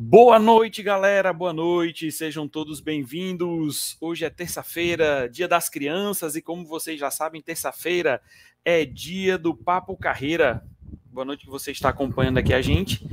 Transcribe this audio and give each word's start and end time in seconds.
Boa 0.00 0.38
noite, 0.38 0.80
galera. 0.80 1.32
Boa 1.32 1.52
noite. 1.52 2.12
Sejam 2.12 2.46
todos 2.46 2.78
bem-vindos. 2.78 3.96
Hoje 4.00 4.24
é 4.24 4.30
terça-feira, 4.30 5.28
dia 5.28 5.48
das 5.48 5.68
crianças, 5.68 6.36
e 6.36 6.40
como 6.40 6.64
vocês 6.64 7.00
já 7.00 7.10
sabem, 7.10 7.42
terça-feira 7.42 8.22
é 8.64 8.84
dia 8.84 9.36
do 9.36 9.52
Papo 9.52 9.96
Carreira. 9.96 10.64
Boa 11.06 11.24
noite 11.24 11.46
que 11.46 11.50
você 11.50 11.72
está 11.72 11.88
acompanhando 11.88 12.38
aqui 12.38 12.54
a 12.54 12.62
gente. 12.62 13.04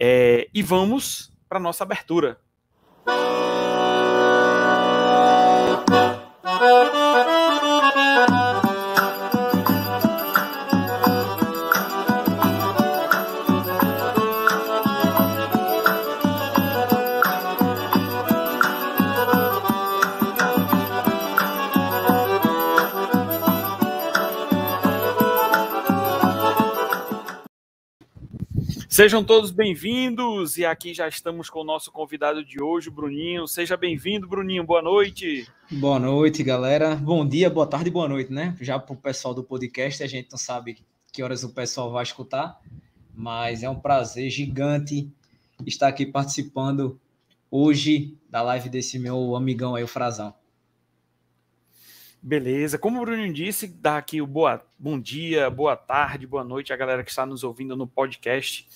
É, 0.00 0.48
e 0.52 0.64
vamos 0.64 1.32
para 1.48 1.60
nossa 1.60 1.84
abertura. 1.84 2.40
Sejam 28.96 29.22
todos 29.22 29.50
bem-vindos 29.50 30.56
e 30.56 30.64
aqui 30.64 30.94
já 30.94 31.06
estamos 31.06 31.50
com 31.50 31.60
o 31.60 31.64
nosso 31.64 31.92
convidado 31.92 32.42
de 32.42 32.62
hoje, 32.62 32.88
o 32.88 32.90
Bruninho. 32.90 33.46
Seja 33.46 33.76
bem-vindo, 33.76 34.26
Bruninho. 34.26 34.64
Boa 34.64 34.80
noite. 34.80 35.46
Boa 35.70 35.98
noite, 35.98 36.42
galera. 36.42 36.96
Bom 36.96 37.28
dia, 37.28 37.50
boa 37.50 37.66
tarde, 37.66 37.90
boa 37.90 38.08
noite, 38.08 38.32
né? 38.32 38.56
Já 38.58 38.78
para 38.78 38.94
o 38.94 38.96
pessoal 38.96 39.34
do 39.34 39.44
podcast, 39.44 40.02
a 40.02 40.06
gente 40.06 40.30
não 40.30 40.38
sabe 40.38 40.78
que 41.12 41.22
horas 41.22 41.44
o 41.44 41.52
pessoal 41.52 41.92
vai 41.92 42.04
escutar, 42.04 42.58
mas 43.14 43.62
é 43.62 43.68
um 43.68 43.78
prazer 43.78 44.30
gigante 44.30 45.12
estar 45.66 45.88
aqui 45.88 46.06
participando 46.06 46.98
hoje 47.50 48.16
da 48.30 48.40
live 48.40 48.70
desse 48.70 48.98
meu 48.98 49.36
amigão 49.36 49.74
aí, 49.74 49.84
o 49.84 49.86
Frazão. 49.86 50.32
Beleza. 52.22 52.78
Como 52.78 53.00
o 53.00 53.04
Bruno 53.04 53.32
disse, 53.32 53.68
dá 53.68 53.98
aqui 53.98 54.20
o 54.20 54.26
boa, 54.26 54.64
bom 54.78 54.98
dia, 54.98 55.48
boa 55.48 55.76
tarde, 55.76 56.26
boa 56.26 56.42
noite 56.42 56.72
a 56.72 56.76
galera 56.76 57.04
que 57.04 57.10
está 57.10 57.24
nos 57.24 57.44
ouvindo 57.44 57.76
no 57.76 57.86
podcast. 57.86 58.66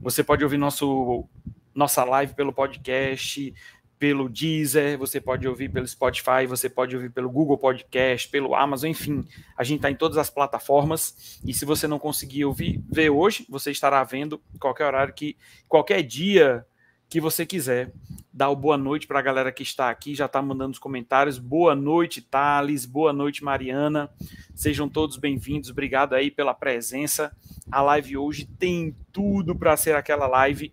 Você 0.00 0.22
pode 0.22 0.44
ouvir 0.44 0.58
nosso, 0.58 1.28
nossa 1.74 2.04
live 2.04 2.34
pelo 2.34 2.52
podcast, 2.52 3.52
pelo 3.98 4.28
Deezer, 4.28 4.96
você 4.96 5.20
pode 5.20 5.48
ouvir 5.48 5.68
pelo 5.70 5.86
Spotify, 5.86 6.46
você 6.46 6.68
pode 6.68 6.94
ouvir 6.94 7.10
pelo 7.10 7.28
Google 7.28 7.58
Podcast, 7.58 8.28
pelo 8.28 8.54
Amazon, 8.54 8.90
enfim. 8.90 9.26
A 9.56 9.64
gente 9.64 9.78
está 9.78 9.90
em 9.90 9.96
todas 9.96 10.16
as 10.16 10.30
plataformas. 10.30 11.40
E 11.44 11.52
se 11.52 11.64
você 11.64 11.88
não 11.88 11.98
conseguir 11.98 12.44
ouvir, 12.44 12.80
ver 12.88 13.10
hoje, 13.10 13.44
você 13.48 13.72
estará 13.72 14.02
vendo 14.04 14.40
qualquer 14.60 14.86
horário 14.86 15.12
que, 15.12 15.36
qualquer 15.66 16.02
dia 16.02 16.64
que 17.08 17.20
você 17.20 17.46
quiser. 17.46 17.92
Dar 18.32 18.50
o 18.50 18.56
boa 18.56 18.76
noite 18.76 19.06
para 19.06 19.18
a 19.18 19.22
galera 19.22 19.50
que 19.50 19.62
está 19.62 19.90
aqui, 19.90 20.14
já 20.14 20.26
está 20.26 20.40
mandando 20.40 20.72
os 20.72 20.78
comentários. 20.78 21.38
Boa 21.38 21.74
noite, 21.74 22.22
Thales. 22.22 22.84
Boa 22.84 23.12
noite, 23.12 23.42
Mariana. 23.42 24.08
Sejam 24.54 24.88
todos 24.88 25.16
bem-vindos. 25.16 25.70
Obrigado 25.70 26.14
aí 26.14 26.30
pela 26.30 26.54
presença. 26.54 27.34
A 27.72 27.82
live 27.82 28.16
hoje 28.16 28.46
tem 28.46 28.94
tudo 29.12 29.56
para 29.56 29.76
ser 29.76 29.96
aquela 29.96 30.28
live 30.28 30.72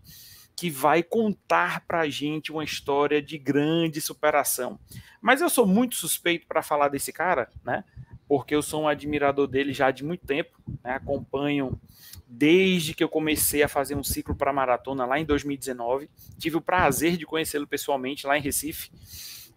que 0.55 0.69
vai 0.69 1.01
contar 1.01 1.83
para 1.87 2.01
a 2.01 2.09
gente 2.09 2.51
uma 2.51 2.63
história 2.63 3.21
de 3.21 3.37
grande 3.37 3.99
superação. 3.99 4.79
Mas 5.21 5.41
eu 5.41 5.49
sou 5.49 5.65
muito 5.65 5.95
suspeito 5.95 6.45
para 6.47 6.61
falar 6.61 6.89
desse 6.89 7.11
cara, 7.11 7.49
né? 7.63 7.83
Porque 8.27 8.55
eu 8.55 8.61
sou 8.61 8.83
um 8.83 8.87
admirador 8.87 9.47
dele 9.47 9.73
já 9.73 9.91
de 9.91 10.03
muito 10.03 10.25
tempo, 10.25 10.57
né? 10.83 10.91
acompanho 10.91 11.79
desde 12.27 12.93
que 12.93 13.03
eu 13.03 13.09
comecei 13.09 13.61
a 13.61 13.67
fazer 13.67 13.95
um 13.95 14.03
ciclo 14.03 14.35
para 14.35 14.51
maratona 14.51 15.05
lá 15.05 15.19
em 15.19 15.25
2019. 15.25 16.09
Tive 16.37 16.57
o 16.57 16.61
prazer 16.61 17.17
de 17.17 17.25
conhecê-lo 17.25 17.67
pessoalmente 17.67 18.25
lá 18.25 18.37
em 18.37 18.41
Recife, 18.41 18.91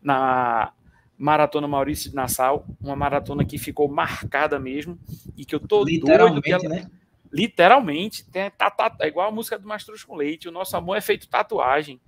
na 0.02 0.72
Maratona 1.16 1.66
Maurício 1.66 2.11
de 2.11 2.16
Nassau, 2.16 2.64
uma 2.80 2.95
maratona 2.95 3.45
que 3.45 3.58
ficou 3.58 3.89
marcada 3.89 4.58
mesmo 4.61 4.98
e 5.36 5.45
que 5.45 5.55
eu 5.55 5.61
tô 5.61 5.85
doido 5.85 6.40
que 6.40 6.52
ela... 6.52 6.68
né? 6.68 6.90
Literalmente, 7.30 8.24
tem, 8.30 8.50
tá, 8.50 8.70
tá, 8.70 8.96
é 9.00 9.08
igual 9.08 9.29
a 9.29 9.33
música 9.33 9.58
do 9.58 9.68
Mastruz 9.68 10.02
com 10.02 10.17
Leite, 10.17 10.48
o 10.48 10.52
nosso 10.52 10.77
amor 10.77 10.96
é 10.96 11.00
feito 11.00 11.29
tatuagem, 11.29 12.00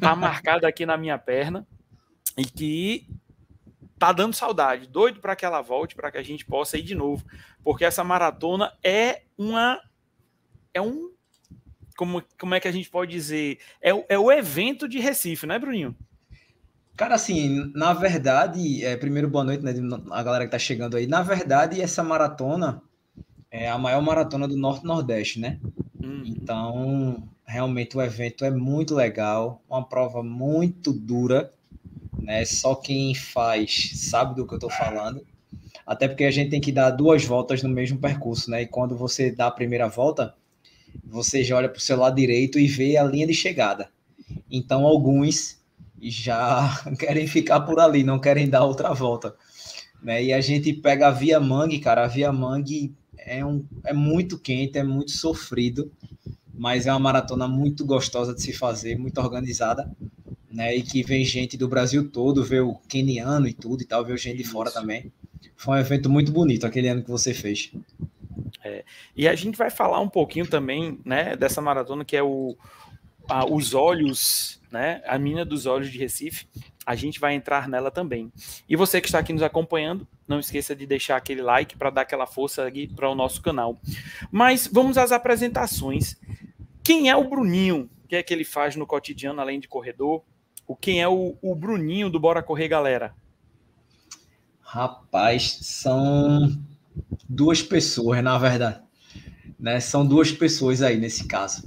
tá 0.00 0.16
marcada 0.16 0.66
aqui 0.66 0.86
na 0.86 0.96
minha 0.96 1.18
perna 1.18 1.66
e 2.38 2.44
que 2.44 3.06
tá 4.02 4.10
dando 4.10 4.34
saudade, 4.34 4.88
doido 4.88 5.20
para 5.20 5.36
que 5.36 5.44
ela 5.44 5.62
volte, 5.62 5.94
para 5.94 6.10
que 6.10 6.18
a 6.18 6.22
gente 6.24 6.44
possa 6.44 6.76
ir 6.76 6.82
de 6.82 6.92
novo, 6.92 7.24
porque 7.62 7.84
essa 7.84 8.02
maratona 8.02 8.72
é 8.82 9.22
uma 9.38 9.80
é 10.74 10.82
um. 10.82 11.12
Como, 11.96 12.20
como 12.36 12.52
é 12.52 12.58
que 12.58 12.66
a 12.66 12.72
gente 12.72 12.90
pode 12.90 13.12
dizer? 13.12 13.58
É, 13.80 13.90
é 14.08 14.18
o 14.18 14.32
evento 14.32 14.88
de 14.88 14.98
Recife, 14.98 15.46
né, 15.46 15.56
Bruninho? 15.56 15.94
Cara, 16.96 17.14
assim, 17.14 17.70
na 17.76 17.92
verdade, 17.92 18.84
é, 18.84 18.96
primeiro 18.96 19.28
boa 19.28 19.44
noite, 19.44 19.62
né, 19.62 19.72
a 20.10 20.22
galera 20.24 20.46
que 20.46 20.50
tá 20.50 20.58
chegando 20.58 20.96
aí. 20.96 21.06
Na 21.06 21.22
verdade, 21.22 21.80
essa 21.80 22.02
maratona 22.02 22.82
é 23.52 23.70
a 23.70 23.78
maior 23.78 24.02
maratona 24.02 24.48
do 24.48 24.56
Norte-Nordeste, 24.56 25.38
né? 25.38 25.60
Hum. 26.02 26.24
Então, 26.26 27.28
realmente 27.46 27.96
o 27.96 28.02
evento 28.02 28.44
é 28.44 28.50
muito 28.50 28.96
legal, 28.96 29.62
uma 29.70 29.86
prova 29.86 30.24
muito 30.24 30.92
dura, 30.92 31.52
né? 32.20 32.44
Só 32.44 32.74
quem 32.74 33.14
faz 33.14 33.92
sabe 33.94 34.34
do 34.34 34.46
que 34.46 34.54
eu 34.54 34.58
tô 34.58 34.70
falando. 34.70 35.24
Até 35.86 36.06
porque 36.06 36.24
a 36.24 36.30
gente 36.30 36.50
tem 36.50 36.60
que 36.60 36.72
dar 36.72 36.90
duas 36.90 37.24
voltas 37.24 37.62
no 37.62 37.68
mesmo 37.68 37.98
percurso, 37.98 38.50
né? 38.50 38.62
E 38.62 38.66
quando 38.66 38.96
você 38.96 39.30
dá 39.30 39.48
a 39.48 39.50
primeira 39.50 39.88
volta, 39.88 40.34
você 41.04 41.42
já 41.42 41.56
olha 41.56 41.68
para 41.68 41.78
o 41.78 41.82
seu 41.82 41.96
lado 41.96 42.16
direito 42.16 42.58
e 42.58 42.66
vê 42.66 42.96
a 42.96 43.04
linha 43.04 43.26
de 43.26 43.34
chegada. 43.34 43.90
Então, 44.50 44.86
alguns 44.86 45.60
já 46.00 46.82
querem 46.98 47.26
ficar 47.26 47.60
por 47.60 47.78
ali, 47.80 48.02
não 48.02 48.18
querem 48.18 48.48
dar 48.48 48.64
outra 48.64 48.92
volta. 48.92 49.34
Né? 50.02 50.24
E 50.24 50.32
a 50.32 50.40
gente 50.40 50.72
pega 50.72 51.08
a 51.08 51.10
Via 51.10 51.38
Mangue, 51.38 51.78
cara. 51.78 52.04
A 52.04 52.08
Via 52.08 52.32
Mangue 52.32 52.94
é, 53.18 53.44
um, 53.44 53.64
é 53.84 53.92
muito 53.92 54.38
quente, 54.38 54.78
é 54.78 54.82
muito 54.82 55.12
sofrido, 55.12 55.90
mas 56.52 56.86
é 56.86 56.92
uma 56.92 56.98
maratona 56.98 57.46
muito 57.46 57.84
gostosa 57.84 58.34
de 58.34 58.42
se 58.42 58.52
fazer, 58.52 58.98
muito 58.98 59.18
organizada. 59.18 59.90
Né, 60.52 60.76
e 60.76 60.82
que 60.82 61.02
vem 61.02 61.24
gente 61.24 61.56
do 61.56 61.66
Brasil 61.66 62.10
todo, 62.10 62.44
vê 62.44 62.60
o 62.60 62.74
keniano 62.74 63.48
e 63.48 63.54
tudo 63.54 63.82
e 63.82 63.86
tal, 63.86 64.04
vê 64.04 64.14
gente 64.18 64.36
de 64.36 64.44
fora 64.44 64.70
também. 64.70 65.10
Foi 65.56 65.76
um 65.76 65.80
evento 65.80 66.10
muito 66.10 66.30
bonito 66.30 66.66
aquele 66.66 66.88
ano 66.88 67.02
que 67.02 67.10
você 67.10 67.32
fez. 67.32 67.72
É, 68.62 68.84
e 69.16 69.26
a 69.26 69.34
gente 69.34 69.56
vai 69.56 69.70
falar 69.70 70.00
um 70.00 70.08
pouquinho 70.08 70.46
também, 70.46 71.00
né, 71.04 71.34
dessa 71.36 71.62
maratona 71.62 72.04
que 72.04 72.16
é 72.16 72.22
o 72.22 72.56
a, 73.28 73.44
os 73.44 73.74
olhos, 73.74 74.60
né, 74.70 75.02
a 75.06 75.18
mina 75.18 75.44
dos 75.44 75.66
olhos 75.66 75.90
de 75.90 75.98
Recife. 75.98 76.46
A 76.84 76.94
gente 76.94 77.20
vai 77.20 77.34
entrar 77.34 77.68
nela 77.68 77.90
também. 77.90 78.32
E 78.68 78.74
você 78.74 79.00
que 79.00 79.06
está 79.06 79.20
aqui 79.20 79.32
nos 79.32 79.42
acompanhando, 79.42 80.06
não 80.26 80.40
esqueça 80.40 80.74
de 80.74 80.84
deixar 80.84 81.16
aquele 81.16 81.40
like 81.40 81.76
para 81.76 81.90
dar 81.90 82.02
aquela 82.02 82.26
força 82.26 82.66
aqui 82.66 82.88
para 82.88 83.08
o 83.08 83.14
nosso 83.14 83.40
canal. 83.40 83.80
Mas 84.30 84.66
vamos 84.66 84.98
às 84.98 85.12
apresentações. 85.12 86.16
Quem 86.82 87.08
é 87.08 87.16
o 87.16 87.28
Bruninho? 87.28 87.88
O 88.04 88.08
que 88.08 88.16
é 88.16 88.22
que 88.22 88.34
ele 88.34 88.44
faz 88.44 88.74
no 88.74 88.86
cotidiano 88.86 89.40
além 89.40 89.60
de 89.60 89.68
corredor? 89.68 90.24
O 90.66 90.76
quem 90.76 91.02
é 91.02 91.08
o, 91.08 91.36
o 91.42 91.54
Bruninho 91.54 92.08
do 92.08 92.20
Bora 92.20 92.42
Correr, 92.42 92.68
galera? 92.68 93.14
Rapaz, 94.60 95.58
são 95.62 96.58
duas 97.28 97.62
pessoas, 97.62 98.22
na 98.22 98.38
verdade. 98.38 98.80
Né? 99.58 99.80
São 99.80 100.06
duas 100.06 100.32
pessoas 100.32 100.82
aí 100.82 100.96
nesse 100.96 101.26
caso. 101.26 101.62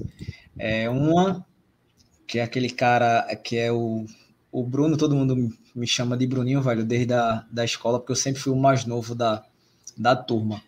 É 0.58 0.90
uma 0.90 1.46
que 2.28 2.40
é 2.40 2.44
aquele 2.44 2.70
cara 2.70 3.24
que 3.44 3.58
é 3.58 3.72
o, 3.72 4.06
o 4.52 4.64
Bruno, 4.64 4.98
todo 4.98 5.16
mundo 5.16 5.54
me 5.76 5.86
chama 5.86 6.18
de 6.18 6.26
Bruninho, 6.26 6.62
velho, 6.62 6.84
desde 6.84 7.14
a 7.14 7.46
da 7.52 7.64
escola, 7.64 8.00
porque 8.00 8.14
eu 8.14 8.16
sempre 8.16 8.42
fui 8.42 8.52
o 8.52 8.56
mais 8.56 8.86
novo 8.86 9.14
da, 9.14 9.44
da 9.98 10.16
turma. 10.16 10.62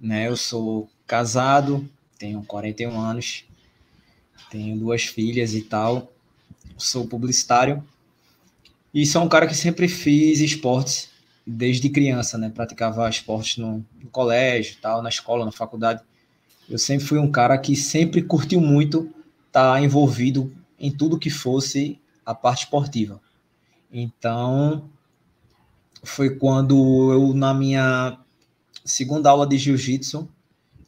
Né? 0.00 0.28
Eu 0.28 0.36
sou 0.36 0.90
casado, 1.06 1.88
tenho 2.18 2.42
41 2.44 3.00
anos, 3.00 3.44
tenho 4.50 4.78
duas 4.78 5.04
filhas 5.04 5.54
e 5.54 5.62
tal, 5.62 6.12
sou 6.80 7.06
publicitário 7.06 7.84
e 8.92 9.06
sou 9.06 9.22
um 9.22 9.28
cara 9.28 9.46
que 9.46 9.54
sempre 9.54 9.86
fiz 9.88 10.40
esportes 10.40 11.10
desde 11.46 11.88
criança, 11.88 12.36
né? 12.36 12.50
Praticava 12.50 13.08
esportes 13.08 13.58
no, 13.58 13.84
no, 14.02 14.10
colégio, 14.10 14.76
tal, 14.80 15.02
na 15.02 15.08
escola, 15.08 15.44
na 15.44 15.52
faculdade. 15.52 16.02
Eu 16.68 16.78
sempre 16.78 17.06
fui 17.06 17.18
um 17.18 17.30
cara 17.30 17.56
que 17.58 17.76
sempre 17.76 18.22
curtiu 18.22 18.60
muito 18.60 19.12
estar 19.46 19.74
tá 19.74 19.80
envolvido 19.80 20.52
em 20.78 20.90
tudo 20.90 21.18
que 21.18 21.30
fosse 21.30 21.98
a 22.24 22.34
parte 22.34 22.64
esportiva. 22.64 23.20
Então, 23.92 24.88
foi 26.02 26.36
quando 26.36 27.12
eu, 27.12 27.34
na 27.34 27.52
minha 27.52 28.18
segunda 28.84 29.30
aula 29.30 29.46
de 29.46 29.58
jiu-jitsu, 29.58 30.28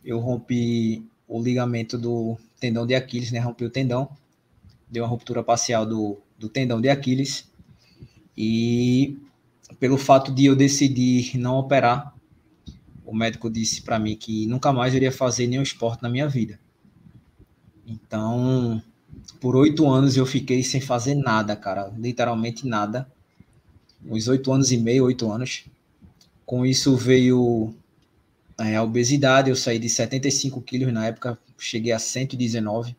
eu 0.04 0.18
rompi 0.18 1.04
o 1.28 1.42
ligamento 1.42 1.98
do 1.98 2.36
tendão 2.60 2.86
de 2.86 2.94
Aquiles, 2.94 3.30
né? 3.30 3.38
Rompi 3.38 3.64
o 3.64 3.70
tendão, 3.70 4.08
deu 4.92 5.04
uma 5.04 5.08
ruptura 5.08 5.42
parcial 5.42 5.86
do, 5.86 6.20
do 6.38 6.50
tendão 6.50 6.78
de 6.78 6.90
Aquiles. 6.90 7.50
E 8.36 9.18
pelo 9.80 9.96
fato 9.96 10.30
de 10.30 10.44
eu 10.44 10.54
decidir 10.54 11.38
não 11.38 11.56
operar, 11.56 12.14
o 13.04 13.14
médico 13.14 13.50
disse 13.50 13.80
para 13.80 13.98
mim 13.98 14.14
que 14.14 14.46
nunca 14.46 14.70
mais 14.70 14.94
iria 14.94 15.10
fazer 15.10 15.46
nenhum 15.46 15.62
esporte 15.62 16.02
na 16.02 16.10
minha 16.10 16.28
vida. 16.28 16.60
Então, 17.86 18.82
por 19.40 19.56
oito 19.56 19.88
anos 19.88 20.16
eu 20.16 20.26
fiquei 20.26 20.62
sem 20.62 20.80
fazer 20.80 21.14
nada, 21.14 21.56
cara, 21.56 21.90
literalmente 21.96 22.66
nada. 22.66 23.10
Uns 24.04 24.28
oito 24.28 24.52
anos 24.52 24.70
e 24.72 24.76
meio, 24.76 25.04
oito 25.04 25.30
anos. 25.30 25.64
Com 26.44 26.66
isso 26.66 26.96
veio 26.96 27.74
é, 28.58 28.76
a 28.76 28.82
obesidade, 28.82 29.48
eu 29.48 29.56
saí 29.56 29.78
de 29.78 29.88
75 29.88 30.60
quilos 30.60 30.92
na 30.92 31.06
época, 31.06 31.38
cheguei 31.58 31.92
a 31.92 31.98
119. 31.98 32.94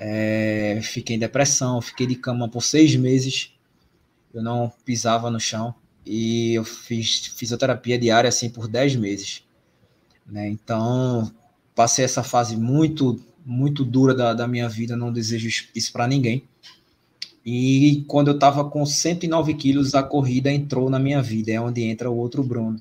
É, 0.00 0.78
fiquei 0.80 1.16
em 1.16 1.18
depressão, 1.18 1.82
fiquei 1.82 2.06
de 2.06 2.14
cama 2.14 2.48
por 2.48 2.62
seis 2.62 2.94
meses. 2.94 3.52
Eu 4.32 4.42
não 4.42 4.72
pisava 4.84 5.28
no 5.28 5.40
chão 5.40 5.74
e 6.06 6.54
eu 6.54 6.64
fiz 6.64 7.26
fisioterapia 7.36 7.98
diária 7.98 8.28
assim 8.28 8.48
por 8.48 8.68
10 8.68 8.96
meses. 8.96 9.42
Né? 10.24 10.48
Então, 10.48 11.32
passei 11.74 12.04
essa 12.04 12.22
fase 12.22 12.56
muito, 12.56 13.20
muito 13.44 13.84
dura 13.84 14.14
da, 14.14 14.32
da 14.32 14.46
minha 14.46 14.68
vida, 14.68 14.96
não 14.96 15.12
desejo 15.12 15.48
isso 15.74 15.92
para 15.92 16.06
ninguém. 16.06 16.44
E 17.44 18.04
quando 18.06 18.28
eu 18.28 18.34
estava 18.34 18.64
com 18.64 18.86
109 18.86 19.54
quilos, 19.54 19.94
a 19.94 20.02
corrida 20.02 20.52
entrou 20.52 20.88
na 20.88 20.98
minha 20.98 21.20
vida, 21.20 21.50
é 21.50 21.60
onde 21.60 21.82
entra 21.82 22.10
o 22.10 22.16
outro 22.16 22.42
Bruno. 22.44 22.80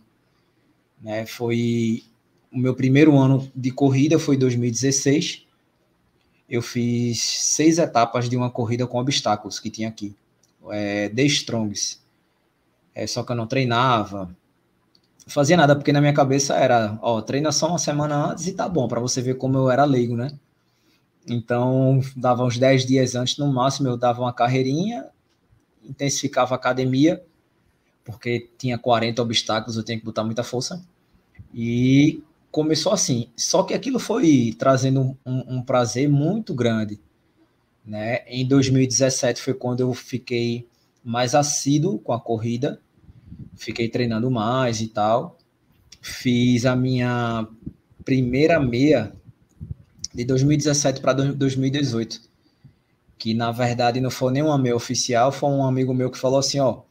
Né? 1.01 1.25
Foi 1.25 2.03
o 2.51 2.57
meu 2.59 2.75
primeiro 2.75 3.17
ano 3.17 3.49
de 3.55 3.71
corrida, 3.71 4.19
foi 4.19 4.37
2016. 4.37 5.46
Eu 6.49 6.61
fiz 6.61 7.21
seis 7.21 7.77
etapas 7.77 8.29
de 8.29 8.37
uma 8.37 8.49
corrida 8.49 8.87
com 8.87 8.99
obstáculos 8.99 9.59
que 9.59 9.69
tinha 9.69 9.89
aqui. 9.89 10.15
É, 10.69 11.09
The 11.09 11.23
Strongs 11.23 12.01
é, 12.97 13.05
só 13.05 13.21
que 13.21 13.31
eu 13.31 13.35
não 13.35 13.45
treinava, 13.45 14.25
não 14.25 15.27
fazia 15.27 15.55
nada, 15.55 15.75
porque 15.75 15.93
na 15.93 16.01
minha 16.01 16.13
cabeça 16.13 16.55
era, 16.55 16.97
ó, 16.99 17.21
treina 17.21 17.51
só 17.51 17.67
uma 17.67 17.77
semana 17.77 18.31
antes 18.31 18.47
e 18.47 18.53
tá 18.53 18.67
bom, 18.67 18.87
para 18.87 18.99
você 18.99 19.21
ver 19.21 19.35
como 19.35 19.55
eu 19.55 19.69
era 19.69 19.85
leigo, 19.85 20.17
né? 20.17 20.31
Então, 21.27 21.99
dava 22.15 22.43
uns 22.43 22.57
10 22.57 22.87
dias 22.87 23.13
antes, 23.13 23.37
no 23.37 23.53
máximo, 23.53 23.87
eu 23.87 23.97
dava 23.97 24.21
uma 24.21 24.33
carreirinha, 24.33 25.05
intensificava 25.83 26.55
a 26.55 26.57
academia, 26.57 27.23
porque 28.03 28.49
tinha 28.57 28.79
40 28.79 29.21
obstáculos, 29.21 29.77
eu 29.77 29.83
tinha 29.83 29.99
que 29.99 30.05
botar 30.05 30.23
muita 30.23 30.43
força. 30.43 30.83
E 31.53 32.23
começou 32.51 32.91
assim. 32.91 33.29
Só 33.35 33.63
que 33.63 33.73
aquilo 33.73 33.99
foi 33.99 34.55
trazendo 34.57 35.17
um, 35.25 35.57
um 35.57 35.61
prazer 35.61 36.09
muito 36.09 36.53
grande. 36.53 36.99
Né? 37.85 38.19
Em 38.27 38.45
2017 38.47 39.41
foi 39.41 39.53
quando 39.53 39.81
eu 39.81 39.93
fiquei 39.93 40.67
mais 41.03 41.33
assíduo 41.33 41.99
com 41.99 42.11
a 42.11 42.19
corrida 42.19 42.81
fiquei 43.57 43.89
treinando 43.89 44.29
mais 44.29 44.81
e 44.81 44.87
tal. 44.87 45.37
Fiz 46.01 46.65
a 46.65 46.75
minha 46.75 47.47
primeira 48.05 48.59
meia 48.59 49.11
de 50.13 50.23
2017 50.23 51.01
para 51.01 51.13
2018, 51.13 52.21
que 53.17 53.33
na 53.33 53.51
verdade 53.51 53.99
não 53.99 54.09
foi 54.09 54.31
nenhuma 54.31 54.57
meia 54.57 54.75
oficial, 54.75 55.31
foi 55.31 55.49
um 55.49 55.65
amigo 55.65 55.93
meu 55.93 56.09
que 56.09 56.17
falou 56.17 56.39
assim, 56.39 56.59
ó, 56.59 56.81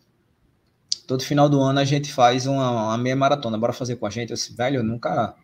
todo 1.06 1.24
final 1.24 1.48
do 1.48 1.60
ano 1.60 1.80
a 1.80 1.84
gente 1.84 2.12
faz 2.12 2.46
uma, 2.46 2.70
uma 2.70 2.98
meia 2.98 3.16
maratona, 3.16 3.56
bora 3.58 3.72
fazer 3.72 3.96
com 3.96 4.06
a 4.06 4.10
gente. 4.10 4.30
Eu 4.30 4.36
disse, 4.36 4.54
velho, 4.54 4.76
eu 4.76 4.84
nunca 4.84 5.34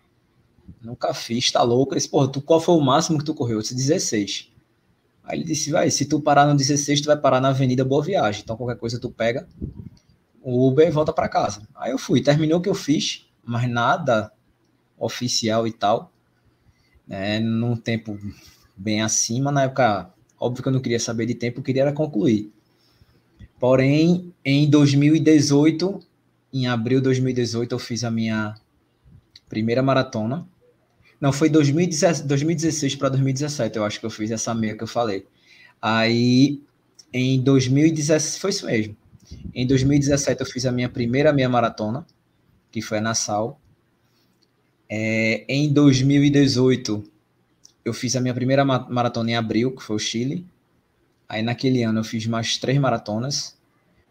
nunca 0.81 1.12
fiz, 1.14 1.50
tá 1.50 1.62
louco. 1.62 1.93
Ele 1.93 1.99
disse, 1.99 2.11
porra, 2.11 2.29
tu, 2.29 2.41
qual 2.41 2.61
foi 2.61 2.75
o 2.75 2.81
máximo 2.81 3.19
que 3.19 3.25
tu 3.25 3.35
correu? 3.35 3.56
Eu 3.56 3.62
disse, 3.62 3.75
16. 3.75 4.53
Aí 5.25 5.38
ele 5.38 5.44
disse, 5.44 5.70
vai, 5.70 5.91
se 5.91 6.05
tu 6.05 6.20
parar 6.20 6.47
no 6.47 6.56
16, 6.56 7.00
tu 7.00 7.06
vai 7.06 7.17
parar 7.17 7.41
na 7.41 7.49
Avenida 7.49 7.85
Boa 7.85 8.03
Viagem. 8.03 8.43
Então 8.43 8.56
qualquer 8.56 8.76
coisa 8.76 8.99
tu 8.99 9.11
pega 9.11 9.47
o 10.43 10.69
Uber 10.69 10.87
e 10.87 10.91
volta 10.91 11.12
para 11.12 11.29
casa. 11.29 11.62
Aí 11.75 11.93
eu 11.93 11.99
fui, 11.99 12.20
terminou 12.20 12.59
o 12.59 12.62
que 12.62 12.69
eu 12.69 12.75
fiz, 12.75 13.26
mas 13.44 13.70
nada 13.70 14.32
oficial 14.99 15.67
e 15.67 15.73
tal, 15.73 16.12
né, 17.06 17.41
num 17.41 17.76
tempo 17.76 18.19
bem 18.76 19.03
acima. 19.03 19.53
Na 19.53 19.64
época, 19.64 20.12
óbvio 20.38 20.62
que 20.62 20.69
eu 20.69 20.73
não 20.73 20.81
queria 20.81 21.00
saber 21.00 21.26
de 21.26 21.35
tempo, 21.35 21.61
eu 21.61 21.64
queria 21.64 21.82
era 21.82 21.93
concluir. 21.93 22.53
Porém, 23.59 24.35
em 24.44 24.69
2018, 24.69 26.00
em 26.53 26.67
abril 26.67 26.99
de 26.99 27.05
2018, 27.05 27.73
eu 27.73 27.79
fiz 27.79 28.03
a 28.03 28.11
minha 28.11 28.56
primeira 29.49 29.82
maratona. 29.82 30.47
Não, 31.23 31.33
foi 31.33 31.49
2016 31.49 32.97
para 32.97 33.11
2017, 33.11 33.77
eu 33.77 33.85
acho 33.85 34.01
que 34.01 34.05
eu 34.05 34.11
fiz 34.11 34.33
essa 34.33 34.53
meia 34.53 34.77
que 34.77 34.83
eu 34.83 34.89
falei. 34.89 35.25
Aí, 35.81 36.61
em 37.13 37.41
2017, 37.41 38.41
foi 38.41 38.51
isso 38.51 38.67
mesmo. 38.67 38.97
Em 39.55 39.65
2017 39.65 40.41
eu 40.41 40.47
fiz 40.47 40.67
a 40.67 40.73
minha 40.73 40.89
primeira 40.89 41.33
meia 41.33 41.49
maratona, 41.49 42.05
que 42.73 42.83
foi 42.83 42.99
a 42.99 43.01
Nassau. 43.01 43.61
É, 44.89 45.45
em 45.49 45.73
2018 45.73 47.05
eu 47.85 47.95
fiz 47.95 48.17
a 48.17 48.21
minha 48.21 48.35
primeira 48.35 48.65
maratona 48.65 49.31
em 49.31 49.37
abril, 49.37 49.77
que 49.77 49.83
foi 49.83 49.95
o 49.95 50.01
Chile. 50.01 50.45
Aí 51.29 51.41
naquele 51.41 51.85
ano 51.85 52.01
eu 52.01 52.05
fiz 52.05 52.27
mais 52.27 52.59
três 52.59 52.77
maratonas. 52.79 53.57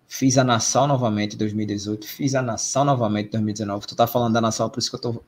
Fiz 0.08 0.38
a 0.38 0.46
Nassau 0.46 0.88
novamente 0.88 1.36
em 1.36 1.38
2018, 1.38 2.08
fiz 2.08 2.36
a 2.36 2.42
Nassau 2.42 2.86
novamente 2.86 3.28
em 3.28 3.32
2019. 3.32 3.86
Tu 3.86 3.98
tá 3.98 4.08
falando 4.08 4.34
da 4.34 4.40
Nassau, 4.40 4.70
por 4.70 4.80
isso 4.80 4.90
que 4.90 4.96
eu 4.96 5.02
tô 5.02 5.22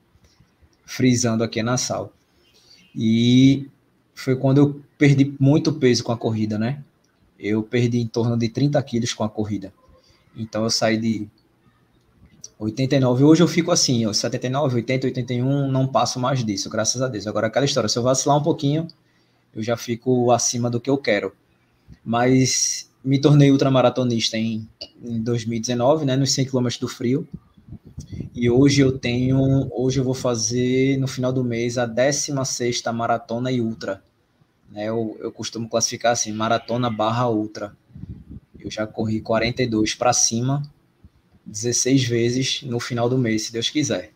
frisando 0.86 1.44
aqui 1.44 1.60
a 1.60 1.64
Nassau. 1.64 2.12
E 2.94 3.68
foi 4.14 4.36
quando 4.36 4.58
eu 4.58 4.80
perdi 4.96 5.34
muito 5.38 5.72
peso 5.72 6.04
com 6.04 6.12
a 6.12 6.16
corrida, 6.16 6.58
né? 6.58 6.82
Eu 7.38 7.62
perdi 7.62 7.98
em 7.98 8.06
torno 8.06 8.36
de 8.36 8.48
30 8.48 8.80
quilos 8.82 9.12
com 9.12 9.24
a 9.24 9.28
corrida. 9.28 9.72
Então 10.36 10.62
eu 10.64 10.70
saí 10.70 10.96
de 10.96 11.28
89. 12.58 13.24
Hoje 13.24 13.42
eu 13.42 13.48
fico 13.48 13.70
assim, 13.70 14.06
ó, 14.06 14.12
79, 14.12 14.76
80, 14.76 15.06
81, 15.08 15.70
não 15.70 15.86
passo 15.86 16.20
mais 16.20 16.44
disso, 16.44 16.70
graças 16.70 17.02
a 17.02 17.08
Deus. 17.08 17.26
Agora 17.26 17.48
aquela 17.48 17.64
história, 17.64 17.88
se 17.88 17.98
eu 17.98 18.02
vacilar 18.02 18.38
um 18.38 18.42
pouquinho, 18.42 18.86
eu 19.54 19.62
já 19.62 19.76
fico 19.76 20.30
acima 20.30 20.70
do 20.70 20.80
que 20.80 20.90
eu 20.90 20.98
quero. 20.98 21.32
Mas 22.04 22.88
me 23.04 23.20
tornei 23.20 23.50
ultramaratonista 23.50 24.36
em, 24.36 24.68
em 25.02 25.20
2019, 25.22 26.04
né, 26.04 26.16
nos 26.16 26.32
100 26.32 26.46
km 26.46 26.68
do 26.80 26.88
frio. 26.88 27.28
E 28.34 28.50
hoje 28.50 28.80
eu 28.80 28.98
tenho, 28.98 29.68
hoje 29.72 30.00
eu 30.00 30.04
vou 30.04 30.14
fazer 30.14 30.98
no 30.98 31.06
final 31.06 31.32
do 31.32 31.44
mês 31.44 31.78
a 31.78 31.86
16ª 31.86 32.92
maratona 32.92 33.52
e 33.52 33.60
ultra. 33.60 34.02
Né, 34.70 34.88
eu, 34.88 35.16
eu 35.20 35.30
costumo 35.30 35.68
classificar 35.68 36.12
assim, 36.12 36.32
maratona 36.32 36.90
barra 36.90 37.28
ultra. 37.28 37.76
Eu 38.58 38.70
já 38.70 38.86
corri 38.86 39.20
42 39.20 39.94
para 39.94 40.12
cima, 40.12 40.62
16 41.46 42.04
vezes 42.04 42.62
no 42.62 42.80
final 42.80 43.08
do 43.08 43.16
mês, 43.16 43.42
se 43.42 43.52
Deus 43.52 43.70
quiser. 43.70 44.12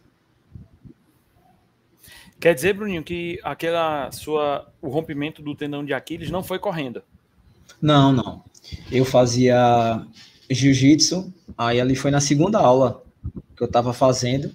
Quer 2.41 2.55
dizer, 2.55 2.73
Bruninho, 2.73 3.05
que 3.05 3.39
aquela 3.43 4.11
sua 4.11 4.73
o 4.81 4.89
rompimento 4.89 5.43
do 5.43 5.55
tendão 5.55 5.85
de 5.85 5.93
Aquiles 5.93 6.31
não 6.31 6.43
foi 6.43 6.59
correndo? 6.59 7.03
Não, 7.81 8.13
não. 8.13 8.43
Eu 8.91 9.05
fazia 9.05 10.05
jiu-jitsu, 10.51 11.33
aí 11.57 11.81
ali 11.81 11.95
foi 11.95 12.11
na 12.11 12.21
segunda 12.21 12.59
aula 12.59 13.05
que 13.59 13.65
eu 13.65 13.67
estava 13.67 13.93
fazendo. 13.93 14.53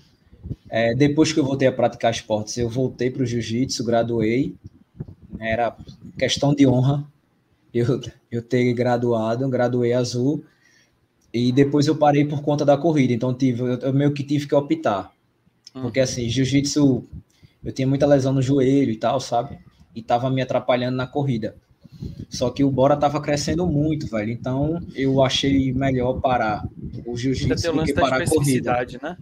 É, 0.69 0.95
depois 0.95 1.33
que 1.33 1.39
eu 1.39 1.43
voltei 1.43 1.67
a 1.67 1.72
praticar 1.72 2.12
esportes, 2.12 2.57
eu 2.57 2.69
voltei 2.69 3.12
para 3.12 3.22
o 3.22 3.25
jiu-jitsu, 3.25 3.83
graduei. 3.83 4.55
Era 5.39 5.75
questão 6.17 6.55
de 6.55 6.65
honra 6.65 7.05
eu, 7.74 8.00
eu 8.31 8.41
ter 8.41 8.74
graduado, 8.74 9.48
graduei 9.50 9.93
azul, 9.93 10.43
e 11.33 11.51
depois 11.51 11.88
eu 11.88 11.95
parei 11.95 12.24
por 12.24 12.41
conta 12.41 12.63
da 12.63 12.77
corrida, 12.77 13.12
então 13.12 13.33
tive, 13.33 13.62
eu, 13.62 13.79
eu 13.79 13.93
meio 13.93 14.13
que 14.13 14.24
tive 14.24 14.48
que 14.48 14.55
optar. 14.55 15.12
Porque 15.74 16.00
uhum. 16.00 16.03
assim, 16.03 16.29
jiu-jitsu, 16.29 17.03
eu 17.63 17.72
tinha 17.74 17.88
muita 17.88 18.05
lesão 18.05 18.31
no 18.31 18.41
joelho 18.41 18.91
e 18.91 18.95
tal, 18.95 19.19
sabe? 19.19 19.57
E 19.95 20.01
tava 20.01 20.29
me 20.29 20.41
atrapalhando 20.41 20.95
na 20.95 21.07
corrida. 21.07 21.55
Só 22.29 22.50
que 22.50 22.63
o 22.63 22.72
Bora 22.72 22.98
tava 22.98 23.22
crescendo 23.22 23.65
muito, 23.67 24.07
velho. 24.07 24.31
Então 24.31 24.79
eu 24.95 25.24
achei 25.24 25.72
melhor 25.72 26.19
parar 26.19 26.67
o 27.05 27.15
jiu-jitsu 27.15 27.74
do 27.74 27.83
que 27.83 27.93
parar 27.93 28.22
a 28.22 28.27
corrida. 28.27 28.86
Né? 29.01 29.17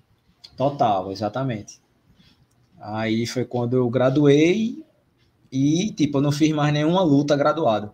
Total, 0.55 1.11
exatamente. 1.11 1.79
Aí 2.79 3.25
foi 3.27 3.45
quando 3.45 3.75
eu 3.75 3.89
graduei 3.89 4.83
e, 5.51 5.91
tipo, 5.91 6.17
eu 6.17 6.21
não 6.21 6.31
fiz 6.31 6.51
mais 6.51 6.73
nenhuma 6.73 7.03
luta 7.03 7.35
graduado. 7.35 7.93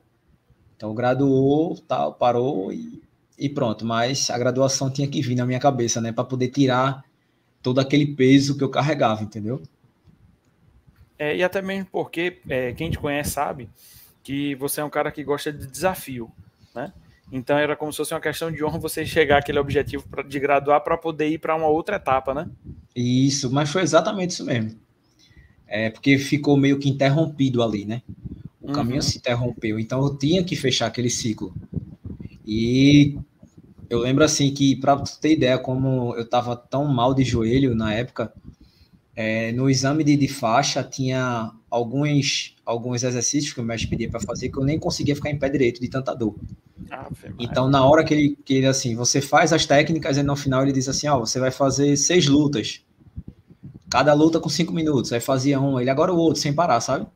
Então, 0.75 0.93
graduou, 0.93 1.75
tal, 1.87 2.13
parou 2.13 2.71
e, 2.71 3.01
e 3.37 3.49
pronto. 3.49 3.83
Mas 3.83 4.29
a 4.29 4.37
graduação 4.37 4.89
tinha 4.89 5.07
que 5.07 5.21
vir 5.21 5.35
na 5.35 5.45
minha 5.45 5.59
cabeça, 5.59 5.99
né? 5.99 6.11
Para 6.11 6.23
poder 6.23 6.49
tirar 6.49 7.03
todo 7.61 7.79
aquele 7.79 8.05
peso 8.05 8.57
que 8.57 8.63
eu 8.63 8.69
carregava, 8.69 9.23
entendeu? 9.23 9.61
É, 11.17 11.35
e 11.35 11.43
até 11.43 11.61
mesmo 11.61 11.87
porque 11.91 12.39
é, 12.47 12.73
quem 12.73 12.91
te 12.91 12.99
conhece 12.99 13.31
sabe 13.31 13.67
que 14.27 14.55
você 14.55 14.81
é 14.81 14.83
um 14.83 14.89
cara 14.89 15.09
que 15.09 15.23
gosta 15.23 15.53
de 15.53 15.65
desafio, 15.65 16.29
né? 16.75 16.91
Então 17.31 17.57
era 17.57 17.77
como 17.77 17.93
se 17.93 17.97
fosse 17.97 18.13
uma 18.13 18.19
questão 18.19 18.51
de 18.51 18.61
honra 18.61 18.77
você 18.77 19.05
chegar 19.05 19.37
àquele 19.37 19.57
objetivo 19.57 20.05
de 20.27 20.37
graduar 20.37 20.81
para 20.81 20.97
poder 20.97 21.29
ir 21.29 21.37
para 21.37 21.55
uma 21.55 21.67
outra 21.67 21.95
etapa, 21.95 22.33
né? 22.33 22.49
Isso, 22.93 23.49
mas 23.49 23.69
foi 23.69 23.83
exatamente 23.83 24.31
isso 24.31 24.43
mesmo. 24.43 24.77
É 25.65 25.89
porque 25.89 26.17
ficou 26.17 26.57
meio 26.57 26.77
que 26.77 26.89
interrompido 26.89 27.63
ali, 27.63 27.85
né? 27.85 28.01
o 28.61 28.73
caminho 28.73 28.95
uhum. 28.97 29.01
se 29.01 29.17
interrompeu, 29.17 29.79
então 29.79 30.03
eu 30.03 30.17
tinha 30.17 30.43
que 30.43 30.57
fechar 30.57 30.87
aquele 30.87 31.09
ciclo. 31.09 31.53
E 32.45 33.17
eu 33.89 33.99
lembro 33.99 34.25
assim 34.25 34.53
que, 34.53 34.75
para 34.75 34.97
ter 35.21 35.35
ideia, 35.35 35.57
como 35.57 36.13
eu 36.15 36.23
estava 36.23 36.53
tão 36.53 36.83
mal 36.83 37.13
de 37.13 37.23
joelho 37.23 37.73
na 37.73 37.93
época, 37.93 38.33
é, 39.19 39.51
no 39.51 39.67
exame 39.67 40.03
de, 40.03 40.15
de, 40.15 40.27
faixa 40.27 40.83
tinha 40.83 41.51
alguns, 41.71 42.55
alguns 42.63 43.01
exercícios 43.01 43.51
que 43.51 43.59
o 43.59 43.63
mestre 43.63 43.89
pedia 43.89 44.07
para 44.07 44.19
fazer 44.19 44.49
que 44.49 44.59
eu 44.59 44.63
nem 44.63 44.77
conseguia 44.77 45.15
ficar 45.15 45.31
em 45.31 45.39
pé 45.39 45.49
direito 45.49 45.81
de 45.81 45.87
tanta 45.87 46.13
dor. 46.13 46.35
Ah, 46.91 47.09
então, 47.39 47.67
na 47.67 47.83
hora 47.83 48.03
que 48.03 48.13
ele, 48.13 48.37
que 48.45 48.53
ele, 48.53 48.67
assim, 48.67 48.95
você 48.95 49.19
faz 49.19 49.51
as 49.51 49.65
técnicas 49.65 50.17
e 50.17 50.23
no 50.23 50.35
final 50.35 50.61
ele 50.61 50.71
diz 50.71 50.87
assim, 50.87 51.07
ó, 51.07 51.17
você 51.17 51.39
vai 51.39 51.49
fazer 51.49 51.97
seis 51.97 52.27
lutas. 52.27 52.81
Cada 53.89 54.13
luta 54.13 54.39
com 54.39 54.49
cinco 54.49 54.71
minutos. 54.71 55.11
Aí 55.11 55.19
fazia 55.19 55.59
um, 55.59 55.79
ele 55.79 55.89
agora 55.89 56.13
o 56.13 56.17
outro, 56.17 56.39
sem 56.39 56.53
parar, 56.53 56.79
sabe? 56.79 57.07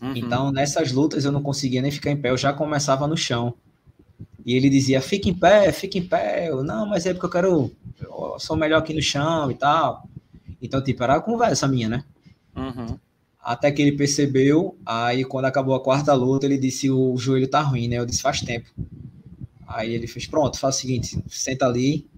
Uhum. 0.00 0.16
Então, 0.16 0.50
nessas 0.50 0.92
lutas 0.92 1.26
eu 1.26 1.32
não 1.32 1.42
conseguia 1.42 1.82
nem 1.82 1.90
ficar 1.90 2.10
em 2.10 2.16
pé, 2.16 2.30
eu 2.30 2.38
já 2.38 2.54
começava 2.54 3.06
no 3.06 3.18
chão. 3.18 3.52
E 4.46 4.54
ele 4.54 4.70
dizia, 4.70 5.02
fica 5.02 5.28
em 5.28 5.34
pé, 5.34 5.70
fica 5.72 5.98
em 5.98 6.06
pé. 6.06 6.48
Eu, 6.48 6.64
não, 6.64 6.86
mas 6.86 7.04
é 7.04 7.12
porque 7.12 7.26
eu 7.26 7.30
quero, 7.30 7.70
eu 8.00 8.36
sou 8.38 8.56
melhor 8.56 8.78
aqui 8.78 8.94
no 8.94 9.02
chão 9.02 9.50
e 9.50 9.54
tal. 9.54 10.08
Então, 10.64 10.82
tipo, 10.82 11.02
era 11.04 11.16
a 11.16 11.20
conversa 11.20 11.68
minha, 11.68 11.90
né? 11.90 12.04
Uhum. 12.56 12.98
Até 13.38 13.70
que 13.70 13.82
ele 13.82 13.92
percebeu, 13.92 14.78
aí 14.86 15.22
quando 15.22 15.44
acabou 15.44 15.74
a 15.74 15.82
quarta 15.82 16.14
luta, 16.14 16.46
ele 16.46 16.56
disse, 16.56 16.90
o 16.90 17.14
joelho 17.18 17.46
tá 17.46 17.60
ruim, 17.60 17.86
né? 17.86 17.98
Eu 17.98 18.06
disse, 18.06 18.22
faz 18.22 18.40
tempo. 18.40 18.70
Aí 19.68 19.92
ele 19.92 20.06
fez, 20.06 20.26
pronto, 20.26 20.58
faz 20.58 20.76
o 20.76 20.78
seguinte, 20.78 21.22
senta 21.28 21.66
ali, 21.66 22.08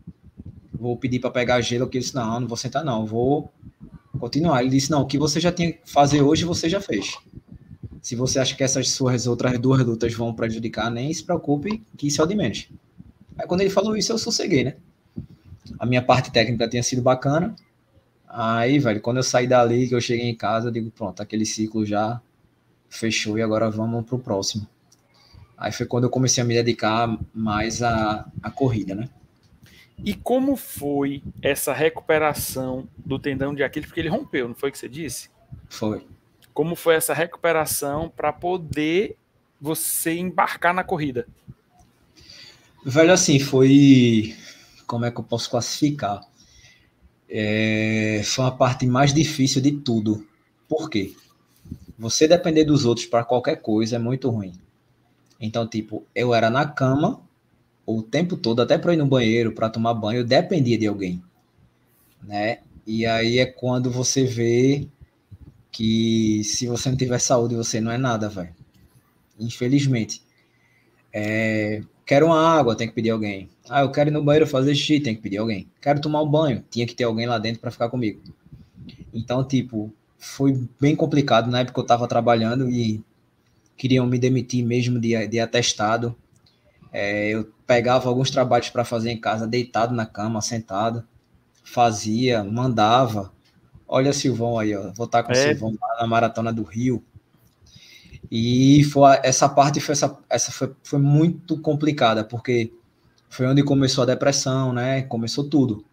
vou 0.72 0.96
pedir 0.96 1.18
para 1.18 1.30
pegar 1.30 1.60
gelo, 1.60 1.88
que 1.88 1.98
ele 1.98 2.04
disse, 2.04 2.14
não, 2.14 2.38
não 2.38 2.46
vou 2.46 2.56
sentar 2.56 2.84
não, 2.84 3.04
vou 3.04 3.52
continuar. 4.20 4.60
Ele 4.60 4.70
disse, 4.70 4.92
não, 4.92 5.02
o 5.02 5.06
que 5.06 5.18
você 5.18 5.40
já 5.40 5.50
tinha 5.50 5.72
que 5.72 5.80
fazer 5.84 6.22
hoje, 6.22 6.44
você 6.44 6.68
já 6.68 6.80
fez. 6.80 7.18
Se 8.00 8.14
você 8.14 8.38
acha 8.38 8.54
que 8.54 8.62
essas 8.62 8.90
suas 8.90 9.26
outras 9.26 9.58
duas 9.58 9.84
lutas 9.84 10.14
vão 10.14 10.32
prejudicar, 10.32 10.88
nem 10.88 11.12
se 11.12 11.24
preocupe, 11.24 11.82
que 11.96 12.06
isso 12.06 12.20
é 12.20 12.24
o 12.24 12.28
de 12.28 12.36
menos. 12.36 12.68
Aí 13.36 13.44
quando 13.48 13.62
ele 13.62 13.70
falou 13.70 13.96
isso, 13.96 14.12
eu 14.12 14.18
sosseguei, 14.18 14.62
né? 14.62 14.76
A 15.80 15.84
minha 15.84 16.00
parte 16.00 16.30
técnica 16.30 16.68
tinha 16.68 16.84
sido 16.84 17.02
bacana, 17.02 17.56
Aí, 18.28 18.78
velho, 18.78 19.00
quando 19.00 19.18
eu 19.18 19.22
saí 19.22 19.46
dali, 19.46 19.88
que 19.88 19.94
eu 19.94 20.00
cheguei 20.00 20.28
em 20.28 20.34
casa, 20.34 20.68
eu 20.68 20.72
digo, 20.72 20.90
pronto, 20.90 21.22
aquele 21.22 21.46
ciclo 21.46 21.86
já 21.86 22.20
fechou 22.88 23.38
e 23.38 23.42
agora 23.42 23.70
vamos 23.70 24.04
pro 24.04 24.18
próximo. 24.18 24.66
Aí 25.56 25.72
foi 25.72 25.86
quando 25.86 26.04
eu 26.04 26.10
comecei 26.10 26.42
a 26.42 26.46
me 26.46 26.54
dedicar 26.54 27.18
mais 27.32 27.82
à, 27.82 28.26
à 28.42 28.50
corrida, 28.50 28.94
né? 28.94 29.08
E 30.04 30.14
como 30.14 30.56
foi 30.56 31.22
essa 31.40 31.72
recuperação 31.72 32.86
do 32.96 33.18
tendão 33.18 33.54
de 33.54 33.62
Aquiles? 33.62 33.88
Porque 33.88 34.00
ele 34.00 34.10
rompeu, 34.10 34.48
não 34.48 34.54
foi 34.54 34.68
o 34.68 34.72
que 34.72 34.78
você 34.78 34.88
disse? 34.88 35.30
Foi. 35.68 36.06
Como 36.52 36.76
foi 36.76 36.94
essa 36.96 37.14
recuperação 37.14 38.12
para 38.14 38.32
poder 38.32 39.16
você 39.60 40.14
embarcar 40.14 40.74
na 40.74 40.84
corrida? 40.84 41.26
Velho, 42.84 43.12
assim, 43.12 43.38
foi. 43.38 44.36
Como 44.86 45.04
é 45.04 45.10
que 45.10 45.18
eu 45.18 45.24
posso 45.24 45.50
classificar? 45.50 46.20
É, 47.28 48.22
foi 48.24 48.44
a 48.44 48.50
parte 48.50 48.86
mais 48.86 49.12
difícil 49.12 49.60
de 49.60 49.72
tudo. 49.72 50.26
Por 50.68 50.88
quê? 50.90 51.14
Você 51.98 52.28
depender 52.28 52.64
dos 52.64 52.84
outros 52.84 53.06
para 53.06 53.24
qualquer 53.24 53.56
coisa 53.56 53.96
é 53.96 53.98
muito 53.98 54.28
ruim. 54.30 54.52
Então, 55.40 55.66
tipo, 55.66 56.04
eu 56.14 56.34
era 56.34 56.50
na 56.50 56.66
cama 56.66 57.20
o 57.86 58.02
tempo 58.02 58.36
todo, 58.36 58.60
até 58.60 58.76
para 58.76 58.94
ir 58.94 58.96
no 58.96 59.06
banheiro, 59.06 59.52
para 59.52 59.70
tomar 59.70 59.94
banho, 59.94 60.20
eu 60.20 60.24
dependia 60.24 60.76
de 60.76 60.86
alguém, 60.86 61.22
né? 62.22 62.58
E 62.86 63.06
aí 63.06 63.38
é 63.38 63.46
quando 63.46 63.90
você 63.90 64.24
vê 64.24 64.88
que 65.70 66.42
se 66.44 66.66
você 66.66 66.88
não 66.88 66.96
tiver 66.96 67.18
saúde, 67.18 67.54
você 67.54 67.80
não 67.80 67.92
é 67.92 67.98
nada, 67.98 68.28
velho. 68.28 68.54
Infelizmente. 69.38 70.22
É, 71.12 71.82
quero 72.04 72.26
uma 72.26 72.40
água, 72.40 72.76
tem 72.76 72.88
que 72.88 72.94
pedir 72.94 73.10
alguém. 73.10 73.50
Ah, 73.68 73.82
eu 73.82 73.90
quero 73.90 74.10
ir 74.10 74.12
no 74.12 74.22
banheiro 74.22 74.46
fazer 74.46 74.74
xixi, 74.74 75.00
tem 75.00 75.14
que 75.14 75.22
pedir 75.22 75.38
alguém. 75.38 75.68
Quero 75.80 76.00
tomar 76.00 76.22
um 76.22 76.28
banho, 76.28 76.64
tinha 76.70 76.86
que 76.86 76.94
ter 76.94 77.04
alguém 77.04 77.26
lá 77.26 77.38
dentro 77.38 77.60
para 77.60 77.70
ficar 77.70 77.88
comigo. 77.88 78.20
Então, 79.12 79.42
tipo, 79.42 79.92
foi 80.18 80.66
bem 80.80 80.94
complicado 80.94 81.50
na 81.50 81.60
época 81.60 81.74
que 81.74 81.80
eu 81.80 81.82
estava 81.82 82.06
trabalhando 82.06 82.70
e 82.70 83.02
queriam 83.76 84.06
me 84.06 84.18
demitir 84.18 84.64
mesmo 84.64 84.98
de, 84.98 85.26
de 85.26 85.40
atestado. 85.40 86.16
É, 86.92 87.28
eu 87.28 87.50
pegava 87.66 88.08
alguns 88.08 88.30
trabalhos 88.30 88.70
para 88.70 88.84
fazer 88.84 89.10
em 89.10 89.20
casa, 89.20 89.46
deitado 89.46 89.94
na 89.94 90.06
cama, 90.06 90.40
sentado, 90.40 91.04
fazia, 91.64 92.44
mandava. 92.44 93.32
Olha 93.88 94.12
Silvão 94.12 94.58
aí, 94.58 94.74
ó, 94.74 94.92
vou 94.92 95.06
estar 95.06 95.22
com 95.22 95.32
é. 95.32 95.34
o 95.34 95.36
Silvão 95.36 95.74
na 95.98 96.06
Maratona 96.06 96.52
do 96.52 96.62
Rio. 96.62 97.04
E 98.30 98.82
foi, 98.84 99.18
essa 99.22 99.48
parte 99.48 99.80
foi, 99.80 99.92
essa, 99.92 100.18
essa 100.28 100.50
foi, 100.50 100.74
foi 100.82 100.98
muito 100.98 101.60
complicada, 101.60 102.24
porque 102.24 102.72
foi 103.36 103.46
onde 103.46 103.62
começou 103.62 104.02
a 104.02 104.06
depressão, 104.06 104.72
né? 104.72 105.02
Começou 105.02 105.44
tudo. 105.44 105.84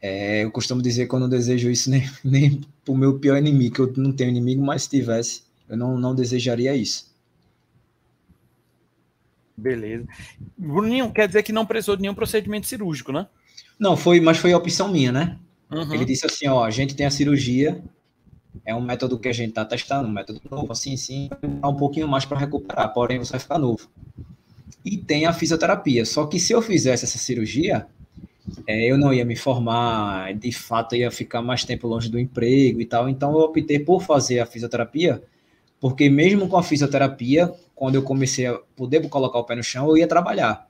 É, 0.00 0.42
eu 0.42 0.50
costumo 0.50 0.80
dizer 0.80 1.06
que 1.06 1.14
eu 1.14 1.20
não 1.20 1.28
desejo 1.28 1.70
isso 1.70 1.90
nem, 1.92 2.08
nem 2.24 2.60
para 2.82 2.92
o 2.92 2.96
meu 2.96 3.18
pior 3.18 3.36
inimigo, 3.36 3.74
que 3.74 3.80
eu 3.80 3.92
não 4.02 4.12
tenho 4.12 4.30
inimigo, 4.30 4.64
mas 4.64 4.84
se 4.84 4.88
tivesse, 4.88 5.42
eu 5.68 5.76
não, 5.76 5.98
não 5.98 6.14
desejaria 6.14 6.74
isso. 6.74 7.12
Beleza. 9.54 10.06
Bruninho, 10.56 11.12
quer 11.12 11.26
dizer 11.28 11.42
que 11.42 11.52
não 11.52 11.66
precisou 11.66 11.96
de 11.96 12.02
nenhum 12.02 12.14
procedimento 12.14 12.66
cirúrgico, 12.66 13.12
né? 13.12 13.26
Não, 13.78 13.94
foi, 13.94 14.18
mas 14.18 14.38
foi 14.38 14.54
a 14.54 14.56
opção 14.56 14.90
minha, 14.90 15.12
né? 15.12 15.38
Uhum. 15.70 15.92
Ele 15.92 16.06
disse 16.06 16.24
assim, 16.24 16.48
ó, 16.48 16.64
a 16.64 16.70
gente 16.70 16.96
tem 16.96 17.04
a 17.04 17.10
cirurgia, 17.10 17.84
é 18.64 18.74
um 18.74 18.80
método 18.80 19.18
que 19.18 19.28
a 19.28 19.32
gente 19.32 19.50
está 19.50 19.66
testando, 19.66 20.08
um 20.08 20.12
método 20.12 20.40
novo, 20.50 20.72
assim, 20.72 20.96
sim, 20.96 21.28
um 21.62 21.76
pouquinho 21.76 22.08
mais 22.08 22.24
para 22.24 22.38
recuperar, 22.38 22.90
porém 22.94 23.18
você 23.18 23.32
vai 23.32 23.40
ficar 23.40 23.58
novo. 23.58 23.86
E 24.84 24.96
tem 24.96 25.26
a 25.26 25.32
fisioterapia. 25.32 26.04
Só 26.04 26.26
que 26.26 26.40
se 26.40 26.52
eu 26.52 26.60
fizesse 26.60 27.04
essa 27.04 27.18
cirurgia, 27.18 27.86
é, 28.66 28.90
eu 28.90 28.98
não 28.98 29.12
ia 29.12 29.24
me 29.24 29.36
formar, 29.36 30.34
de 30.34 30.52
fato 30.52 30.96
ia 30.96 31.10
ficar 31.10 31.42
mais 31.42 31.64
tempo 31.64 31.86
longe 31.86 32.08
do 32.08 32.18
emprego 32.18 32.80
e 32.80 32.86
tal. 32.86 33.08
Então 33.08 33.32
eu 33.32 33.40
optei 33.40 33.78
por 33.78 34.02
fazer 34.02 34.40
a 34.40 34.46
fisioterapia, 34.46 35.22
porque 35.80 36.08
mesmo 36.08 36.48
com 36.48 36.56
a 36.56 36.62
fisioterapia, 36.62 37.52
quando 37.74 37.94
eu 37.94 38.02
comecei 38.02 38.46
a 38.46 38.58
poder 38.76 39.06
colocar 39.08 39.38
o 39.38 39.44
pé 39.44 39.56
no 39.56 39.62
chão, 39.62 39.88
eu 39.88 39.96
ia 39.96 40.06
trabalhar. 40.06 40.66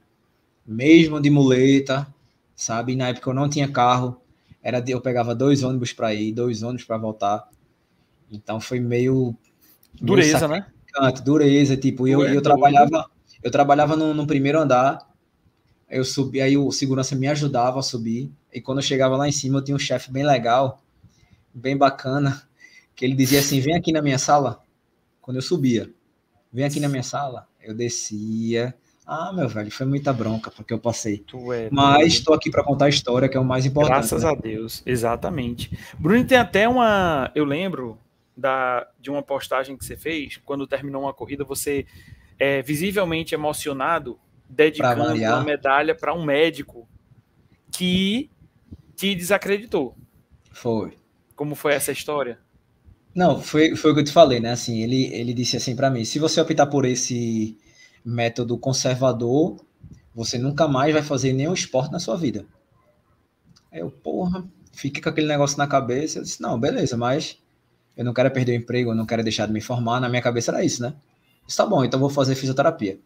Mesmo 0.67 1.21
de 1.21 1.31
muleta, 1.31 2.07
sabe? 2.55 2.95
Na 2.95 3.09
época 3.09 3.31
eu 3.31 3.35
não 3.35 3.49
tinha 3.49 3.69
carro, 3.69 4.21
era 4.63 4.83
eu 4.87 5.01
pegava 5.01 5.35
dois 5.35 5.63
ônibus 5.63 5.93
para 5.93 6.15
ir, 6.15 6.33
dois 6.33 6.63
ônibus 6.63 6.85
para 6.85 6.97
voltar. 6.97 7.49
Então 8.31 8.61
foi 8.61 8.79
meio. 8.79 9.35
Dureza, 10.01 10.47
meio 10.47 10.63
né? 10.63 11.13
Dureza, 11.25 11.77
tipo, 11.77 12.07
eu, 12.07 12.23
eu 12.23 12.41
trabalhava, 12.41 13.11
eu 13.43 13.51
trabalhava 13.51 13.97
no, 13.97 14.15
no, 14.15 14.27
primeiro 14.27 14.59
andar, 14.59 14.99
eu 15.89 16.05
subi, 16.05 16.41
aí 16.41 16.57
o 16.57 16.71
segurança 16.71 17.15
me 17.15 17.27
ajudava 17.29 17.79
a 17.79 17.83
subir, 17.83 18.31
e 18.53 18.61
quando 18.61 18.79
eu 18.79 18.83
chegava 18.83 19.17
lá 19.17 19.29
em 19.29 19.33
cima, 19.33 19.59
eu 19.59 19.65
tinha 19.65 19.75
um 19.75 19.81
chefe 19.81 20.11
bem 20.11 20.25
legal, 20.25 20.83
bem 21.53 21.77
bacana, 21.77 22.43
que 22.95 23.05
ele 23.05 23.15
dizia 23.15 23.41
assim: 23.41 23.61
vem 23.61 23.77
aqui 23.77 23.93
na 23.93 24.03
minha 24.03 24.19
sala, 24.19 24.63
quando 25.21 25.37
eu 25.37 25.43
subia, 25.43 25.91
vem 26.53 26.65
aqui 26.65 26.81
na 26.81 26.89
minha 26.89 27.03
sala, 27.03 27.47
eu 27.63 27.75
descia. 27.75 28.75
Ah, 29.05 29.33
meu 29.33 29.49
velho, 29.49 29.71
foi 29.71 29.85
muita 29.85 30.13
bronca 30.13 30.49
porque 30.51 30.73
eu 30.73 30.79
passei. 30.79 31.25
É 31.53 31.69
Mas 31.73 32.15
estou 32.15 32.35
aqui 32.35 32.49
para 32.51 32.63
contar 32.63 32.85
a 32.85 32.89
história, 32.89 33.29
que 33.29 33.37
é 33.37 33.41
o 33.41 33.45
mais 33.45 33.67
importante. 33.67 33.95
Graças 33.95 34.23
né? 34.23 34.31
a 34.31 34.35
Deus, 34.35 34.81
exatamente. 34.87 35.77
Bruno 35.99 36.25
tem 36.25 36.39
até 36.39 36.69
uma. 36.69 37.31
Eu 37.35 37.45
lembro, 37.45 37.99
da, 38.37 38.87
de 39.01 39.11
uma 39.11 39.23
postagem 39.23 39.77
que 39.77 39.85
você 39.85 39.97
fez, 39.97 40.41
quando 40.45 40.67
terminou 40.67 41.03
uma 41.03 41.13
corrida, 41.13 41.45
você 41.45 41.87
é 42.39 42.63
visivelmente 42.63 43.35
emocionado, 43.35 44.19
dedicando 44.49 45.15
uma 45.15 45.45
medalha 45.45 45.95
para 45.95 46.15
um 46.15 46.25
médico 46.25 46.89
que 47.71 48.31
te 48.95 49.15
desacreditou. 49.15 49.97
Foi. 50.53 50.97
Como 51.35 51.55
foi 51.55 51.75
essa 51.75 51.91
história? 51.93 52.39
Não, 53.15 53.41
foi, 53.41 53.77
foi 53.77 53.91
o 53.91 53.95
que 53.95 54.01
eu 54.01 54.05
te 54.05 54.13
falei, 54.13 54.41
né? 54.41 54.53
Assim, 54.53 54.83
ele, 54.83 55.07
ele 55.13 55.35
disse 55.35 55.57
assim 55.57 55.77
para 55.77 55.91
mim: 55.91 56.05
se 56.05 56.19
você 56.19 56.41
optar 56.41 56.67
por 56.67 56.85
esse 56.85 57.59
método 58.05 58.59
conservador, 58.59 59.57
você 60.15 60.39
nunca 60.39 60.67
mais 60.69 60.93
vai 60.93 61.03
fazer 61.03 61.33
nenhum 61.33 61.53
esporte 61.53 61.93
na 61.93 61.99
sua 61.99 62.17
vida. 62.17 62.47
Eu, 63.71 63.91
porra, 63.91 64.45
fica 64.73 65.01
com 65.01 65.09
aquele 65.09 65.27
negócio 65.27 65.59
na 65.59 65.67
cabeça. 65.67 66.19
Eu 66.19 66.23
disse: 66.23 66.41
não, 66.41 66.59
beleza, 66.59 66.97
mas 66.97 67.39
eu 67.97 68.05
não 68.05 68.15
quero 68.15 68.31
perder 68.31 68.53
o 68.53 68.57
emprego, 68.57 68.91
eu 68.91 68.95
não 68.95 69.07
quero 69.07 69.23
deixar 69.23 69.47
de 69.47 69.53
me 69.53 69.61
formar. 69.61 70.01
Na 70.01 70.09
minha 70.09 70.23
cabeça 70.23 70.51
era 70.51 70.65
isso, 70.65 70.83
né? 70.83 70.95
Está 71.47 71.67
bom, 71.67 71.85
então 71.85 72.01
vou 72.01 72.11
fazer 72.11 72.35
fisioterapia. 72.35 72.99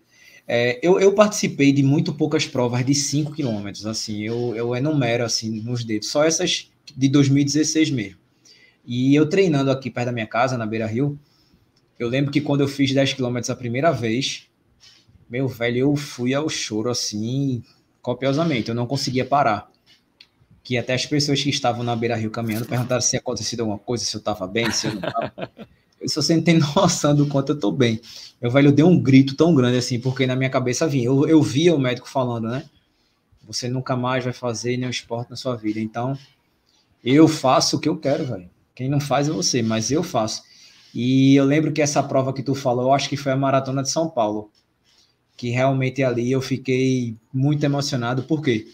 É, 0.47 0.78
eu, 0.81 1.00
eu, 1.00 1.12
participei 1.12 1.73
de 1.73 1.83
muito 1.83 2.14
poucas 2.14 2.47
provas 2.47 2.85
de 2.87 2.95
5 2.95 3.33
quilômetros, 3.33 3.85
assim, 3.85 4.23
eu, 4.23 4.55
eu 4.55 4.76
enumero 4.76 5.25
assim 5.25 5.61
nos 5.61 5.85
dedos, 5.85 6.09
só 6.09 6.23
essas 6.23 6.71
de 6.97 7.09
2016 7.09 7.90
mesmo. 7.90 8.19
E 8.85 9.12
eu 9.12 9.28
treinando 9.28 9.73
aqui 9.73 9.90
perto 9.90 10.07
da 10.07 10.12
minha 10.12 10.26
casa, 10.26 10.57
na 10.57 10.64
Beira 10.64 10.87
Rio, 10.87 11.19
eu 11.99 12.09
lembro 12.09 12.31
que 12.31 12.40
quando 12.40 12.61
eu 12.61 12.69
fiz 12.69 12.93
10 12.93 13.14
quilômetros 13.14 13.50
a 13.50 13.57
primeira 13.57 13.90
vez, 13.90 14.47
meu 15.28 15.49
velho, 15.49 15.78
eu 15.78 15.97
fui 15.97 16.33
ao 16.33 16.49
choro 16.49 16.90
assim, 16.90 17.64
copiosamente, 18.00 18.69
eu 18.69 18.75
não 18.75 18.87
conseguia 18.87 19.25
parar 19.25 19.69
que 20.62 20.76
até 20.76 20.95
as 20.95 21.07
pessoas 21.07 21.43
que 21.43 21.50
estavam 21.50 21.85
na 21.85 21.95
beira 21.95 22.16
rio 22.16 22.31
caminhando 22.31 22.66
perguntaram 22.66 23.00
se 23.00 23.11
tinha 23.11 23.21
acontecido 23.21 23.61
alguma 23.61 23.78
coisa, 23.78 24.05
se 24.05 24.16
eu 24.16 24.19
estava 24.19 24.47
bem, 24.49 24.71
se 24.71 24.88
eu 24.88 24.95
não 24.95 25.09
estava. 25.09 25.50
Eu 26.06 26.10
só 26.10 26.22
sem 26.22 26.40
ter 26.40 26.52
noção 26.76 27.16
do 27.16 27.26
quanto 27.26 27.50
eu 27.50 27.56
estou 27.56 27.72
bem. 27.72 28.00
Meu 28.40 28.48
velho, 28.48 28.68
eu 28.68 28.72
dei 28.72 28.84
um 28.84 28.96
grito 28.96 29.34
tão 29.34 29.52
grande 29.52 29.76
assim, 29.76 29.98
porque 29.98 30.25
na 30.25 30.36
minha 30.36 30.48
cabeça 30.48 30.86
vinha. 30.86 31.06
Eu, 31.06 31.26
eu 31.26 31.42
via 31.42 31.75
o 31.75 31.80
médico 31.80 32.08
falando, 32.08 32.46
né? 32.48 32.64
Você 33.44 33.68
nunca 33.68 33.96
mais 33.96 34.22
vai 34.22 34.32
fazer 34.32 34.76
nenhum 34.76 34.90
esporte 34.90 35.30
na 35.30 35.36
sua 35.36 35.56
vida. 35.56 35.80
Então, 35.80 36.16
Eu 37.02 37.26
faço 37.26 37.76
o 37.76 37.80
que 37.80 37.88
eu 37.88 37.96
quero, 37.98 38.25
velho. 38.25 38.48
Quem 38.72 38.88
não 38.88 39.00
faz 39.00 39.28
é 39.28 39.32
você, 39.32 39.62
mas 39.62 39.90
eu 39.90 40.02
faço. 40.04 40.42
E 40.94 41.34
eu 41.34 41.44
lembro 41.44 41.72
que 41.72 41.82
essa 41.82 42.02
prova 42.02 42.32
que 42.32 42.42
tu 42.42 42.54
falou, 42.54 42.84
eu 42.86 42.92
acho 42.92 43.08
que 43.08 43.16
foi 43.16 43.32
a 43.32 43.36
Maratona 43.36 43.82
de 43.82 43.90
São 43.90 44.08
Paulo. 44.08 44.52
Que 45.36 45.50
realmente 45.50 46.04
ali 46.04 46.30
eu 46.30 46.40
fiquei 46.40 47.16
muito 47.32 47.64
emocionado. 47.64 48.22
Por 48.22 48.42
quê? 48.42 48.68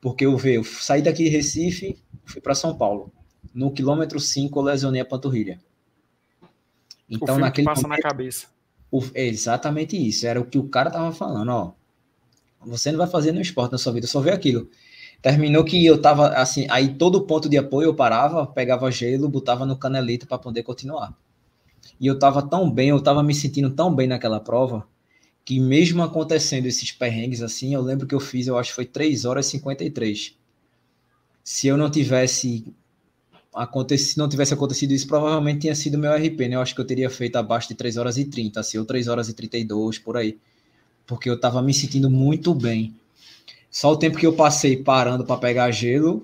Porque 0.00 0.24
eu, 0.24 0.38
eu 0.44 0.62
saí 0.62 1.02
daqui 1.02 1.24
de 1.24 1.30
Recife, 1.30 1.98
fui 2.24 2.40
para 2.40 2.54
São 2.54 2.76
Paulo. 2.76 3.12
No 3.52 3.72
quilômetro 3.72 4.20
5 4.20 4.56
eu 4.58 4.62
lesionei 4.62 5.00
a 5.00 5.04
panturrilha. 5.04 5.60
Então, 7.08 7.36
o 7.36 7.38
naquele 7.38 7.64
passa 7.64 7.82
momento, 7.82 8.02
na 8.02 8.08
cabeça. 8.08 8.46
O, 8.90 9.02
é 9.14 9.26
exatamente 9.26 9.96
isso. 9.96 10.26
Era 10.26 10.40
o 10.40 10.44
que 10.44 10.58
o 10.58 10.68
cara 10.68 10.90
tava 10.90 11.12
falando, 11.12 11.48
ó. 11.50 11.72
Você 12.66 12.90
não 12.90 12.98
vai 12.98 13.06
fazer 13.06 13.32
no 13.32 13.40
esporte 13.40 13.72
na 13.72 13.78
sua 13.78 13.92
vida, 13.92 14.06
só 14.06 14.20
vê 14.20 14.30
aquilo. 14.30 14.68
Terminou 15.22 15.64
que 15.64 15.84
eu 15.84 16.00
tava 16.00 16.28
assim, 16.28 16.66
aí 16.70 16.94
todo 16.94 17.26
ponto 17.26 17.48
de 17.48 17.56
apoio 17.56 17.86
eu 17.86 17.94
parava, 17.94 18.46
pegava 18.46 18.90
gelo, 18.90 19.28
botava 19.28 19.64
no 19.64 19.76
canelito 19.76 20.26
para 20.26 20.38
poder 20.38 20.62
continuar. 20.62 21.14
E 22.00 22.06
eu 22.06 22.18
tava 22.18 22.42
tão 22.42 22.70
bem, 22.70 22.90
eu 22.90 23.00
tava 23.00 23.22
me 23.22 23.34
sentindo 23.34 23.70
tão 23.70 23.94
bem 23.94 24.06
naquela 24.06 24.38
prova, 24.38 24.86
que 25.44 25.58
mesmo 25.58 26.02
acontecendo 26.02 26.66
esses 26.66 26.92
perrengues 26.92 27.42
assim, 27.42 27.74
eu 27.74 27.80
lembro 27.80 28.06
que 28.06 28.14
eu 28.14 28.20
fiz, 28.20 28.46
eu 28.46 28.58
acho 28.58 28.70
que 28.70 28.76
foi 28.76 28.86
3 28.86 29.24
horas 29.24 29.46
e 29.46 29.50
53. 29.52 30.36
Se 31.42 31.66
eu 31.66 31.76
não 31.76 31.90
tivesse 31.90 32.72
acontecido, 33.54 34.08
se 34.08 34.18
não 34.18 34.28
tivesse 34.28 34.54
acontecido 34.54 34.92
isso, 34.92 35.06
provavelmente 35.06 35.60
tinha 35.60 35.74
sido 35.74 35.98
meu 35.98 36.12
RP, 36.12 36.48
né? 36.48 36.56
Eu 36.56 36.60
acho 36.60 36.74
que 36.74 36.80
eu 36.80 36.86
teria 36.86 37.10
feito 37.10 37.36
abaixo 37.36 37.68
de 37.68 37.74
3 37.74 37.96
horas 37.96 38.18
e 38.18 38.24
30, 38.24 38.60
assim, 38.60 38.78
ou 38.78 38.84
3 38.84 39.08
horas 39.08 39.28
e 39.28 39.34
32, 39.34 39.98
por 39.98 40.16
aí. 40.16 40.38
Porque 41.06 41.28
eu 41.28 41.38
tava 41.38 41.62
me 41.62 41.72
sentindo 41.72 42.10
muito 42.10 42.54
bem. 42.54 42.94
Só 43.70 43.92
o 43.92 43.96
tempo 43.96 44.18
que 44.18 44.26
eu 44.26 44.34
passei 44.34 44.76
parando 44.76 45.24
para 45.24 45.36
pegar 45.38 45.70
gelo 45.70 46.22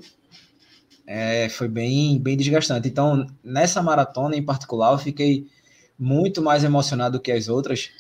é, 1.07 1.49
foi 1.49 1.69
bem, 1.69 2.19
bem 2.19 2.37
desgastante. 2.37 2.89
Então, 2.89 3.27
nessa 3.43 3.83
maratona 3.83 4.37
em 4.37 4.43
particular, 4.43 4.93
eu 4.93 4.99
fiquei 4.99 5.47
muito 5.99 6.43
mais 6.43 6.65
emocionado 6.65 7.19
do 7.19 7.23
que 7.23 7.31
as 7.31 7.49
outras, 7.49 7.91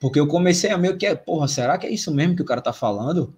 porque 0.00 0.18
eu 0.18 0.26
comecei 0.26 0.70
a 0.70 0.78
meio 0.78 0.96
que, 0.96 1.06
é, 1.06 1.14
porra, 1.14 1.46
será 1.46 1.78
que 1.78 1.86
é 1.86 1.90
isso 1.90 2.12
mesmo 2.12 2.34
que 2.34 2.42
o 2.42 2.46
cara 2.46 2.60
tá 2.60 2.72
falando? 2.72 3.34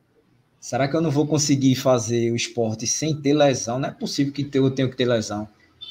Será 0.65 0.89
que 0.89 0.97
eu 0.97 1.03
não 1.03 1.11
vou 1.11 1.27
conseguir 1.27 1.75
fazer 1.75 2.33
o 2.33 2.37
esporte 2.37 2.87
sem 2.87 3.15
ter 3.15 3.35
lesão? 3.35 3.79
Não 3.79 3.91
é 3.91 3.93
possível 3.93 4.33
que 4.33 4.49
eu 4.55 4.71
tenha 4.71 4.89
que 4.89 4.97
ter 4.97 5.05
lesão. 5.05 5.47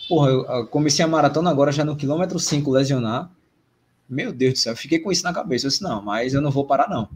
Porra, 0.10 0.32
eu 0.32 0.66
comecei 0.66 1.06
a 1.06 1.08
maratona 1.08 1.52
agora 1.52 1.72
já 1.72 1.86
no 1.86 1.96
quilômetro 1.96 2.40
5 2.40 2.72
lesionar. 2.72 3.30
Meu 4.10 4.34
Deus 4.34 4.54
do 4.54 4.60
céu, 4.60 4.74
eu 4.74 4.78
fiquei 4.78 4.98
com 4.98 5.12
isso 5.12 5.24
na 5.24 5.32
cabeça. 5.32 5.68
Eu 5.68 5.70
disse, 5.70 5.84
não, 5.84 6.02
mas 6.02 6.34
eu 6.34 6.42
não 6.42 6.50
vou 6.50 6.66
parar, 6.66 6.90
não. 6.90 7.08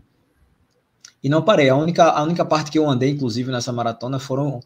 E 1.24 1.28
não 1.28 1.42
parei. 1.42 1.68
A 1.68 1.76
única, 1.76 2.04
a 2.04 2.22
única 2.22 2.46
parte 2.46 2.70
que 2.70 2.78
eu 2.78 2.88
andei, 2.88 3.10
inclusive, 3.10 3.52
nessa 3.52 3.74
maratona 3.74 4.20
foram, 4.20 4.60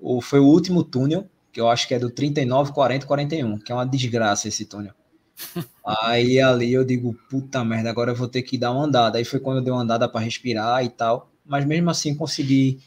o, 0.00 0.20
foi 0.20 0.38
o 0.38 0.46
último 0.46 0.84
túnel, 0.84 1.28
que 1.52 1.60
eu 1.60 1.68
acho 1.68 1.88
que 1.88 1.94
é 1.94 1.98
do 1.98 2.10
39, 2.10 2.70
40, 2.72 3.06
41, 3.06 3.58
que 3.58 3.72
é 3.72 3.74
uma 3.74 3.84
desgraça 3.84 4.46
esse 4.46 4.66
túnel. 4.66 4.94
Aí 6.04 6.40
ali 6.40 6.72
eu 6.72 6.84
digo, 6.84 7.12
puta 7.28 7.64
merda, 7.64 7.90
agora 7.90 8.12
eu 8.12 8.14
vou 8.14 8.28
ter 8.28 8.42
que 8.42 8.56
dar 8.56 8.70
uma 8.70 8.84
andada. 8.84 9.18
Aí 9.18 9.24
foi 9.24 9.40
quando 9.40 9.56
eu 9.56 9.64
dei 9.64 9.72
uma 9.72 9.82
andada 9.82 10.08
para 10.08 10.20
respirar 10.20 10.84
e 10.84 10.90
tal 10.90 11.29
mas 11.50 11.66
mesmo 11.66 11.90
assim 11.90 12.14
consegui 12.14 12.78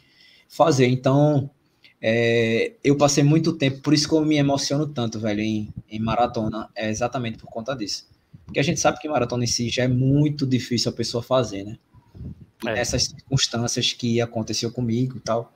fazer. 0.48 0.88
Então, 0.88 1.50
é, 2.02 2.72
eu 2.82 2.96
passei 2.96 3.24
muito 3.24 3.52
tempo, 3.54 3.82
por 3.82 3.94
isso 3.94 4.08
que 4.08 4.16
eu 4.16 4.26
me 4.26 4.38
emociono 4.38 4.88
tanto, 4.88 5.20
velho, 5.20 5.42
em, 5.42 5.74
em 5.90 6.00
maratona, 6.00 6.70
é 6.74 6.90
exatamente 6.90 7.38
por 7.38 7.48
conta 7.48 7.76
disso. 7.76 8.08
Porque 8.46 8.60
a 8.60 8.64
gente 8.64 8.80
sabe 8.80 9.00
que 9.00 9.10
maratona 9.10 9.44
em 9.44 9.48
si 9.48 9.70
já 9.70 9.84
é 9.84 9.88
muito 9.88 10.48
difícil 10.48 10.92
a 10.92 10.96
pessoa 10.96 11.22
fazer, 11.22 11.66
né? 11.66 11.78
É. 12.66 12.80
Essas 12.80 13.04
circunstâncias 13.04 13.92
que 13.92 14.22
aconteceu 14.22 14.72
comigo 14.72 15.18
e 15.18 15.20
tal. 15.20 15.54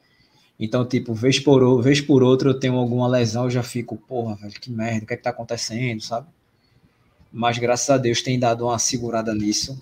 Então, 0.59 0.85
tipo, 0.85 1.13
vez 1.13 1.39
por, 1.39 1.81
vez 1.81 2.01
por 2.01 2.21
outra 2.21 2.49
eu 2.49 2.59
tenho 2.59 2.75
alguma 2.75 3.07
lesão, 3.07 3.45
eu 3.45 3.51
já 3.51 3.63
fico, 3.63 3.95
porra, 3.95 4.35
velho, 4.35 4.53
que 4.53 4.69
merda, 4.69 5.05
o 5.05 5.07
que 5.07 5.13
é 5.13 5.17
que 5.17 5.23
tá 5.23 5.29
acontecendo, 5.29 6.01
sabe? 6.01 6.27
Mas 7.31 7.57
graças 7.57 7.89
a 7.89 7.97
Deus 7.97 8.21
tem 8.21 8.37
dado 8.37 8.65
uma 8.65 8.79
segurada 8.79 9.33
nisso 9.33 9.79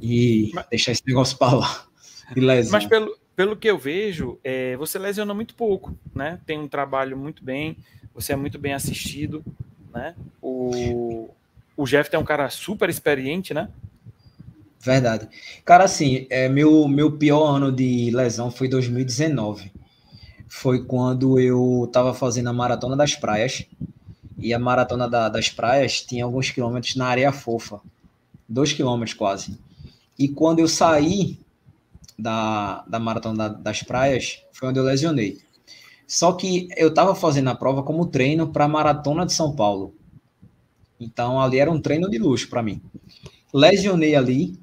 e 0.00 0.50
Mas... 0.54 0.66
deixar 0.68 0.92
esse 0.92 1.02
negócio 1.06 1.36
pra 1.36 1.52
lá. 1.52 1.91
Mas 2.70 2.86
pelo, 2.86 3.16
pelo 3.34 3.56
que 3.56 3.68
eu 3.68 3.78
vejo, 3.78 4.38
é, 4.44 4.76
você 4.76 4.98
lesiona 4.98 5.34
muito 5.34 5.54
pouco, 5.54 5.96
né? 6.14 6.38
Tem 6.46 6.58
um 6.58 6.68
trabalho 6.68 7.16
muito 7.16 7.44
bem, 7.44 7.76
você 8.14 8.32
é 8.32 8.36
muito 8.36 8.58
bem 8.58 8.74
assistido, 8.74 9.44
né? 9.92 10.14
O, 10.40 11.28
o 11.76 11.84
Jeff 11.84 12.14
é 12.14 12.18
um 12.18 12.24
cara 12.24 12.48
super 12.50 12.88
experiente, 12.88 13.54
né? 13.54 13.68
Verdade. 14.80 15.28
Cara, 15.64 15.84
assim, 15.84 16.26
é, 16.28 16.48
meu, 16.48 16.88
meu 16.88 17.12
pior 17.12 17.46
ano 17.56 17.70
de 17.70 18.10
lesão 18.10 18.50
foi 18.50 18.68
2019. 18.68 19.72
Foi 20.48 20.84
quando 20.84 21.38
eu 21.38 21.88
tava 21.92 22.12
fazendo 22.12 22.48
a 22.48 22.52
Maratona 22.52 22.96
das 22.96 23.14
Praias. 23.14 23.64
E 24.38 24.52
a 24.52 24.58
Maratona 24.58 25.08
da, 25.08 25.28
das 25.28 25.48
Praias 25.48 26.02
tinha 26.02 26.24
alguns 26.24 26.50
quilômetros 26.50 26.96
na 26.96 27.06
areia 27.06 27.32
fofa. 27.32 27.80
Dois 28.48 28.72
quilômetros 28.72 29.14
quase. 29.16 29.56
E 30.18 30.28
quando 30.28 30.58
eu 30.58 30.66
saí 30.66 31.38
da, 32.18 32.84
da 32.88 32.98
Maratona 32.98 33.48
das 33.48 33.82
Praias, 33.82 34.42
foi 34.52 34.68
onde 34.68 34.78
eu 34.78 34.84
lesionei. 34.84 35.38
Só 36.06 36.32
que 36.32 36.68
eu 36.76 36.88
estava 36.88 37.14
fazendo 37.14 37.48
a 37.48 37.54
prova 37.54 37.82
como 37.82 38.06
treino 38.06 38.52
para 38.52 38.66
a 38.66 38.68
Maratona 38.68 39.24
de 39.24 39.32
São 39.32 39.54
Paulo. 39.54 39.94
Então 41.00 41.40
ali 41.40 41.58
era 41.58 41.70
um 41.70 41.80
treino 41.80 42.10
de 42.10 42.18
luxo 42.18 42.48
para 42.48 42.62
mim. 42.62 42.80
Lesionei 43.52 44.14
ali 44.14 44.58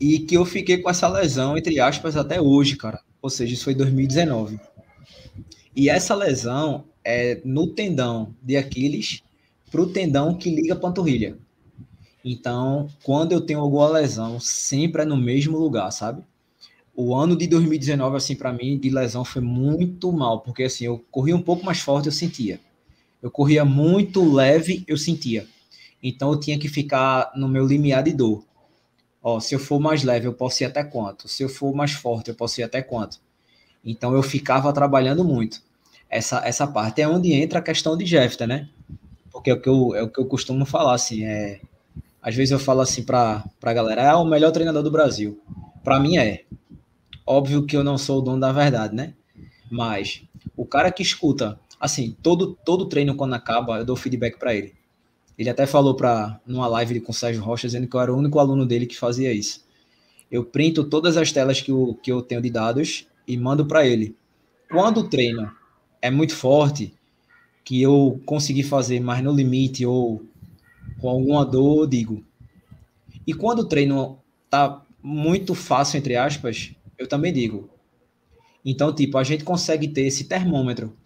e 0.00 0.20
que 0.20 0.36
eu 0.36 0.44
fiquei 0.44 0.78
com 0.78 0.90
essa 0.90 1.08
lesão, 1.08 1.56
entre 1.56 1.80
aspas, 1.80 2.16
até 2.16 2.40
hoje, 2.40 2.76
cara. 2.76 3.00
Ou 3.20 3.30
seja, 3.30 3.54
isso 3.54 3.64
foi 3.64 3.74
2019. 3.74 4.60
E 5.74 5.88
essa 5.88 6.14
lesão 6.14 6.84
é 7.04 7.40
no 7.44 7.66
tendão 7.68 8.34
de 8.42 8.56
Aquiles 8.56 9.22
para 9.70 9.80
o 9.80 9.86
tendão 9.86 10.34
que 10.34 10.50
liga 10.50 10.74
a 10.74 10.78
panturrilha. 10.78 11.38
Então, 12.30 12.90
quando 13.02 13.32
eu 13.32 13.40
tenho 13.40 13.58
alguma 13.58 13.88
lesão, 13.88 14.38
sempre 14.38 15.00
é 15.00 15.04
no 15.06 15.16
mesmo 15.16 15.56
lugar, 15.58 15.90
sabe? 15.90 16.22
O 16.94 17.14
ano 17.14 17.34
de 17.34 17.46
2019, 17.46 18.18
assim, 18.18 18.36
para 18.36 18.52
mim, 18.52 18.78
de 18.78 18.90
lesão 18.90 19.24
foi 19.24 19.40
muito 19.40 20.12
mal, 20.12 20.42
porque 20.42 20.64
assim, 20.64 20.84
eu 20.84 21.02
corria 21.10 21.34
um 21.34 21.40
pouco 21.40 21.64
mais 21.64 21.80
forte, 21.80 22.04
eu 22.04 22.12
sentia. 22.12 22.60
Eu 23.22 23.30
corria 23.30 23.64
muito 23.64 24.30
leve, 24.30 24.84
eu 24.86 24.98
sentia. 24.98 25.46
Então, 26.02 26.30
eu 26.30 26.38
tinha 26.38 26.58
que 26.58 26.68
ficar 26.68 27.32
no 27.34 27.48
meu 27.48 27.66
limiar 27.66 28.02
de 28.02 28.12
dor. 28.12 28.44
Ó, 29.22 29.40
se 29.40 29.54
eu 29.54 29.58
for 29.58 29.80
mais 29.80 30.04
leve, 30.04 30.26
eu 30.26 30.34
posso 30.34 30.62
ir 30.62 30.66
até 30.66 30.84
quanto? 30.84 31.28
Se 31.28 31.42
eu 31.42 31.48
for 31.48 31.74
mais 31.74 31.92
forte, 31.92 32.28
eu 32.28 32.34
posso 32.34 32.60
ir 32.60 32.64
até 32.64 32.82
quanto? 32.82 33.18
Então, 33.82 34.12
eu 34.14 34.22
ficava 34.22 34.70
trabalhando 34.70 35.24
muito. 35.24 35.62
Essa, 36.10 36.46
essa 36.46 36.66
parte 36.66 37.00
é 37.00 37.08
onde 37.08 37.32
entra 37.32 37.60
a 37.60 37.62
questão 37.62 37.96
de 37.96 38.04
Jefta, 38.04 38.46
né? 38.46 38.68
Porque 39.32 39.48
é 39.48 39.54
o 39.54 39.60
que 39.60 39.68
eu, 39.68 39.94
é 39.94 40.02
o 40.02 40.10
que 40.10 40.20
eu 40.20 40.26
costumo 40.26 40.66
falar, 40.66 40.94
assim, 40.94 41.24
é 41.24 41.60
às 42.22 42.34
vezes 42.34 42.52
eu 42.52 42.58
falo 42.58 42.80
assim 42.80 43.02
para 43.02 43.44
a 43.62 43.72
galera, 43.72 44.02
é 44.02 44.14
o 44.14 44.24
melhor 44.24 44.50
treinador 44.50 44.82
do 44.82 44.90
Brasil. 44.90 45.40
Para 45.82 46.00
mim 46.00 46.18
é. 46.18 46.44
Óbvio 47.26 47.66
que 47.66 47.76
eu 47.76 47.84
não 47.84 47.98
sou 47.98 48.18
o 48.18 48.22
dono 48.22 48.40
da 48.40 48.52
verdade, 48.52 48.94
né? 48.94 49.14
Mas 49.70 50.22
o 50.56 50.64
cara 50.64 50.90
que 50.90 51.02
escuta, 51.02 51.58
assim, 51.78 52.16
todo 52.22 52.58
todo 52.64 52.86
treino 52.86 53.14
quando 53.14 53.34
acaba, 53.34 53.78
eu 53.78 53.84
dou 53.84 53.96
feedback 53.96 54.38
para 54.38 54.54
ele. 54.54 54.74
Ele 55.38 55.48
até 55.48 55.66
falou 55.66 55.94
para 55.94 56.40
numa 56.46 56.66
live 56.66 57.00
com 57.00 57.12
o 57.12 57.14
Sérgio 57.14 57.42
Rocha 57.42 57.68
dizendo 57.68 57.86
que 57.86 57.94
eu 57.94 58.00
era 58.00 58.12
o 58.12 58.16
único 58.16 58.38
aluno 58.38 58.66
dele 58.66 58.86
que 58.86 58.96
fazia 58.96 59.32
isso. 59.32 59.64
Eu 60.30 60.44
printo 60.44 60.84
todas 60.84 61.16
as 61.16 61.30
telas 61.30 61.60
que 61.60 61.70
eu, 61.70 61.98
que 62.02 62.10
eu 62.10 62.20
tenho 62.20 62.42
de 62.42 62.50
dados 62.50 63.06
e 63.26 63.36
mando 63.36 63.64
para 63.64 63.86
ele. 63.86 64.16
Quando 64.68 64.98
o 64.98 65.08
treino 65.08 65.50
é 66.02 66.10
muito 66.10 66.34
forte, 66.34 66.92
que 67.64 67.80
eu 67.80 68.20
consegui 68.26 68.62
fazer 68.62 69.00
mais 69.00 69.22
no 69.22 69.32
limite 69.32 69.86
ou 69.86 70.22
com 71.00 71.08
alguma 71.08 71.44
dor, 71.44 71.86
digo. 71.86 72.24
E 73.26 73.34
quando 73.34 73.60
o 73.60 73.64
treino 73.64 74.18
tá 74.48 74.82
muito 75.02 75.54
fácil, 75.54 75.98
entre 75.98 76.16
aspas, 76.16 76.72
eu 76.98 77.06
também 77.06 77.32
digo. 77.32 77.70
Então, 78.64 78.94
tipo, 78.94 79.16
a 79.16 79.24
gente 79.24 79.44
consegue 79.44 79.88
ter 79.88 80.02
esse 80.02 80.24
termômetro, 80.24 80.96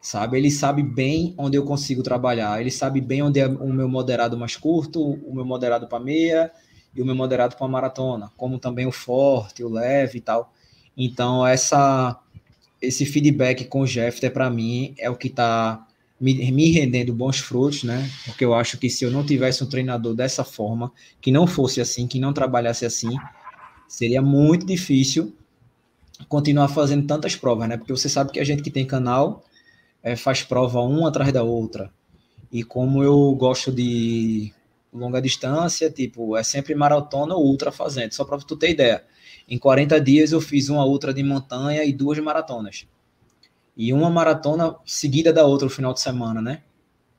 sabe? 0.00 0.36
Ele 0.36 0.50
sabe 0.50 0.82
bem 0.82 1.34
onde 1.36 1.56
eu 1.56 1.64
consigo 1.64 2.02
trabalhar, 2.02 2.60
ele 2.60 2.70
sabe 2.70 3.00
bem 3.00 3.22
onde 3.22 3.40
é 3.40 3.46
o 3.46 3.72
meu 3.72 3.88
moderado 3.88 4.36
mais 4.36 4.56
curto, 4.56 5.02
o 5.02 5.34
meu 5.34 5.44
moderado 5.44 5.86
para 5.88 5.98
meia 5.98 6.52
e 6.94 7.00
o 7.00 7.06
meu 7.06 7.14
moderado 7.14 7.56
para 7.56 7.66
maratona, 7.66 8.30
como 8.36 8.58
também 8.58 8.86
o 8.86 8.92
forte, 8.92 9.64
o 9.64 9.68
leve 9.68 10.18
e 10.18 10.20
tal. 10.20 10.52
Então, 10.96 11.46
essa 11.46 12.20
esse 12.80 13.04
feedback 13.04 13.66
com 13.66 13.82
o 13.82 13.86
Jeff, 13.86 14.28
para 14.30 14.48
mim, 14.48 14.94
é 14.98 15.10
o 15.10 15.16
que 15.16 15.28
está 15.28 15.86
me, 16.20 16.50
me 16.52 16.70
rendendo 16.70 17.14
bons 17.14 17.38
frutos, 17.38 17.82
né? 17.82 18.10
Porque 18.26 18.44
eu 18.44 18.54
acho 18.54 18.76
que 18.76 18.90
se 18.90 19.04
eu 19.04 19.10
não 19.10 19.24
tivesse 19.24 19.64
um 19.64 19.66
treinador 19.66 20.14
dessa 20.14 20.44
forma, 20.44 20.92
que 21.20 21.32
não 21.32 21.46
fosse 21.46 21.80
assim, 21.80 22.06
que 22.06 22.20
não 22.20 22.32
trabalhasse 22.32 22.84
assim, 22.84 23.16
seria 23.88 24.20
muito 24.20 24.66
difícil 24.66 25.34
continuar 26.28 26.68
fazendo 26.68 27.06
tantas 27.06 27.34
provas, 27.34 27.68
né? 27.68 27.78
Porque 27.78 27.92
você 27.92 28.08
sabe 28.08 28.30
que 28.32 28.38
a 28.38 28.44
gente 28.44 28.62
que 28.62 28.70
tem 28.70 28.86
canal 28.86 29.42
é, 30.02 30.14
faz 30.14 30.42
prova 30.42 30.80
uma 30.80 31.08
atrás 31.08 31.32
da 31.32 31.42
outra. 31.42 31.90
E 32.52 32.62
como 32.62 33.02
eu 33.02 33.32
gosto 33.34 33.72
de 33.72 34.52
longa 34.92 35.22
distância, 35.22 35.90
tipo, 35.90 36.36
é 36.36 36.42
sempre 36.42 36.74
maratona 36.74 37.34
ou 37.34 37.46
ultra 37.46 37.72
fazendo. 37.72 38.12
Só 38.12 38.24
para 38.24 38.38
tu 38.38 38.56
ter 38.56 38.70
ideia. 38.70 39.04
Em 39.48 39.56
40 39.56 40.00
dias 40.00 40.32
eu 40.32 40.40
fiz 40.40 40.68
uma 40.68 40.84
ultra 40.84 41.14
de 41.14 41.22
montanha 41.22 41.82
e 41.84 41.92
duas 41.92 42.18
maratonas. 42.18 42.86
E 43.80 43.94
uma 43.94 44.10
maratona 44.10 44.76
seguida 44.84 45.32
da 45.32 45.46
outra 45.46 45.64
no 45.64 45.72
final 45.72 45.94
de 45.94 46.00
semana, 46.00 46.42
né? 46.42 46.60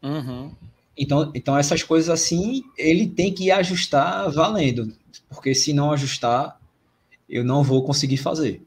Uhum. 0.04 0.52
Então, 0.96 1.32
então 1.34 1.58
essas 1.58 1.82
coisas 1.82 2.08
assim, 2.08 2.62
ele 2.78 3.08
tem 3.08 3.34
que 3.34 3.50
ajustar 3.50 4.30
valendo, 4.30 4.94
porque 5.28 5.56
se 5.56 5.74
não 5.74 5.92
ajustar, 5.92 6.62
eu 7.28 7.44
não 7.44 7.64
vou 7.64 7.84
conseguir 7.84 8.18
fazer. 8.18 8.62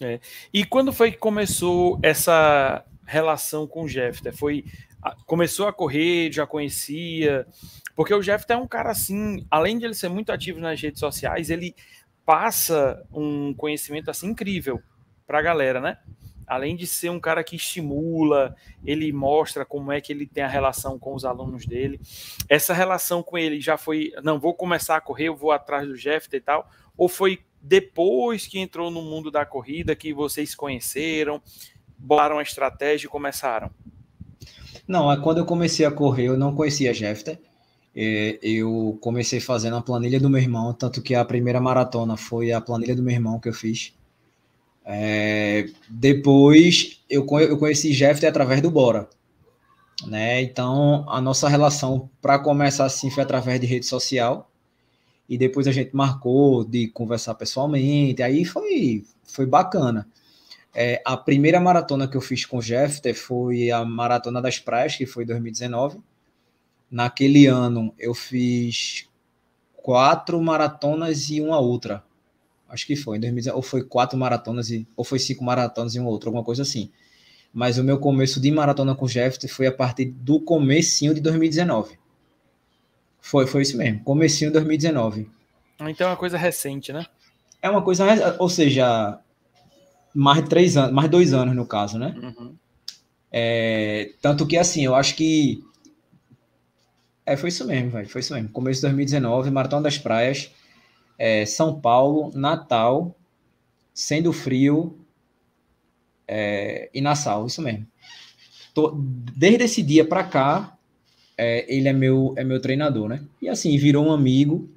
É. 0.00 0.20
E 0.54 0.64
quando 0.64 0.92
foi 0.92 1.10
que 1.10 1.18
começou 1.18 1.98
essa 2.00 2.84
relação 3.04 3.66
com 3.66 3.82
o 3.82 3.88
Jeffter? 3.88 4.32
Foi 4.32 4.64
começou 5.26 5.66
a 5.66 5.72
correr, 5.72 6.30
já 6.30 6.46
conhecia? 6.46 7.44
Porque 7.96 8.14
o 8.14 8.22
Jeffter 8.22 8.56
é 8.56 8.60
um 8.60 8.68
cara 8.68 8.92
assim, 8.92 9.44
além 9.50 9.78
de 9.78 9.84
ele 9.84 9.94
ser 9.94 10.08
muito 10.08 10.30
ativo 10.30 10.60
nas 10.60 10.80
redes 10.80 11.00
sociais, 11.00 11.50
ele 11.50 11.74
passa 12.24 13.04
um 13.12 13.52
conhecimento 13.52 14.12
assim 14.12 14.28
incrível 14.28 14.80
para 15.26 15.40
a 15.40 15.42
galera, 15.42 15.80
né? 15.80 15.98
Além 16.50 16.74
de 16.74 16.84
ser 16.84 17.10
um 17.10 17.20
cara 17.20 17.44
que 17.44 17.54
estimula, 17.54 18.56
ele 18.84 19.12
mostra 19.12 19.64
como 19.64 19.92
é 19.92 20.00
que 20.00 20.12
ele 20.12 20.26
tem 20.26 20.42
a 20.42 20.48
relação 20.48 20.98
com 20.98 21.14
os 21.14 21.24
alunos 21.24 21.64
dele. 21.64 22.00
Essa 22.48 22.74
relação 22.74 23.22
com 23.22 23.38
ele 23.38 23.60
já 23.60 23.78
foi, 23.78 24.12
não 24.20 24.40
vou 24.40 24.52
começar 24.52 24.96
a 24.96 25.00
correr, 25.00 25.28
eu 25.28 25.36
vou 25.36 25.52
atrás 25.52 25.86
do 25.86 25.94
Jeffter 25.94 26.40
e 26.40 26.42
tal, 26.42 26.68
ou 26.96 27.08
foi 27.08 27.38
depois 27.62 28.48
que 28.48 28.58
entrou 28.58 28.90
no 28.90 29.00
mundo 29.00 29.30
da 29.30 29.46
corrida 29.46 29.94
que 29.94 30.12
vocês 30.12 30.52
conheceram, 30.52 31.40
bolaram 31.96 32.40
a 32.40 32.42
estratégia 32.42 33.06
e 33.06 33.08
começaram? 33.08 33.70
Não, 34.88 35.12
é 35.12 35.16
quando 35.16 35.38
eu 35.38 35.46
comecei 35.46 35.86
a 35.86 35.92
correr, 35.92 36.24
eu 36.24 36.36
não 36.36 36.52
conhecia 36.52 36.92
Jeffter. 36.92 37.38
É, 37.94 38.40
eu 38.42 38.98
comecei 39.00 39.38
fazendo 39.38 39.76
a 39.76 39.82
planilha 39.82 40.18
do 40.18 40.28
meu 40.28 40.40
irmão, 40.40 40.72
tanto 40.72 41.00
que 41.00 41.14
a 41.14 41.24
primeira 41.24 41.60
maratona 41.60 42.16
foi 42.16 42.50
a 42.50 42.60
planilha 42.60 42.96
do 42.96 43.04
meu 43.04 43.14
irmão 43.14 43.38
que 43.38 43.48
eu 43.48 43.52
fiz. 43.52 43.94
É, 44.92 45.66
depois 45.88 47.00
eu, 47.08 47.24
eu 47.38 47.56
conheci 47.56 47.92
Jeffter 47.92 48.28
através 48.28 48.60
do 48.60 48.70
Bora. 48.70 49.08
Né? 50.04 50.42
Então 50.42 51.04
a 51.08 51.20
nossa 51.20 51.48
relação 51.48 52.10
para 52.20 52.40
começar 52.40 52.86
assim 52.86 53.08
foi 53.08 53.22
através 53.22 53.60
de 53.60 53.66
rede 53.66 53.86
social 53.86 54.50
e 55.28 55.38
depois 55.38 55.68
a 55.68 55.72
gente 55.72 55.94
marcou 55.94 56.64
de 56.64 56.88
conversar 56.88 57.36
pessoalmente, 57.36 58.20
aí 58.20 58.44
foi, 58.44 59.04
foi 59.22 59.46
bacana. 59.46 60.08
É, 60.74 61.00
a 61.04 61.16
primeira 61.16 61.60
maratona 61.60 62.08
que 62.08 62.16
eu 62.16 62.20
fiz 62.20 62.44
com 62.44 62.58
o 62.58 62.62
Jeffter 62.62 63.14
foi 63.14 63.70
a 63.70 63.84
Maratona 63.84 64.42
das 64.42 64.58
Praias, 64.58 64.96
que 64.96 65.06
foi 65.06 65.22
em 65.22 65.26
2019. 65.28 66.00
Naquele 66.90 67.46
ano 67.46 67.94
eu 67.96 68.12
fiz 68.12 69.08
quatro 69.76 70.40
maratonas 70.42 71.30
e 71.30 71.40
uma 71.40 71.60
outra. 71.60 72.02
Acho 72.70 72.86
que 72.86 72.96
foi, 72.96 73.16
em 73.16 73.20
2019, 73.20 73.56
ou 73.56 73.62
foi 73.62 73.82
quatro 73.82 74.18
maratonas, 74.18 74.70
e, 74.70 74.86
ou 74.96 75.04
foi 75.04 75.18
cinco 75.18 75.44
maratonas 75.44 75.94
e 75.94 75.98
uma 76.00 76.08
outra, 76.08 76.28
alguma 76.28 76.44
coisa 76.44 76.62
assim. 76.62 76.90
Mas 77.52 77.78
o 77.78 77.84
meu 77.84 77.98
começo 77.98 78.40
de 78.40 78.50
maratona 78.50 78.94
com 78.94 79.04
o 79.04 79.08
Jeffter 79.08 79.52
foi 79.52 79.66
a 79.66 79.72
partir 79.72 80.06
do 80.06 80.40
comecinho 80.40 81.12
de 81.12 81.20
2019. 81.20 81.98
Foi, 83.20 83.46
foi 83.46 83.62
isso 83.62 83.76
mesmo. 83.76 84.02
Comecinho 84.04 84.50
de 84.50 84.54
2019. 84.54 85.28
Então 85.80 86.06
é 86.06 86.10
uma 86.10 86.16
coisa 86.16 86.38
recente, 86.38 86.92
né? 86.92 87.06
É 87.60 87.68
uma 87.68 87.82
coisa, 87.82 88.36
ou 88.38 88.48
seja, 88.48 89.18
mais 90.14 90.42
de 90.42 90.48
três 90.48 90.76
anos, 90.76 90.92
mais 90.92 91.10
dois 91.10 91.34
anos 91.34 91.54
no 91.54 91.66
caso, 91.66 91.98
né? 91.98 92.14
Uhum. 92.22 92.54
É, 93.32 94.12
tanto 94.20 94.46
que 94.46 94.56
assim, 94.56 94.84
eu 94.84 94.94
acho 94.94 95.14
que 95.14 95.62
é, 97.24 97.36
foi 97.36 97.48
isso 97.48 97.64
mesmo, 97.66 97.90
velho. 97.90 98.08
Foi 98.08 98.20
isso 98.20 98.34
mesmo. 98.34 98.48
Começo 98.48 98.80
de 98.80 98.88
2019, 98.88 99.50
Maratona 99.50 99.82
das 99.82 99.98
Praias, 99.98 100.50
é, 101.20 101.44
São 101.44 101.78
Paulo, 101.78 102.30
Natal, 102.34 103.14
Sendo 103.92 104.32
Frio 104.32 104.98
é, 106.26 106.88
e 106.94 107.00
Nassau, 107.02 107.46
isso 107.46 107.60
mesmo. 107.60 107.86
Tô, 108.72 108.92
desde 109.36 109.64
esse 109.64 109.82
dia 109.82 110.02
para 110.02 110.24
cá, 110.24 110.78
é, 111.36 111.66
ele 111.68 111.88
é 111.88 111.92
meu, 111.92 112.32
é 112.38 112.42
meu 112.42 112.58
treinador, 112.58 113.06
né? 113.06 113.22
E 113.42 113.50
assim, 113.50 113.76
virou 113.76 114.06
um 114.06 114.12
amigo. 114.12 114.70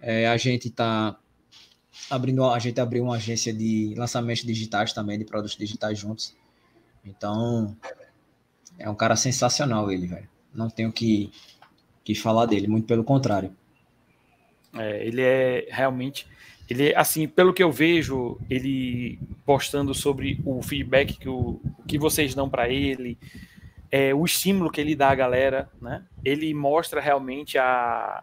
É, 0.00 0.26
a 0.26 0.38
gente 0.38 0.70
tá 0.70 1.18
abrindo, 2.08 2.44
a 2.46 2.58
gente 2.58 2.80
abriu 2.80 3.04
uma 3.04 3.16
agência 3.16 3.52
de 3.52 3.94
lançamentos 3.94 4.44
digitais 4.44 4.94
também, 4.94 5.18
de 5.18 5.26
produtos 5.26 5.54
digitais 5.56 5.98
juntos. 5.98 6.34
Então, 7.04 7.76
é 8.78 8.88
um 8.88 8.94
cara 8.94 9.16
sensacional 9.16 9.92
ele, 9.92 10.06
velho. 10.06 10.28
Não 10.54 10.70
tenho 10.70 10.90
que, 10.90 11.30
que 12.02 12.14
falar 12.14 12.46
dele, 12.46 12.68
muito 12.68 12.86
pelo 12.86 13.04
contrário. 13.04 13.54
É, 14.74 15.06
ele 15.06 15.22
é 15.22 15.66
realmente, 15.70 16.26
ele 16.68 16.94
assim, 16.94 17.26
pelo 17.26 17.52
que 17.52 17.62
eu 17.62 17.72
vejo, 17.72 18.38
ele 18.50 19.18
postando 19.44 19.94
sobre 19.94 20.40
o 20.44 20.62
feedback 20.62 21.18
que, 21.18 21.28
o, 21.28 21.60
que 21.86 21.98
vocês 21.98 22.34
dão 22.34 22.48
para 22.48 22.68
ele, 22.68 23.18
é, 23.90 24.14
o 24.14 24.24
estímulo 24.24 24.70
que 24.70 24.80
ele 24.80 24.94
dá 24.94 25.10
à 25.10 25.14
galera, 25.14 25.70
né? 25.80 26.04
Ele 26.24 26.52
mostra 26.52 27.00
realmente 27.00 27.56
a, 27.56 28.22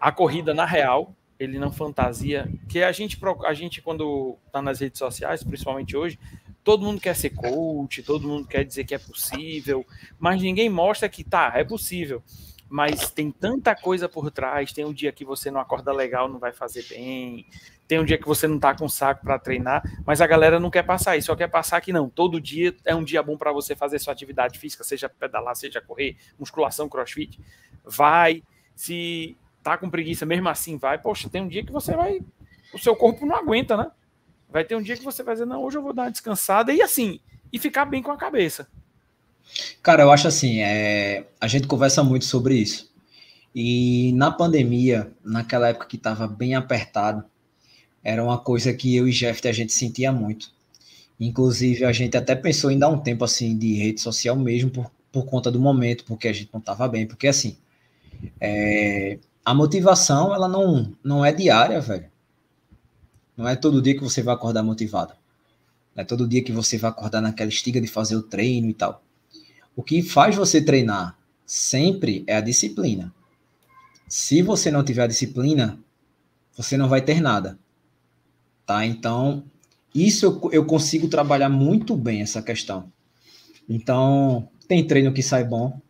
a 0.00 0.10
corrida 0.10 0.52
na 0.52 0.64
real, 0.64 1.14
ele 1.38 1.58
não 1.58 1.72
fantasia. 1.72 2.48
Que 2.68 2.82
a 2.82 2.90
gente, 2.92 3.18
a 3.44 3.54
gente 3.54 3.80
quando 3.80 4.36
tá 4.50 4.60
nas 4.60 4.80
redes 4.80 4.98
sociais, 4.98 5.44
principalmente 5.44 5.96
hoje, 5.96 6.18
todo 6.64 6.84
mundo 6.84 7.00
quer 7.00 7.14
ser 7.14 7.30
coach, 7.30 8.02
todo 8.02 8.26
mundo 8.26 8.48
quer 8.48 8.64
dizer 8.64 8.84
que 8.84 8.94
é 8.94 8.98
possível, 8.98 9.86
mas 10.18 10.42
ninguém 10.42 10.68
mostra 10.68 11.08
que 11.08 11.22
tá, 11.22 11.52
é 11.54 11.62
possível. 11.62 12.22
Mas 12.68 13.10
tem 13.10 13.30
tanta 13.30 13.74
coisa 13.76 14.08
por 14.08 14.30
trás, 14.30 14.72
tem 14.72 14.84
um 14.84 14.92
dia 14.92 15.12
que 15.12 15.24
você 15.24 15.50
não 15.50 15.60
acorda 15.60 15.92
legal, 15.92 16.28
não 16.28 16.38
vai 16.38 16.52
fazer 16.52 16.84
bem, 16.88 17.46
tem 17.86 18.00
um 18.00 18.04
dia 18.04 18.18
que 18.18 18.26
você 18.26 18.48
não 18.48 18.58
tá 18.58 18.74
com 18.74 18.88
saco 18.88 19.24
para 19.24 19.38
treinar, 19.38 19.82
mas 20.04 20.20
a 20.20 20.26
galera 20.26 20.58
não 20.58 20.70
quer 20.70 20.82
passar 20.82 21.16
isso, 21.16 21.26
só 21.26 21.36
quer 21.36 21.48
passar 21.48 21.80
que 21.80 21.92
não. 21.92 22.08
Todo 22.08 22.40
dia 22.40 22.74
é 22.84 22.94
um 22.94 23.04
dia 23.04 23.22
bom 23.22 23.36
para 23.36 23.52
você 23.52 23.76
fazer 23.76 23.98
sua 24.00 24.12
atividade 24.12 24.58
física, 24.58 24.82
seja 24.82 25.08
pedalar, 25.08 25.54
seja 25.54 25.80
correr, 25.80 26.16
musculação, 26.38 26.88
crossfit. 26.88 27.40
Vai, 27.84 28.42
se 28.74 29.36
tá 29.62 29.78
com 29.78 29.88
preguiça 29.88 30.26
mesmo 30.26 30.48
assim, 30.48 30.76
vai. 30.76 30.98
Poxa, 30.98 31.28
tem 31.28 31.42
um 31.42 31.48
dia 31.48 31.64
que 31.64 31.72
você 31.72 31.94
vai, 31.94 32.20
o 32.74 32.78
seu 32.78 32.96
corpo 32.96 33.24
não 33.24 33.36
aguenta, 33.36 33.76
né? 33.76 33.90
Vai 34.48 34.64
ter 34.64 34.74
um 34.74 34.82
dia 34.82 34.96
que 34.96 35.04
você 35.04 35.22
vai 35.22 35.34
dizer, 35.34 35.46
não, 35.46 35.62
hoje 35.62 35.78
eu 35.78 35.82
vou 35.82 35.92
dar 35.92 36.02
uma 36.04 36.10
descansada 36.10 36.72
e 36.72 36.82
assim, 36.82 37.20
e 37.52 37.58
ficar 37.58 37.84
bem 37.84 38.02
com 38.02 38.10
a 38.10 38.16
cabeça. 38.16 38.68
Cara, 39.82 40.02
eu 40.02 40.10
acho 40.10 40.28
assim, 40.28 40.60
é... 40.60 41.26
a 41.40 41.48
gente 41.48 41.66
conversa 41.66 42.02
muito 42.02 42.24
sobre 42.24 42.56
isso. 42.56 42.90
E 43.54 44.12
na 44.12 44.30
pandemia, 44.30 45.10
naquela 45.24 45.68
época 45.68 45.86
que 45.86 45.96
estava 45.96 46.26
bem 46.28 46.54
apertado, 46.54 47.24
era 48.04 48.22
uma 48.22 48.38
coisa 48.38 48.72
que 48.72 48.94
eu 48.94 49.08
e 49.08 49.12
Jeff 49.12 49.48
a 49.48 49.52
gente 49.52 49.72
sentia 49.72 50.12
muito. 50.12 50.50
Inclusive, 51.18 51.84
a 51.84 51.92
gente 51.92 52.16
até 52.16 52.34
pensou 52.34 52.70
em 52.70 52.78
dar 52.78 52.88
um 52.88 52.98
tempo 52.98 53.24
assim 53.24 53.56
de 53.56 53.74
rede 53.74 54.00
social 54.00 54.36
mesmo 54.36 54.70
por, 54.70 54.90
por 55.10 55.24
conta 55.24 55.50
do 55.50 55.58
momento, 55.58 56.04
porque 56.04 56.28
a 56.28 56.32
gente 56.32 56.50
não 56.52 56.60
estava 56.60 56.86
bem. 56.86 57.06
Porque 57.06 57.26
assim, 57.26 57.56
é, 58.40 59.18
a 59.44 59.54
motivação 59.54 60.34
ela 60.34 60.48
não, 60.48 60.92
não 61.02 61.24
é 61.24 61.32
diária, 61.32 61.80
velho. 61.80 62.10
Não 63.36 63.48
é 63.48 63.56
todo 63.56 63.80
dia 63.80 63.94
que 63.94 64.02
você 64.02 64.22
vai 64.22 64.34
acordar 64.34 64.62
motivado. 64.62 65.14
Não 65.94 66.02
é 66.02 66.04
todo 66.04 66.28
dia 66.28 66.44
que 66.44 66.52
você 66.52 66.76
vai 66.76 66.90
acordar 66.90 67.20
naquela 67.20 67.48
estiga 67.48 67.80
de 67.80 67.86
fazer 67.86 68.16
o 68.16 68.22
treino 68.22 68.68
e 68.68 68.74
tal. 68.74 69.02
O 69.76 69.82
que 69.82 70.02
faz 70.02 70.34
você 70.34 70.60
treinar 70.60 71.16
sempre 71.44 72.24
é 72.26 72.36
a 72.36 72.40
disciplina. 72.40 73.14
Se 74.08 74.42
você 74.42 74.70
não 74.70 74.82
tiver 74.82 75.04
a 75.04 75.06
disciplina, 75.06 75.78
você 76.56 76.76
não 76.76 76.88
vai 76.88 77.02
ter 77.02 77.20
nada 77.20 77.58
tá? 78.66 78.84
Então, 78.84 79.44
isso 79.94 80.26
eu, 80.26 80.50
eu 80.52 80.66
consigo 80.66 81.08
trabalhar 81.08 81.48
muito 81.48 81.96
bem 81.96 82.20
essa 82.20 82.42
questão. 82.42 82.92
Então, 83.68 84.48
tem 84.68 84.84
treino 84.86 85.12
que 85.12 85.22
sai 85.22 85.44
bom, 85.44 85.80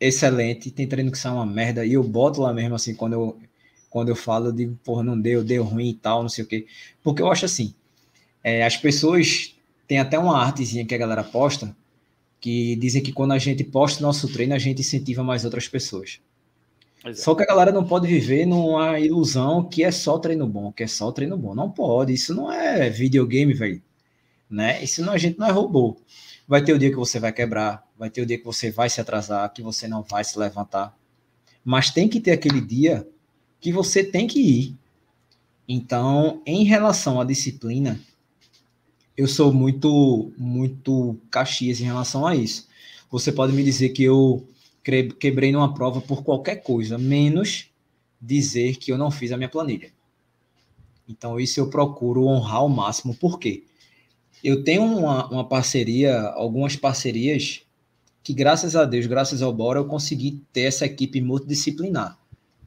excelente, 0.00 0.70
tem 0.70 0.86
treino 0.86 1.10
que 1.10 1.18
sai 1.18 1.32
uma 1.32 1.44
merda, 1.44 1.84
e 1.84 1.94
eu 1.94 2.02
boto 2.02 2.40
lá 2.40 2.54
mesmo 2.54 2.76
assim, 2.76 2.94
quando 2.94 3.12
eu, 3.14 3.38
quando 3.90 4.08
eu 4.08 4.16
falo, 4.16 4.46
eu 4.46 4.52
digo, 4.52 4.78
porra, 4.84 5.02
não 5.02 5.20
deu, 5.20 5.44
deu 5.44 5.64
ruim 5.64 5.90
e 5.90 5.94
tal, 5.94 6.22
não 6.22 6.28
sei 6.28 6.44
o 6.44 6.46
quê. 6.46 6.66
Porque 7.02 7.20
eu 7.20 7.30
acho 7.30 7.44
assim, 7.44 7.74
é, 8.42 8.64
as 8.64 8.76
pessoas 8.76 9.54
tem 9.86 9.98
até 9.98 10.18
uma 10.18 10.38
artezinha 10.40 10.86
que 10.86 10.94
a 10.94 10.98
galera 10.98 11.24
posta, 11.24 11.76
que 12.42 12.74
dizem 12.74 13.00
que 13.00 13.12
quando 13.12 13.30
a 13.30 13.38
gente 13.38 13.62
posta 13.62 14.02
nosso 14.02 14.26
treino, 14.26 14.52
a 14.52 14.58
gente 14.58 14.80
incentiva 14.80 15.22
mais 15.22 15.44
outras 15.44 15.68
pessoas. 15.68 16.20
Exato. 17.04 17.20
Só 17.20 17.34
que 17.36 17.44
a 17.44 17.46
galera 17.46 17.70
não 17.70 17.84
pode 17.84 18.08
viver 18.08 18.44
numa 18.44 18.98
ilusão 18.98 19.64
que 19.68 19.84
é 19.84 19.92
só 19.92 20.18
treino 20.18 20.44
bom, 20.48 20.72
que 20.72 20.82
é 20.82 20.88
só 20.88 21.12
treino 21.12 21.38
bom. 21.38 21.54
Não 21.54 21.70
pode, 21.70 22.12
isso 22.12 22.34
não 22.34 22.50
é 22.50 22.90
videogame, 22.90 23.54
velho. 23.54 23.80
Né? 24.50 24.82
Isso 24.82 25.04
não, 25.04 25.12
a 25.12 25.18
gente 25.18 25.38
não 25.38 25.46
é 25.46 25.52
robô. 25.52 25.96
Vai 26.46 26.64
ter 26.64 26.72
o 26.72 26.78
dia 26.78 26.90
que 26.90 26.96
você 26.96 27.20
vai 27.20 27.32
quebrar, 27.32 27.88
vai 27.96 28.10
ter 28.10 28.22
o 28.22 28.26
dia 28.26 28.36
que 28.36 28.44
você 28.44 28.72
vai 28.72 28.90
se 28.90 29.00
atrasar, 29.00 29.52
que 29.52 29.62
você 29.62 29.86
não 29.86 30.02
vai 30.02 30.24
se 30.24 30.36
levantar. 30.36 30.98
Mas 31.64 31.92
tem 31.92 32.08
que 32.08 32.20
ter 32.20 32.32
aquele 32.32 32.60
dia 32.60 33.06
que 33.60 33.72
você 33.72 34.02
tem 34.02 34.26
que 34.26 34.40
ir. 34.40 34.76
Então, 35.68 36.42
em 36.44 36.64
relação 36.64 37.20
à 37.20 37.24
disciplina, 37.24 38.00
eu 39.16 39.26
sou 39.28 39.52
muito, 39.52 40.32
muito 40.36 41.16
caxias 41.30 41.80
em 41.80 41.84
relação 41.84 42.26
a 42.26 42.34
isso. 42.34 42.68
Você 43.10 43.30
pode 43.30 43.52
me 43.52 43.62
dizer 43.62 43.90
que 43.90 44.02
eu 44.02 44.46
quebrei 45.18 45.52
numa 45.52 45.74
prova 45.74 46.00
por 46.00 46.22
qualquer 46.22 46.56
coisa, 46.56 46.98
menos 46.98 47.66
dizer 48.20 48.76
que 48.76 48.90
eu 48.90 48.98
não 48.98 49.10
fiz 49.10 49.32
a 49.32 49.36
minha 49.36 49.48
planilha. 49.48 49.90
Então, 51.08 51.38
isso 51.38 51.60
eu 51.60 51.68
procuro 51.68 52.24
honrar 52.26 52.56
ao 52.56 52.68
máximo, 52.68 53.14
por 53.14 53.38
quê? 53.38 53.64
eu 54.42 54.64
tenho 54.64 54.82
uma, 54.82 55.26
uma 55.28 55.44
parceria, 55.44 56.20
algumas 56.20 56.74
parcerias 56.74 57.62
que, 58.22 58.32
graças 58.32 58.74
a 58.74 58.84
Deus, 58.84 59.06
graças 59.06 59.40
ao 59.40 59.52
Bora, 59.52 59.78
eu 59.78 59.84
consegui 59.84 60.42
ter 60.52 60.62
essa 60.62 60.84
equipe 60.84 61.20
multidisciplinar. 61.20 62.18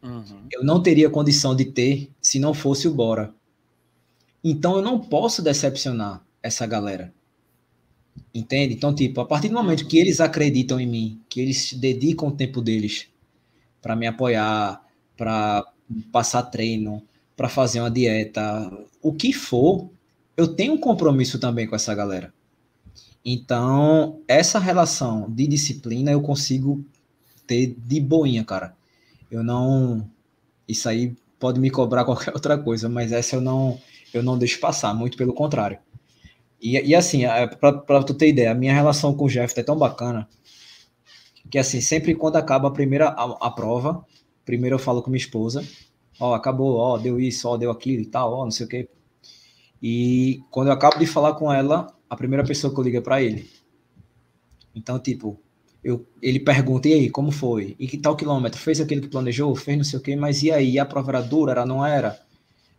Uhum. 0.02 0.48
Eu 0.52 0.64
não 0.64 0.82
teria 0.82 1.10
condição 1.10 1.56
de 1.56 1.66
ter 1.66 2.10
se 2.22 2.40
não 2.40 2.54
fosse 2.54 2.88
o 2.88 2.94
Bora. 2.94 3.34
Então 4.44 4.76
eu 4.76 4.82
não 4.82 5.00
posso 5.00 5.42
decepcionar 5.42 6.24
essa 6.46 6.66
galera. 6.68 7.12
Entende? 8.34 8.74
Então, 8.74 8.94
tipo, 8.94 9.20
a 9.22 9.26
partir 9.26 9.50
do 9.50 9.56
momento 9.56 9.88
que 9.88 9.98
eles 9.98 10.20
acreditam 10.22 10.80
em 10.80 10.88
mim, 10.88 11.22
que 11.28 11.42
eles 11.42 11.74
dedicam 11.74 12.30
o 12.30 12.32
tempo 12.32 12.62
deles 12.62 13.08
para 13.82 13.96
me 13.96 14.08
apoiar, 14.08 14.82
para 15.18 15.66
passar 16.12 16.44
treino, 16.44 17.02
para 17.36 17.50
fazer 17.50 17.80
uma 17.80 17.92
dieta, 17.92 18.72
o 19.02 19.14
que 19.14 19.34
for, 19.34 19.90
eu 20.38 20.48
tenho 20.48 20.74
um 20.74 20.78
compromisso 20.78 21.40
também 21.40 21.68
com 21.68 21.76
essa 21.76 21.96
galera. 21.96 22.34
Então, 23.24 24.22
essa 24.28 24.60
relação 24.60 25.30
de 25.32 25.48
disciplina 25.48 26.12
eu 26.12 26.22
consigo 26.22 26.86
ter 27.48 27.76
de 27.78 28.00
boinha, 28.00 28.44
cara. 28.44 28.76
Eu 29.32 29.44
não. 29.44 30.08
Isso 30.68 30.88
aí 30.88 31.16
pode 31.40 31.60
me 31.60 31.72
cobrar 31.72 32.06
qualquer 32.06 32.34
outra 32.34 32.58
coisa, 32.58 32.88
mas 32.88 33.12
essa 33.12 33.36
eu 33.36 33.42
não, 33.42 33.80
eu 34.14 34.22
não 34.22 34.38
deixo 34.38 34.60
passar, 34.60 34.94
muito 34.94 35.18
pelo 35.18 35.34
contrário. 35.34 35.80
E, 36.66 36.82
e 36.82 36.96
assim, 36.96 37.22
para 37.60 38.04
tu 38.04 38.16
ter 38.16 38.30
ideia, 38.30 38.50
a 38.50 38.56
minha 38.56 38.74
relação 38.74 39.14
com 39.14 39.26
o 39.26 39.30
Jeff 39.30 39.54
é 39.60 39.62
tão 39.62 39.78
bacana 39.78 40.28
que 41.48 41.60
assim, 41.60 41.80
sempre 41.80 42.16
quando 42.16 42.38
acaba 42.38 42.70
a 42.70 42.72
primeira 42.72 43.10
a, 43.10 43.48
a 43.48 43.52
prova, 43.52 44.04
primeiro 44.44 44.74
eu 44.74 44.80
falo 44.80 45.04
com 45.04 45.12
minha 45.12 45.22
esposa, 45.22 45.64
ó, 46.20 46.34
acabou, 46.34 46.78
ó, 46.78 46.98
deu 46.98 47.20
isso, 47.20 47.48
ó, 47.48 47.56
deu 47.56 47.70
aquilo 47.70 48.02
e 48.02 48.08
tal, 48.08 48.34
ó, 48.34 48.44
não 48.44 48.50
sei 48.50 48.66
o 48.66 48.70
quê. 48.70 48.90
E 49.80 50.42
quando 50.50 50.70
eu 50.70 50.74
acabo 50.74 50.98
de 50.98 51.06
falar 51.06 51.36
com 51.36 51.54
ela, 51.54 51.96
a 52.10 52.16
primeira 52.16 52.44
pessoa 52.44 52.74
que 52.74 52.80
eu 52.80 52.84
ligo 52.84 52.98
é 52.98 53.02
para 53.02 53.22
ele. 53.22 53.48
Então, 54.74 54.98
tipo, 54.98 55.40
eu, 55.84 56.04
ele 56.20 56.40
pergunta, 56.40 56.88
e 56.88 56.94
aí, 56.94 57.10
como 57.12 57.32
foi? 57.32 57.76
E 57.78 57.88
que 57.88 58.00
tal 58.00 58.16
quilômetro? 58.16 58.60
Fez 58.60 58.82
aquilo 58.82 59.02
que 59.04 59.08
planejou? 59.08 59.56
Fez 59.56 59.78
não 59.78 59.84
sei 59.86 60.00
o 60.00 60.02
quê, 60.02 60.16
mas 60.16 60.42
e 60.42 60.52
aí? 60.52 60.80
A 60.80 60.86
prova 60.86 61.12
era 61.12 61.22
dura? 61.22 61.52
Era, 61.52 61.64
não 61.64 61.86
era? 61.86 62.20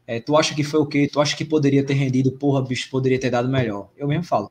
É, 0.06 0.20
tu 0.20 0.36
acha 0.36 0.54
que 0.54 0.62
foi 0.62 0.80
o 0.80 0.86
quê? 0.86 1.08
Tu 1.10 1.20
acha 1.20 1.36
que 1.36 1.44
poderia 1.44 1.84
ter 1.84 1.94
rendido? 1.94 2.32
Porra, 2.32 2.62
bicho, 2.62 2.88
poderia 2.90 3.18
ter 3.18 3.30
dado 3.30 3.48
melhor. 3.48 3.90
Eu 3.96 4.06
mesmo 4.06 4.24
falo. 4.24 4.50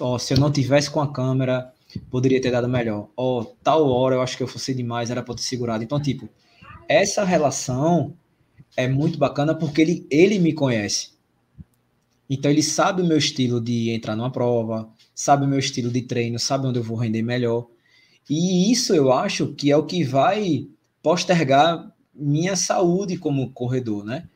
Ó, 0.00 0.18
se 0.18 0.34
eu 0.34 0.38
não 0.38 0.50
tivesse 0.50 0.90
com 0.90 1.00
a 1.00 1.12
câmera, 1.12 1.72
poderia 2.10 2.40
ter 2.40 2.50
dado 2.50 2.68
melhor. 2.68 3.08
Ó, 3.16 3.44
tal 3.62 3.88
hora 3.88 4.16
eu 4.16 4.22
acho 4.22 4.36
que 4.36 4.42
eu 4.42 4.48
fosse 4.48 4.74
demais, 4.74 5.10
era 5.10 5.22
para 5.22 5.34
ter 5.34 5.42
segurado. 5.42 5.84
Então, 5.84 6.00
tipo, 6.00 6.28
essa 6.88 7.24
relação 7.24 8.16
é 8.76 8.88
muito 8.88 9.18
bacana 9.18 9.54
porque 9.54 9.82
ele, 9.82 10.06
ele 10.10 10.38
me 10.38 10.52
conhece. 10.52 11.12
Então 12.28 12.50
ele 12.50 12.62
sabe 12.62 13.02
o 13.02 13.06
meu 13.06 13.18
estilo 13.18 13.60
de 13.60 13.90
entrar 13.90 14.16
numa 14.16 14.32
prova, 14.32 14.88
sabe 15.14 15.44
o 15.44 15.48
meu 15.48 15.58
estilo 15.58 15.90
de 15.90 16.02
treino, 16.02 16.38
sabe 16.38 16.66
onde 16.66 16.78
eu 16.78 16.82
vou 16.82 16.96
render 16.96 17.22
melhor. 17.22 17.66
E 18.28 18.72
isso 18.72 18.94
eu 18.94 19.12
acho 19.12 19.52
que 19.54 19.70
é 19.70 19.76
o 19.76 19.84
que 19.84 20.02
vai 20.02 20.66
postergar 21.02 21.92
minha 22.14 22.56
saúde 22.56 23.18
como 23.18 23.50
corredor, 23.50 24.04
né? 24.04 24.28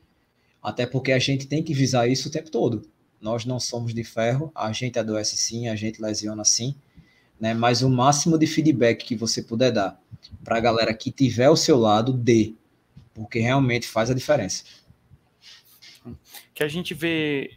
Até 0.67 0.85
porque 0.85 1.13
a 1.13 1.19
gente 1.21 1.47
tem 1.47 1.63
que 1.63 1.73
visar 1.73 2.09
isso 2.09 2.29
o 2.29 2.33
tempo 2.33 2.51
todo. 2.51 2.91
Nós 3.21 3.45
não 3.45 3.61
somos 3.61 3.95
de 3.95 4.03
ferro, 4.03 4.51
a 4.53 4.73
gente 4.73 4.99
adoece 4.99 5.37
sim, 5.37 5.69
a 5.69 5.77
gente 5.77 6.03
lesiona 6.03 6.45
sim, 6.45 6.75
né? 7.39 7.55
Mas 7.55 7.83
o 7.83 7.89
máximo 7.89 8.37
de 8.37 8.49
feedback 8.49 9.05
que 9.05 9.15
você 9.15 9.41
puder 9.41 9.71
dar 9.71 9.97
para 10.43 10.57
a 10.57 10.61
galera 10.61 10.93
que 10.93 11.13
tiver 11.13 11.45
ao 11.45 11.57
seu 11.57 11.79
lado, 11.79 12.13
dê, 12.13 12.53
porque 13.15 13.39
realmente 13.39 13.87
faz 13.87 14.11
a 14.11 14.15
diferença. 14.15 14.65
Que 16.53 16.65
a 16.65 16.69
gente 16.69 16.95
vê 16.95 17.53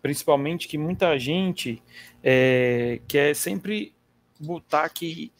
principalmente 0.00 0.68
que 0.68 0.78
muita 0.78 1.18
gente 1.18 1.82
é, 2.22 3.00
quer 3.08 3.34
sempre 3.34 3.92
botar 4.38 4.88
que 4.90 5.32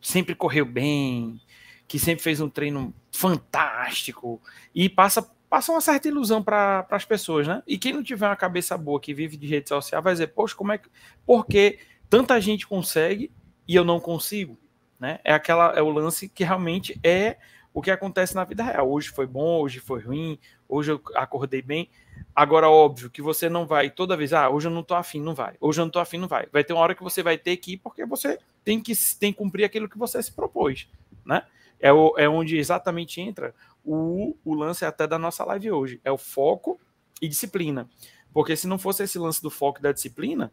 sempre 0.00 0.32
correu 0.32 0.64
bem, 0.64 1.40
que 1.88 1.98
sempre 1.98 2.22
fez 2.22 2.40
um 2.40 2.48
treino 2.48 2.94
fantástico 3.10 4.40
e 4.72 4.88
passa 4.88 5.28
passa 5.48 5.72
uma 5.72 5.80
certa 5.80 6.08
ilusão 6.08 6.42
para 6.42 6.86
as 6.90 7.04
pessoas, 7.04 7.46
né? 7.46 7.62
E 7.66 7.78
quem 7.78 7.92
não 7.92 8.02
tiver 8.02 8.26
uma 8.26 8.36
cabeça 8.36 8.76
boa 8.76 9.00
que 9.00 9.14
vive 9.14 9.36
de 9.36 9.46
rede 9.46 9.68
social 9.68 10.02
vai 10.02 10.12
dizer, 10.12 10.28
poxa, 10.28 10.54
como 10.54 10.72
é 10.72 10.78
que 10.78 10.88
porque 11.24 11.78
tanta 12.10 12.40
gente 12.40 12.66
consegue 12.66 13.30
e 13.66 13.74
eu 13.74 13.84
não 13.84 14.00
consigo, 14.00 14.58
né? 14.98 15.20
É 15.24 15.32
aquela 15.32 15.72
é 15.72 15.82
o 15.82 15.90
lance 15.90 16.28
que 16.28 16.44
realmente 16.44 16.98
é 17.02 17.36
o 17.72 17.82
que 17.82 17.90
acontece 17.90 18.34
na 18.34 18.42
vida 18.42 18.62
real. 18.62 18.90
Hoje 18.90 19.10
foi 19.10 19.26
bom, 19.26 19.60
hoje 19.60 19.80
foi 19.80 20.00
ruim, 20.00 20.38
hoje 20.66 20.92
eu 20.92 21.00
acordei 21.14 21.60
bem. 21.60 21.90
Agora, 22.34 22.70
óbvio 22.70 23.10
que 23.10 23.20
você 23.20 23.50
não 23.50 23.66
vai 23.66 23.90
toda 23.90 24.16
vez, 24.16 24.32
ah, 24.32 24.48
hoje 24.48 24.66
eu 24.66 24.70
não 24.70 24.82
tô 24.82 24.94
afim, 24.94 25.20
não 25.20 25.34
vai. 25.34 25.56
Hoje 25.60 25.80
eu 25.80 25.84
não 25.84 25.90
tô 25.90 25.98
afim, 25.98 26.16
não 26.16 26.26
vai. 26.26 26.46
Vai 26.50 26.64
ter 26.64 26.72
uma 26.72 26.80
hora 26.80 26.94
que 26.94 27.02
você 27.02 27.22
vai 27.22 27.36
ter 27.36 27.56
que 27.58 27.74
ir 27.74 27.76
porque 27.76 28.06
você 28.06 28.38
tem 28.64 28.80
que, 28.80 28.94
tem 29.20 29.30
que 29.30 29.38
cumprir 29.38 29.64
aquilo 29.64 29.88
que 29.88 29.98
você 29.98 30.22
se 30.22 30.32
propôs, 30.32 30.88
né? 31.24 31.42
É, 31.78 31.92
o, 31.92 32.14
é 32.16 32.26
onde 32.26 32.56
exatamente 32.56 33.20
entra 33.20 33.54
o, 33.86 34.36
o 34.44 34.54
lance 34.54 34.84
até 34.84 35.06
da 35.06 35.18
nossa 35.18 35.44
live 35.44 35.70
hoje. 35.70 36.00
É 36.04 36.10
o 36.10 36.18
foco 36.18 36.78
e 37.22 37.28
disciplina. 37.28 37.88
Porque 38.32 38.56
se 38.56 38.66
não 38.66 38.78
fosse 38.78 39.04
esse 39.04 39.18
lance 39.18 39.40
do 39.40 39.48
foco 39.48 39.78
e 39.78 39.82
da 39.82 39.92
disciplina, 39.92 40.52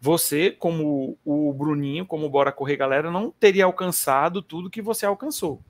você, 0.00 0.50
como 0.50 1.18
o 1.24 1.52
Bruninho, 1.52 2.06
como 2.06 2.26
o 2.26 2.30
Bora 2.30 2.52
Correr 2.52 2.76
Galera, 2.76 3.10
não 3.10 3.30
teria 3.30 3.64
alcançado 3.64 4.40
tudo 4.40 4.70
que 4.70 4.80
você 4.80 5.04
alcançou 5.04 5.60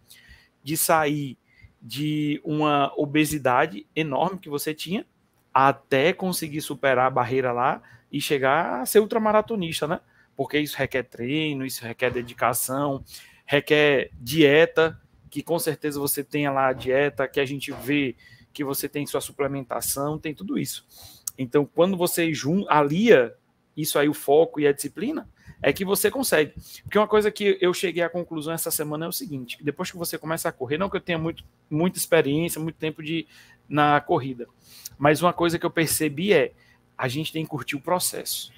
de 0.62 0.76
sair 0.76 1.38
de 1.80 2.40
uma 2.44 2.92
obesidade 2.96 3.86
enorme 3.94 4.40
que 4.40 4.50
você 4.50 4.74
tinha 4.74 5.06
até 5.54 6.12
conseguir 6.12 6.60
superar 6.60 7.06
a 7.06 7.10
barreira 7.10 7.52
lá 7.52 7.80
e 8.12 8.20
chegar 8.20 8.80
a 8.80 8.86
ser 8.86 9.00
ultramaratonista, 9.00 9.86
né? 9.86 10.00
Porque 10.36 10.58
isso 10.58 10.76
requer 10.76 11.04
treino, 11.04 11.64
isso 11.64 11.84
requer 11.84 12.10
dedicação, 12.10 13.02
requer 13.46 14.10
dieta, 14.14 15.00
que 15.28 15.42
com 15.42 15.58
certeza 15.58 16.00
você 16.00 16.24
tenha 16.24 16.50
lá 16.50 16.68
a 16.68 16.72
dieta, 16.72 17.28
que 17.28 17.40
a 17.40 17.44
gente 17.44 17.72
vê 17.72 18.16
que 18.52 18.64
você 18.64 18.88
tem 18.88 19.06
sua 19.06 19.20
suplementação, 19.20 20.18
tem 20.18 20.34
tudo 20.34 20.58
isso. 20.58 20.86
Então, 21.36 21.64
quando 21.64 21.96
você 21.96 22.32
alia 22.68 23.34
isso 23.76 23.98
aí, 23.98 24.08
o 24.08 24.14
foco 24.14 24.58
e 24.58 24.66
a 24.66 24.72
disciplina, 24.72 25.28
é 25.62 25.72
que 25.72 25.84
você 25.84 26.10
consegue. 26.10 26.52
Porque 26.82 26.98
uma 26.98 27.06
coisa 27.06 27.30
que 27.30 27.58
eu 27.60 27.72
cheguei 27.72 28.02
à 28.02 28.08
conclusão 28.08 28.52
essa 28.52 28.70
semana 28.70 29.04
é 29.04 29.08
o 29.08 29.12
seguinte: 29.12 29.58
depois 29.62 29.90
que 29.90 29.96
você 29.96 30.18
começa 30.18 30.48
a 30.48 30.52
correr, 30.52 30.78
não 30.78 30.90
que 30.90 30.96
eu 30.96 31.00
tenha 31.00 31.18
muito, 31.18 31.44
muita 31.70 31.98
experiência, 31.98 32.60
muito 32.60 32.76
tempo 32.76 33.02
de 33.02 33.26
na 33.68 34.00
corrida, 34.00 34.48
mas 34.96 35.20
uma 35.20 35.32
coisa 35.32 35.58
que 35.58 35.66
eu 35.66 35.70
percebi 35.70 36.32
é 36.32 36.52
a 36.96 37.06
gente 37.06 37.32
tem 37.32 37.44
que 37.44 37.50
curtir 37.50 37.76
o 37.76 37.80
processo. 37.80 38.52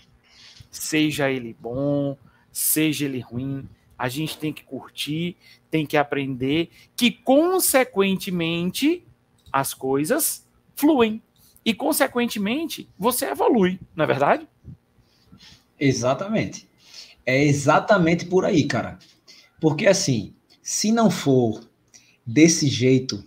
Seja 0.70 1.30
ele 1.30 1.54
bom, 1.58 2.16
seja 2.52 3.04
ele 3.04 3.18
ruim, 3.20 3.68
a 4.00 4.08
gente 4.08 4.38
tem 4.38 4.50
que 4.50 4.64
curtir, 4.64 5.36
tem 5.70 5.84
que 5.84 5.94
aprender 5.94 6.70
que 6.96 7.10
consequentemente 7.10 9.04
as 9.52 9.74
coisas 9.74 10.46
fluem 10.74 11.22
e 11.62 11.74
consequentemente 11.74 12.88
você 12.98 13.26
evolui, 13.26 13.78
não 13.94 14.04
é 14.04 14.06
verdade? 14.06 14.48
Exatamente. 15.78 16.66
É 17.26 17.44
exatamente 17.44 18.24
por 18.24 18.46
aí, 18.46 18.64
cara. 18.64 18.98
Porque 19.60 19.86
assim, 19.86 20.32
se 20.62 20.90
não 20.90 21.10
for 21.10 21.62
desse 22.26 22.68
jeito, 22.68 23.22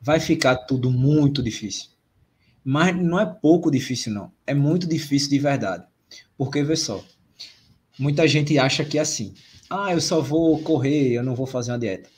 vai 0.00 0.20
ficar 0.20 0.54
tudo 0.54 0.88
muito 0.88 1.42
difícil. 1.42 1.90
Mas 2.64 2.94
não 2.94 3.18
é 3.18 3.26
pouco 3.26 3.72
difícil, 3.72 4.12
não. 4.12 4.30
É 4.46 4.54
muito 4.54 4.86
difícil 4.86 5.30
de 5.30 5.40
verdade. 5.40 5.84
Porque, 6.38 6.62
vê 6.62 6.76
só, 6.76 7.04
muita 7.98 8.28
gente 8.28 8.56
acha 8.56 8.84
que 8.84 8.98
é 8.98 9.00
assim. 9.00 9.34
Ah, 9.68 9.92
eu 9.92 10.00
só 10.00 10.20
vou 10.20 10.62
correr, 10.62 11.12
eu 11.12 11.22
não 11.22 11.34
vou 11.34 11.46
fazer 11.46 11.72
uma 11.72 11.78
dieta. 11.78 12.08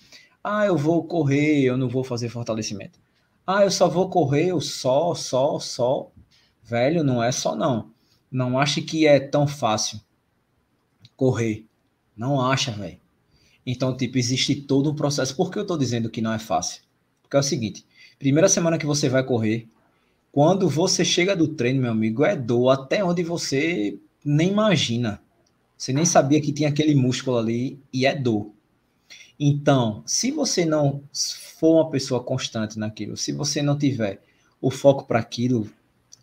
Ah, 0.43 0.67
eu 0.67 0.77
vou 0.77 1.05
correr, 1.05 1.63
eu 1.63 1.77
não 1.77 1.89
vou 1.89 2.05
fazer 2.05 2.29
fortalecimento. 2.29 2.99
Ah, 3.47 3.65
eu 3.65 3.71
só 3.71 3.89
vou 3.89 4.11
correr, 4.11 4.49
eu 4.49 4.61
só, 4.61 5.15
só, 5.15 5.59
só. 5.59 6.11
Velho, 6.63 7.03
não 7.03 7.23
é 7.23 7.33
só 7.33 7.57
não. 7.57 7.91
Não 8.31 8.59
ache 8.59 8.83
que 8.83 9.07
é 9.07 9.19
tão 9.19 9.47
fácil 9.47 10.01
correr. 11.17 11.67
Não 12.17 12.41
acha, 12.41 12.71
velho. 12.71 12.99
Então, 13.67 13.97
tipo, 13.97 14.17
existe 14.17 14.55
todo 14.55 14.91
um 14.91 14.95
processo. 14.95 15.37
Por 15.37 15.51
que 15.51 15.59
eu 15.59 15.67
tô 15.67 15.77
dizendo 15.77 16.09
que 16.09 16.23
não 16.23 16.33
é 16.33 16.39
fácil? 16.39 16.83
Porque 17.23 17.37
é 17.37 17.41
o 17.41 17.43
seguinte: 17.43 17.85
primeira 18.19 18.49
semana 18.49 18.79
que 18.79 18.87
você 18.87 19.09
vai 19.09 19.23
correr, 19.23 19.69
quando 20.33 20.69
você 20.69 21.05
chega 21.05 21.37
do 21.37 21.49
treino, 21.49 21.83
meu 21.83 21.91
amigo, 21.91 22.25
é 22.25 22.37
dor 22.37 22.71
até 22.71 23.05
onde 23.05 23.23
você 23.23 23.99
nem 24.25 24.51
imagina. 24.51 25.21
Você 25.79 25.93
nem 25.93 26.05
sabia 26.05 26.41
que 26.41 26.53
tinha 26.53 26.69
aquele 26.69 26.93
músculo 26.97 27.39
ali 27.39 27.81
e 27.93 28.05
é 28.05 28.13
dor. 28.13 28.51
Então, 29.39 30.03
se 30.05 30.33
você 30.33 30.65
não 30.65 31.05
for 31.61 31.77
uma 31.77 31.91
pessoa 31.91 32.23
constante 32.23 32.77
naquilo, 32.77 33.17
se 33.17 33.33
você 33.33 33.63
não 33.63 33.79
tiver 33.79 34.21
o 34.61 34.73
foco 34.73 35.05
para 35.05 35.21
aquilo, 35.21 35.71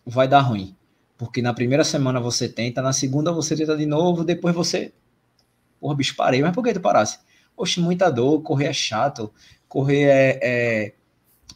vai 0.05 0.27
dar 0.27 0.41
ruim. 0.41 0.75
Porque 1.17 1.41
na 1.41 1.53
primeira 1.53 1.85
semana 1.85 2.19
você 2.19 2.49
tenta, 2.49 2.81
na 2.81 2.91
segunda 2.91 3.31
você 3.31 3.55
tenta 3.55 3.77
de 3.77 3.85
novo, 3.85 4.25
depois 4.25 4.53
você. 4.53 4.91
Porra, 5.79 5.95
bicho, 5.95 6.15
parei. 6.17 6.41
Mas 6.41 6.53
por 6.53 6.61
que 6.61 6.73
tu 6.73 6.81
parasse? 6.81 7.19
Oxe, 7.55 7.79
muita 7.79 8.09
dor, 8.09 8.41
correr 8.41 8.65
é 8.65 8.73
chato, 8.73 9.33
correr 9.69 10.03
é. 10.09 10.39
é, 10.43 10.93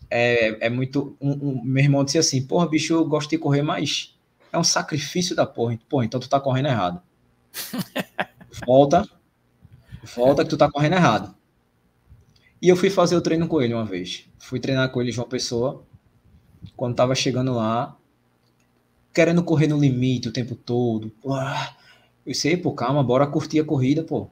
é, 0.09 0.67
é 0.67 0.69
muito. 0.69 1.17
Um, 1.19 1.31
um, 1.31 1.63
meu 1.65 1.83
irmão 1.83 2.05
disse 2.05 2.17
assim: 2.17 2.41
Porra, 2.45 2.69
bicho, 2.69 2.93
eu 2.93 3.03
gosto 3.05 3.29
de 3.29 3.37
correr, 3.37 3.61
mas 3.61 4.17
É 4.53 4.57
um 4.57 4.63
sacrifício 4.63 5.35
da 5.35 5.45
porra. 5.45 5.77
Pô, 5.89 6.01
então 6.01 6.19
tu 6.19 6.29
tá 6.29 6.39
correndo 6.39 6.67
errado. 6.69 7.01
Volta. 8.65 9.07
Volta 10.15 10.43
que 10.43 10.49
tu 10.49 10.57
tá 10.57 10.69
correndo 10.69 10.93
errado. 10.93 11.35
E 12.61 12.67
eu 12.67 12.75
fui 12.75 12.89
fazer 12.89 13.15
o 13.15 13.21
treino 13.21 13.47
com 13.47 13.61
ele 13.61 13.73
uma 13.73 13.85
vez. 13.85 14.25
Fui 14.37 14.59
treinar 14.59 14.89
com 14.89 15.01
ele 15.01 15.11
João 15.11 15.27
Pessoa. 15.27 15.83
Quando 16.75 16.95
tava 16.95 17.15
chegando 17.15 17.53
lá, 17.53 17.97
querendo 19.13 19.43
correr 19.43 19.67
no 19.67 19.79
limite 19.79 20.27
o 20.27 20.33
tempo 20.33 20.55
todo. 20.55 21.11
eu 22.25 22.33
sei, 22.33 22.57
pô, 22.57 22.73
calma, 22.73 23.03
bora 23.03 23.25
curtir 23.27 23.59
a 23.59 23.65
corrida, 23.65 24.03
pô. 24.03 24.29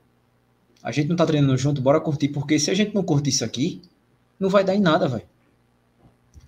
A 0.84 0.92
gente 0.92 1.08
não 1.08 1.16
tá 1.16 1.26
treinando 1.26 1.58
junto, 1.58 1.82
bora 1.82 2.00
curtir, 2.00 2.30
porque 2.30 2.60
se 2.60 2.70
a 2.70 2.74
gente 2.74 2.94
não 2.94 3.04
curtir 3.04 3.30
isso 3.30 3.44
aqui, 3.44 3.82
não 4.40 4.50
vai 4.50 4.63
dar 4.63 4.76
em 4.76 4.80
nada, 4.80 5.08
velho. 5.08 5.26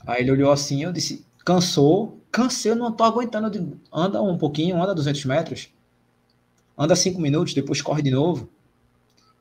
Aí 0.05 0.21
ele 0.21 0.31
olhou 0.31 0.51
assim, 0.51 0.83
eu 0.83 0.91
disse, 0.91 1.25
cansou, 1.43 2.19
cansei, 2.31 2.71
eu 2.71 2.75
não 2.75 2.91
tô 2.91 3.03
aguentando. 3.03 3.79
Anda 3.91 4.21
um 4.21 4.37
pouquinho, 4.37 4.81
anda 4.81 4.93
200 4.93 5.25
metros, 5.25 5.69
anda 6.79 6.95
5 6.95 7.19
minutos, 7.19 7.53
depois 7.53 7.81
corre 7.81 8.01
de 8.01 8.09
novo. 8.09 8.49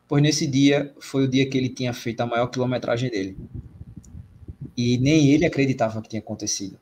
Pois 0.08 0.20
nesse 0.20 0.46
dia 0.46 0.92
foi 0.98 1.24
o 1.24 1.28
dia 1.28 1.48
que 1.48 1.56
ele 1.56 1.68
tinha 1.68 1.92
feito 1.92 2.20
a 2.20 2.26
maior 2.26 2.48
quilometragem 2.48 3.08
dele. 3.08 3.36
E 4.76 4.98
nem 4.98 5.28
ele 5.30 5.46
acreditava 5.46 6.02
que 6.02 6.08
tinha 6.08 6.20
acontecido. 6.20 6.78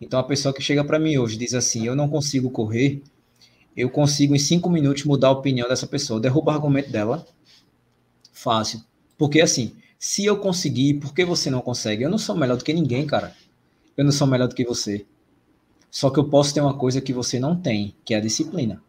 Então 0.00 0.18
a 0.18 0.24
pessoa 0.24 0.52
que 0.52 0.60
chega 0.60 0.84
para 0.84 0.98
mim 0.98 1.16
hoje 1.16 1.38
diz 1.38 1.54
assim: 1.54 1.86
Eu 1.86 1.94
não 1.94 2.08
consigo 2.08 2.50
correr, 2.50 3.00
eu 3.76 3.88
consigo 3.88 4.34
em 4.34 4.38
cinco 4.38 4.68
minutos 4.68 5.04
mudar 5.04 5.28
a 5.28 5.32
opinião 5.32 5.68
dessa 5.68 5.86
pessoa. 5.86 6.20
Derruba 6.20 6.52
o 6.52 6.54
argumento 6.54 6.90
dela. 6.90 7.26
Fácil. 8.32 8.82
Porque 9.16 9.40
assim, 9.40 9.72
se 9.98 10.24
eu 10.24 10.36
conseguir, 10.36 10.94
por 10.94 11.14
que 11.14 11.24
você 11.24 11.48
não 11.48 11.60
consegue? 11.60 12.02
Eu 12.02 12.10
não 12.10 12.18
sou 12.18 12.36
melhor 12.36 12.56
do 12.56 12.64
que 12.64 12.72
ninguém, 12.72 13.06
cara. 13.06 13.34
Eu 13.96 14.04
não 14.04 14.12
sou 14.12 14.26
melhor 14.26 14.48
do 14.48 14.54
que 14.54 14.64
você. 14.64 15.06
Só 15.90 16.10
que 16.10 16.18
eu 16.18 16.24
posso 16.24 16.52
ter 16.52 16.60
uma 16.60 16.74
coisa 16.74 17.00
que 17.00 17.12
você 17.12 17.38
não 17.38 17.54
tem, 17.54 17.94
que 18.04 18.14
é 18.14 18.16
a 18.16 18.20
disciplina. 18.20 18.82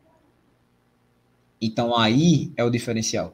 Então 1.65 1.97
aí 1.97 2.51
é 2.57 2.63
o 2.63 2.69
diferencial. 2.69 3.33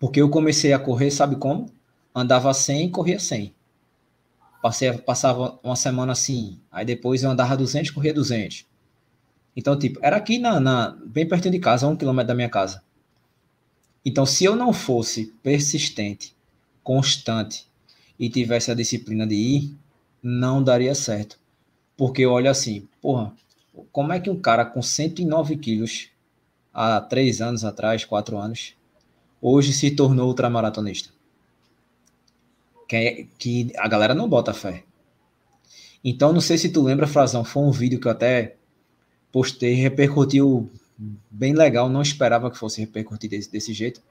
Porque 0.00 0.20
eu 0.20 0.28
comecei 0.28 0.72
a 0.72 0.80
correr, 0.80 1.12
sabe 1.12 1.36
como? 1.36 1.70
Andava 2.12 2.52
100 2.52 2.86
e 2.86 2.90
corria 2.90 3.20
100. 3.20 3.54
Passei, 4.60 4.92
passava 4.98 5.60
uma 5.62 5.76
semana 5.76 6.10
assim, 6.10 6.58
aí 6.72 6.84
depois 6.84 7.22
eu 7.22 7.30
andava 7.30 7.56
200 7.56 7.92
corria 7.92 8.12
200. 8.12 8.66
Então, 9.56 9.78
tipo, 9.78 10.00
era 10.02 10.16
aqui 10.16 10.40
na, 10.40 10.58
na 10.58 10.98
bem 11.06 11.26
pertinho 11.28 11.52
de 11.52 11.60
casa, 11.60 11.86
um 11.86 11.94
quilômetro 11.94 12.28
da 12.28 12.34
minha 12.34 12.48
casa. 12.48 12.82
Então, 14.04 14.26
se 14.26 14.44
eu 14.44 14.56
não 14.56 14.72
fosse 14.72 15.32
persistente, 15.40 16.34
constante 16.82 17.68
e 18.18 18.28
tivesse 18.28 18.72
a 18.72 18.74
disciplina 18.74 19.24
de 19.24 19.36
ir, 19.36 19.76
não 20.20 20.60
daria 20.60 20.96
certo. 20.96 21.38
Porque 21.96 22.26
olha 22.26 22.50
assim, 22.50 22.88
porra, 23.00 23.32
como 23.92 24.12
é 24.12 24.18
que 24.18 24.30
um 24.30 24.40
cara 24.40 24.64
com 24.64 24.82
109 24.82 25.56
quilos 25.58 26.10
há 26.76 27.00
três 27.00 27.40
anos 27.40 27.64
atrás, 27.64 28.04
quatro 28.04 28.36
anos, 28.36 28.74
hoje 29.40 29.72
se 29.72 29.90
tornou 29.90 30.28
ultramaratonista. 30.28 31.08
Que, 32.86 32.96
é, 32.96 33.26
que 33.38 33.72
a 33.78 33.88
galera 33.88 34.14
não 34.14 34.28
bota 34.28 34.52
fé. 34.52 34.84
Então, 36.04 36.34
não 36.34 36.40
sei 36.40 36.58
se 36.58 36.68
tu 36.68 36.82
lembra, 36.82 37.06
Frazão, 37.06 37.42
foi 37.42 37.62
um 37.62 37.72
vídeo 37.72 37.98
que 37.98 38.06
eu 38.06 38.12
até 38.12 38.56
postei, 39.32 39.72
repercutiu 39.72 40.70
bem 41.30 41.54
legal, 41.54 41.88
não 41.88 42.02
esperava 42.02 42.50
que 42.50 42.58
fosse 42.58 42.80
repercutir 42.80 43.30
desse, 43.30 43.50
desse 43.50 43.72
jeito, 43.72 44.02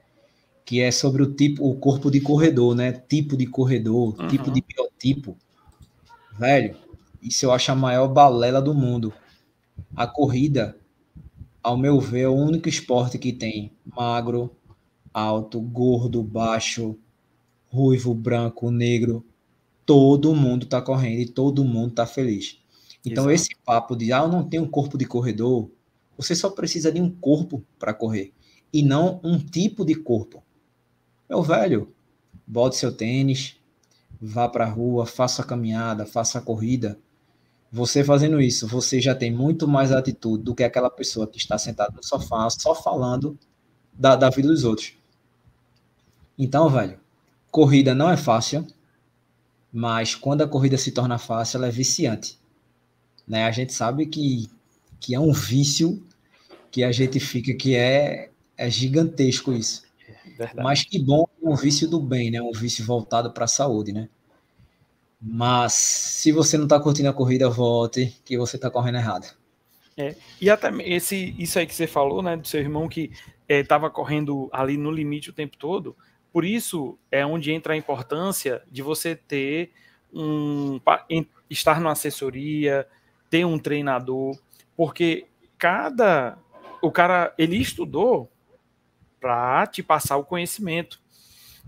que 0.65 0.81
é 0.81 0.91
sobre 0.91 1.21
o 1.21 1.31
tipo, 1.31 1.69
o 1.69 1.75
corpo 1.75 2.09
de 2.09 2.19
corredor, 2.19 2.75
né? 2.75 2.91
Tipo 2.91 3.37
de 3.37 3.45
corredor, 3.45 4.19
uhum. 4.19 4.27
tipo 4.27 4.49
de 4.49 4.61
biotipo. 4.61 5.37
Velho, 6.37 6.75
isso 7.21 7.45
eu 7.45 7.51
acho 7.51 7.71
a 7.71 7.75
maior 7.75 8.07
balela 8.07 8.61
do 8.61 8.73
mundo. 8.73 9.13
A 9.95 10.07
corrida, 10.07 10.75
ao 11.65 11.75
meu 11.75 11.99
ver, 11.99 12.21
é 12.21 12.27
o 12.27 12.35
único 12.35 12.69
esporte 12.69 13.17
que 13.17 13.33
tem 13.33 13.71
magro, 13.83 14.55
alto, 15.11 15.59
gordo, 15.59 16.21
baixo, 16.21 16.95
ruivo, 17.65 18.13
branco, 18.13 18.69
negro, 18.69 19.25
todo 19.83 20.35
mundo 20.35 20.67
tá 20.67 20.79
correndo 20.79 21.21
e 21.21 21.27
todo 21.27 21.65
mundo 21.65 21.95
tá 21.95 22.05
feliz. 22.05 22.59
Então 23.03 23.31
Exato. 23.31 23.31
esse 23.31 23.55
papo 23.65 23.95
de 23.95 24.13
ah, 24.13 24.19
eu 24.19 24.27
não 24.27 24.47
tenho 24.47 24.61
um 24.61 24.69
corpo 24.69 24.95
de 24.95 25.05
corredor, 25.05 25.71
você 26.15 26.35
só 26.35 26.51
precisa 26.51 26.91
de 26.91 27.01
um 27.01 27.09
corpo 27.09 27.65
para 27.79 27.95
correr 27.95 28.31
e 28.71 28.83
não 28.83 29.19
um 29.23 29.39
tipo 29.39 29.83
de 29.83 29.95
corpo. 29.95 30.43
Meu 31.27 31.41
velho, 31.41 31.95
bote 32.45 32.75
seu 32.75 32.95
tênis, 32.95 33.55
vá 34.21 34.47
para 34.47 34.65
a 34.65 34.69
rua, 34.69 35.07
faça 35.07 35.41
a 35.41 35.45
caminhada, 35.45 36.05
faça 36.05 36.37
a 36.37 36.41
corrida. 36.43 36.99
Você 37.75 38.05
fazendo 38.05 38.39
isso, 38.39 38.65
você 38.65 39.01
já 39.01 39.13
tem 39.13 39.29
muito 39.29 39.67
mais 39.67 39.91
atitude 39.91 40.41
do 40.41 40.55
que 40.55 40.63
aquela 40.63 40.89
pessoa 40.89 41.27
que 41.27 41.37
está 41.37 41.57
sentada 41.57 41.91
no 41.93 42.01
sofá 42.01 42.49
só 42.49 42.73
falando 42.73 43.37
da, 43.91 44.15
da 44.15 44.29
vida 44.29 44.47
dos 44.47 44.63
outros. 44.63 44.93
Então, 46.39 46.69
velho, 46.69 46.97
corrida 47.51 47.93
não 47.93 48.09
é 48.09 48.15
fácil, 48.15 48.65
mas 49.73 50.15
quando 50.15 50.41
a 50.41 50.47
corrida 50.47 50.77
se 50.77 50.93
torna 50.93 51.17
fácil, 51.17 51.57
ela 51.57 51.67
é 51.67 51.69
viciante. 51.69 52.39
Né? 53.27 53.43
A 53.43 53.51
gente 53.51 53.73
sabe 53.73 54.05
que, 54.05 54.49
que 54.97 55.13
é 55.13 55.19
um 55.19 55.33
vício 55.33 56.01
que 56.71 56.81
a 56.81 56.93
gente 56.93 57.19
fica, 57.19 57.53
que 57.53 57.75
é, 57.75 58.29
é 58.55 58.69
gigantesco 58.69 59.51
isso. 59.51 59.83
Verdade. 60.37 60.63
Mas 60.63 60.85
que 60.85 60.97
bom, 60.97 61.27
um 61.43 61.57
vício 61.57 61.89
do 61.89 61.99
bem, 61.99 62.31
né? 62.31 62.41
Um 62.41 62.53
vício 62.53 62.85
voltado 62.85 63.33
para 63.33 63.43
a 63.43 63.49
saúde, 63.49 63.91
né? 63.91 64.07
Mas 65.27 65.73
se 65.73 66.31
você 66.31 66.55
não 66.55 66.65
está 66.65 66.79
curtindo 66.79 67.09
a 67.09 67.13
corrida, 67.13 67.49
volte, 67.49 68.15
que 68.23 68.37
você 68.37 68.57
está 68.57 68.69
correndo 68.69 68.99
errado. 68.99 69.25
É, 69.97 70.15
e 70.39 70.51
até 70.51 70.69
esse, 70.83 71.33
isso 71.39 71.57
aí 71.57 71.65
que 71.65 71.73
você 71.73 71.87
falou, 71.87 72.21
né, 72.21 72.37
do 72.37 72.47
seu 72.47 72.59
irmão 72.59 72.87
que 72.87 73.11
estava 73.49 73.87
é, 73.87 73.89
correndo 73.89 74.47
ali 74.53 74.77
no 74.77 74.91
limite 74.91 75.31
o 75.31 75.33
tempo 75.33 75.57
todo, 75.57 75.95
por 76.31 76.45
isso 76.45 76.99
é 77.11 77.25
onde 77.25 77.51
entra 77.51 77.73
a 77.73 77.77
importância 77.77 78.61
de 78.69 78.83
você 78.83 79.15
ter 79.15 79.71
um 80.13 80.79
estar 81.49 81.79
numa 81.79 81.93
assessoria, 81.93 82.87
ter 83.29 83.45
um 83.45 83.57
treinador, 83.57 84.37
porque 84.77 85.25
cada 85.57 86.37
o 86.81 86.91
cara 86.91 87.33
ele 87.35 87.57
estudou 87.57 88.29
para 89.19 89.65
te 89.65 89.81
passar 89.81 90.17
o 90.17 90.23
conhecimento, 90.23 91.01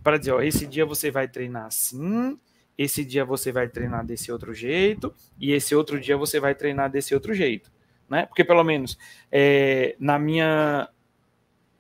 para 0.03 0.17
dizer, 0.19 0.31
ó, 0.31 0.41
esse 0.41 0.67
dia 0.67 0.85
você 0.85 1.09
vai 1.09 1.27
treinar 1.27 1.65
assim, 1.65 2.37
esse 2.77 3.03
dia 3.03 3.25
você 3.25 3.51
vai 3.51 3.67
treinar 3.67 4.05
desse 4.05 4.31
outro 4.31 4.53
jeito 4.53 5.13
e 5.39 5.51
esse 5.51 5.73
outro 5.75 5.99
dia 5.99 6.15
você 6.15 6.39
vai 6.39 6.53
treinar 6.53 6.89
desse 6.89 7.13
outro 7.13 7.33
jeito, 7.33 7.71
né? 8.09 8.25
Porque 8.25 8.43
pelo 8.43 8.63
menos 8.63 8.97
é, 9.31 9.95
na 9.99 10.19
minha 10.19 10.89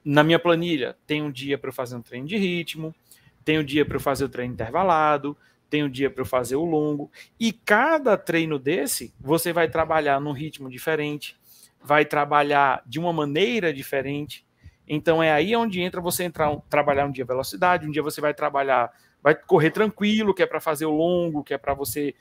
na 0.03 0.23
minha 0.23 0.39
planilha 0.39 0.97
tem 1.05 1.21
um 1.21 1.31
dia 1.31 1.57
para 1.57 1.69
eu 1.69 1.73
fazer 1.73 1.95
um 1.95 2.01
treino 2.01 2.27
de 2.27 2.37
ritmo, 2.37 2.95
tem 3.43 3.59
um 3.59 3.63
dia 3.63 3.85
para 3.85 3.97
eu 3.97 4.01
fazer 4.01 4.25
o 4.25 4.29
treino 4.29 4.53
intervalado, 4.53 5.37
tem 5.69 5.83
um 5.83 5.89
dia 5.89 6.09
para 6.09 6.21
eu 6.21 6.25
fazer 6.25 6.55
o 6.55 6.65
longo. 6.65 7.11
E 7.39 7.51
cada 7.51 8.17
treino 8.17 8.57
desse, 8.57 9.13
você 9.19 9.51
vai 9.51 9.69
trabalhar 9.69 10.19
num 10.19 10.31
ritmo 10.31 10.69
diferente, 10.69 11.37
vai 11.81 12.05
trabalhar 12.05 12.81
de 12.85 12.99
uma 12.99 13.13
maneira 13.13 13.73
diferente. 13.73 14.45
Então 14.87 15.21
é 15.21 15.31
aí 15.31 15.55
onde 15.55 15.81
entra 15.81 15.99
você 15.99 16.23
entrar 16.23 16.55
trabalhar 16.69 17.05
um 17.05 17.11
dia 17.11 17.25
velocidade, 17.25 17.85
um 17.85 17.91
dia 17.91 18.01
você 18.01 18.21
vai 18.21 18.33
trabalhar, 18.33 18.91
vai 19.27 19.35
correr 19.35 19.71
tranquilo, 19.71 20.33
que 20.33 20.41
é 20.41 20.45
para 20.45 20.61
fazer 20.61 20.85
o 20.85 20.91
longo, 20.91 21.43
que 21.43 21.53
é 21.53 21.57
para 21.57 21.73
você 21.73 22.15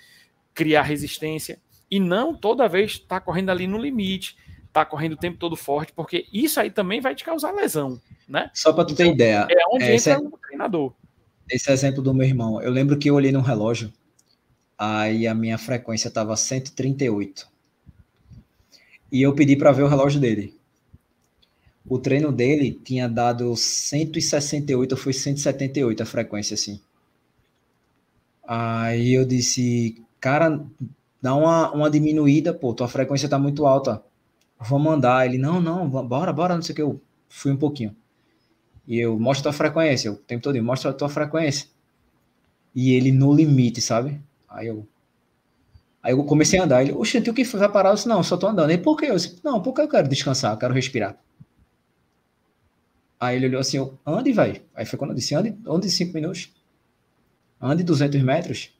criar 0.52 0.82
resistência, 0.82 1.60
e 1.88 2.00
não 2.00 2.34
toda 2.34 2.68
vez 2.68 2.92
estar 2.92 3.20
tá 3.20 3.20
correndo 3.20 3.50
ali 3.50 3.68
no 3.68 3.78
limite 3.78 4.36
tá 4.72 4.84
correndo 4.84 5.12
o 5.12 5.16
tempo 5.16 5.38
todo 5.38 5.56
forte, 5.56 5.92
porque 5.94 6.26
isso 6.30 6.60
aí 6.60 6.70
também 6.70 7.00
vai 7.00 7.14
te 7.14 7.24
causar 7.24 7.52
lesão, 7.52 7.98
né? 8.28 8.50
Só 8.52 8.72
para 8.72 8.84
tu 8.84 8.94
ter 8.94 9.04
então, 9.04 9.14
ideia. 9.14 9.46
É 9.48 9.74
onde 9.74 9.84
esse 9.84 10.10
entra 10.10 10.22
é, 10.22 10.28
o 10.28 10.36
treinador. 10.36 10.92
Esse 11.48 11.70
exemplo 11.70 12.02
do 12.02 12.12
meu 12.12 12.26
irmão, 12.26 12.60
eu 12.60 12.70
lembro 12.70 12.98
que 12.98 13.08
eu 13.08 13.14
olhei 13.14 13.32
no 13.32 13.40
relógio, 13.40 13.90
aí 14.76 15.28
a 15.28 15.34
minha 15.34 15.56
frequência 15.56 16.08
estava 16.08 16.36
138. 16.36 17.48
E 19.12 19.22
eu 19.22 19.32
pedi 19.32 19.56
para 19.56 19.72
ver 19.72 19.84
o 19.84 19.88
relógio 19.88 20.20
dele. 20.20 20.54
O 21.88 21.98
treino 21.98 22.32
dele 22.32 22.78
tinha 22.84 23.08
dado 23.08 23.56
168, 23.56 24.92
ou 24.92 24.98
foi 24.98 25.12
178 25.12 26.02
a 26.02 26.06
frequência, 26.06 26.54
assim. 26.54 26.80
Aí 28.46 29.12
eu 29.14 29.24
disse, 29.24 30.02
cara, 30.20 30.64
dá 31.20 31.34
uma, 31.34 31.72
uma 31.72 31.90
diminuída, 31.90 32.54
pô, 32.54 32.72
tua 32.74 32.88
frequência 32.88 33.28
tá 33.28 33.38
muito 33.38 33.66
alta 33.66 34.02
vou 34.58 34.78
mandar. 34.78 35.26
Ele, 35.26 35.38
não, 35.38 35.60
não, 35.60 35.88
bora, 35.88 36.32
bora, 36.32 36.54
não 36.54 36.62
sei 36.62 36.72
o 36.72 36.76
que. 36.76 36.82
Eu 36.82 37.00
fui 37.28 37.52
um 37.52 37.56
pouquinho. 37.56 37.94
E 38.86 38.98
eu, 38.98 39.18
mostra 39.18 39.44
tua 39.44 39.52
frequência. 39.52 40.12
O 40.12 40.16
tempo 40.16 40.42
todo, 40.42 40.62
mostra 40.62 40.92
tua 40.92 41.08
frequência. 41.08 41.68
E 42.74 42.92
ele 42.92 43.10
no 43.12 43.32
limite, 43.32 43.80
sabe? 43.80 44.20
Aí 44.48 44.66
eu. 44.68 44.86
Aí 46.02 46.12
eu 46.12 46.24
comecei 46.24 46.58
a 46.58 46.64
andar. 46.64 46.82
Ele, 46.82 46.92
oxe, 46.92 47.18
o 47.18 47.34
que 47.34 47.44
vai 47.44 47.68
parar? 47.68 47.90
Eu 47.90 47.94
disse, 47.94 48.08
não, 48.08 48.22
só 48.22 48.36
tô 48.36 48.46
andando. 48.46 48.70
E 48.70 48.78
por 48.78 48.96
quê? 48.96 49.06
Eu 49.06 49.16
disse, 49.16 49.40
não, 49.42 49.60
porque 49.60 49.80
eu 49.80 49.88
quero 49.88 50.08
descansar, 50.08 50.52
eu 50.52 50.58
quero 50.58 50.74
respirar. 50.74 51.16
Aí 53.18 53.36
ele 53.36 53.46
olhou 53.46 53.60
assim, 53.60 53.78
eu, 53.78 53.98
ande, 54.06 54.32
vai. 54.32 54.62
Aí 54.74 54.84
foi 54.84 54.98
quando 54.98 55.10
eu 55.10 55.16
disse, 55.16 55.34
ande, 55.34 55.56
ande 55.66 55.90
cinco 55.90 56.14
minutos. 56.14 56.52
Ande 57.60 57.82
200 57.82 58.22
metros. 58.22 58.70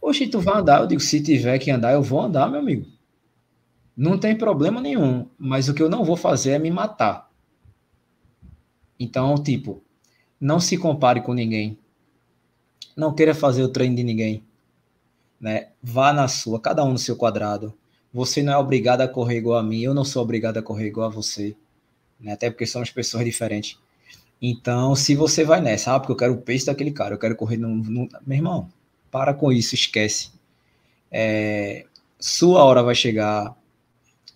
Oxe, 0.00 0.26
tu 0.26 0.40
vai 0.40 0.58
andar? 0.58 0.80
Eu 0.80 0.86
digo, 0.86 1.00
se 1.00 1.22
tiver 1.22 1.58
que 1.58 1.70
andar, 1.70 1.92
eu 1.92 2.02
vou 2.02 2.20
andar, 2.20 2.50
meu 2.50 2.60
amigo. 2.60 2.86
Não 3.96 4.18
tem 4.18 4.36
problema 4.36 4.80
nenhum, 4.80 5.28
mas 5.38 5.68
o 5.68 5.74
que 5.74 5.82
eu 5.82 5.88
não 5.88 6.04
vou 6.04 6.16
fazer 6.16 6.50
é 6.50 6.58
me 6.58 6.70
matar. 6.70 7.30
Então, 8.98 9.34
tipo, 9.36 9.82
não 10.40 10.58
se 10.58 10.76
compare 10.76 11.20
com 11.20 11.32
ninguém. 11.32 11.78
Não 12.96 13.14
queira 13.14 13.34
fazer 13.34 13.62
o 13.62 13.68
treino 13.68 13.96
de 13.96 14.02
ninguém. 14.02 14.44
Né? 15.40 15.68
Vá 15.82 16.12
na 16.12 16.28
sua, 16.28 16.60
cada 16.60 16.84
um 16.84 16.92
no 16.92 16.98
seu 16.98 17.16
quadrado. 17.16 17.72
Você 18.12 18.42
não 18.42 18.52
é 18.52 18.56
obrigado 18.56 19.00
a 19.00 19.08
correr 19.08 19.38
igual 19.38 19.58
a 19.58 19.62
mim, 19.62 19.80
eu 19.80 19.94
não 19.94 20.04
sou 20.04 20.22
obrigado 20.22 20.58
a 20.58 20.62
correr 20.62 20.86
igual 20.86 21.08
a 21.08 21.10
você. 21.12 21.56
Né? 22.18 22.32
Até 22.32 22.50
porque 22.50 22.66
somos 22.66 22.90
pessoas 22.90 23.24
diferentes. 23.24 23.78
Então, 24.40 24.94
se 24.94 25.14
você 25.14 25.44
vai 25.44 25.60
nessa, 25.60 25.94
ah, 25.94 26.00
porque 26.00 26.12
eu 26.12 26.16
quero 26.16 26.34
o 26.34 26.42
pace 26.42 26.66
daquele 26.66 26.90
cara, 26.90 27.14
eu 27.14 27.18
quero 27.18 27.36
correr 27.36 27.56
no. 27.56 27.68
no... 27.68 28.08
Meu 28.26 28.38
irmão, 28.38 28.70
para 29.10 29.32
com 29.34 29.52
isso, 29.52 29.74
esquece. 29.74 30.30
É... 31.10 31.86
Sua 32.18 32.62
hora 32.64 32.82
vai 32.82 32.94
chegar. 32.94 33.56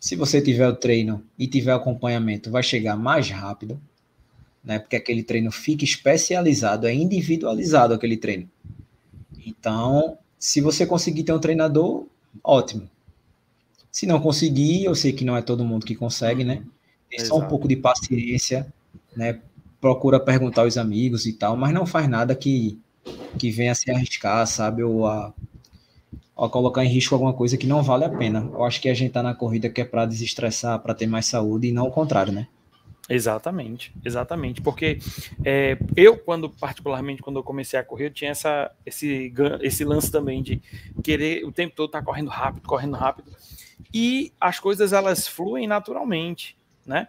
Se 0.01 0.17
você 0.17 0.41
tiver 0.41 0.69
o 0.69 0.77
treino 0.77 1.25
e 1.39 1.47
tiver 1.47 1.73
acompanhamento, 1.73 2.51
vai 2.51 2.63
chegar 2.63 2.97
mais 2.97 3.29
rápido 3.31 3.81
né? 4.69 4.79
Porque 4.79 4.97
aquele 4.97 5.23
treino 5.23 5.51
fica 5.51 5.83
especializado, 5.83 6.87
é 6.87 6.95
individualizado 6.95 7.95
aquele 7.95 8.19
treino. 8.19 8.49
Então, 9.47 10.19
se 10.39 10.61
você 10.61 10.87
conseguir 10.87 11.25
ter 11.25 11.33
um 11.33 11.39
treinador, 11.39 12.07
ótimo. 12.45 12.89
Se 13.91 14.07
não 14.07 14.21
conseguir, 14.21 14.85
eu 14.85 14.95
sei 14.95 15.15
que 15.15 15.25
não 15.25 15.35
é 15.35 15.41
todo 15.41 15.65
mundo 15.65 15.87
que 15.87 15.95
consegue, 15.95 16.45
né? 16.45 16.63
Tem 17.09 17.25
só 17.25 17.39
um 17.39 17.49
pouco 17.49 17.67
de 17.67 17.77
paciência, 17.77 18.71
né? 19.17 19.41
Procura 19.81 20.19
perguntar 20.19 20.63
aos 20.63 20.77
amigos 20.77 21.27
e 21.27 21.33
tal, 21.33 21.57
mas 21.57 21.73
não 21.73 21.87
faz 21.87 22.09
nada 22.09 22.35
que, 22.35 22.81
que 23.39 23.51
venha 23.51 23.75
se 23.75 23.91
arriscar, 23.91 24.47
sabe? 24.47 24.83
Ou 24.83 25.07
a, 25.07 25.33
a 26.37 26.49
colocar 26.49 26.85
em 26.85 26.89
risco 26.89 27.15
alguma 27.15 27.33
coisa 27.33 27.57
que 27.57 27.67
não 27.67 27.83
vale 27.83 28.05
a 28.05 28.09
pena. 28.09 28.49
Eu 28.53 28.65
acho 28.65 28.81
que 28.81 28.89
a 28.89 28.95
gente 28.95 29.13
tá 29.13 29.23
na 29.23 29.35
corrida 29.35 29.69
que 29.69 29.81
é 29.81 29.85
para 29.85 30.07
desestressar, 30.07 30.79
para 30.81 30.95
ter 30.95 31.07
mais 31.07 31.27
saúde 31.27 31.69
e 31.69 31.73
não 31.73 31.87
o 31.87 31.91
contrário, 31.91 32.33
né? 32.33 32.47
Exatamente, 33.09 33.93
exatamente. 34.05 34.61
Porque 34.61 34.99
é, 35.45 35.79
eu, 35.97 36.19
quando, 36.19 36.51
particularmente, 36.51 37.23
quando 37.23 37.39
eu 37.39 37.43
comecei 37.43 37.79
a 37.79 37.83
correr, 37.83 38.07
eu 38.07 38.13
tinha 38.13 38.31
essa, 38.31 38.71
esse, 38.85 39.33
esse 39.63 39.85
lance 39.85 40.13
também 40.13 40.43
de 40.43 40.61
querer 41.03 41.45
o 41.45 41.51
tempo 41.51 41.75
todo 41.75 41.87
estar 41.87 42.01
tá 42.01 42.05
correndo 42.05 42.29
rápido, 42.29 42.69
correndo 42.69 42.97
rápido. 42.97 43.33
E 43.93 44.33
as 44.39 44.61
coisas 44.61 44.93
elas 44.93 45.27
fluem 45.27 45.67
naturalmente, 45.67 46.57
né? 46.85 47.09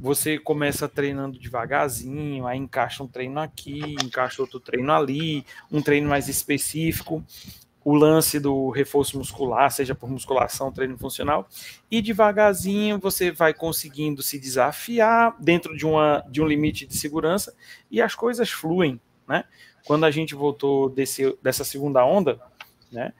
Você 0.00 0.38
começa 0.38 0.88
treinando 0.88 1.38
devagarzinho, 1.38 2.46
aí 2.46 2.58
encaixa 2.58 3.02
um 3.02 3.06
treino 3.06 3.38
aqui, 3.38 3.94
encaixa 4.02 4.40
outro 4.40 4.58
treino 4.58 4.90
ali, 4.92 5.44
um 5.70 5.82
treino 5.82 6.08
mais 6.08 6.28
específico 6.28 7.22
o 7.84 7.94
lance 7.94 8.38
do 8.38 8.70
reforço 8.70 9.16
muscular, 9.16 9.70
seja 9.70 9.94
por 9.94 10.10
musculação, 10.10 10.70
treino 10.70 10.98
funcional, 10.98 11.48
e 11.90 12.02
devagarzinho 12.02 12.98
você 12.98 13.30
vai 13.30 13.54
conseguindo 13.54 14.22
se 14.22 14.38
desafiar 14.38 15.34
dentro 15.40 15.76
de, 15.76 15.86
uma, 15.86 16.24
de 16.30 16.42
um 16.42 16.46
limite 16.46 16.86
de 16.86 16.96
segurança 16.96 17.54
e 17.90 18.00
as 18.02 18.14
coisas 18.14 18.50
fluem, 18.50 19.00
né? 19.26 19.44
Quando 19.86 20.04
a 20.04 20.10
gente 20.10 20.34
voltou 20.34 20.90
desse, 20.90 21.36
dessa 21.42 21.64
segunda 21.64 22.04
onda, 22.04 22.38
né? 22.92 23.14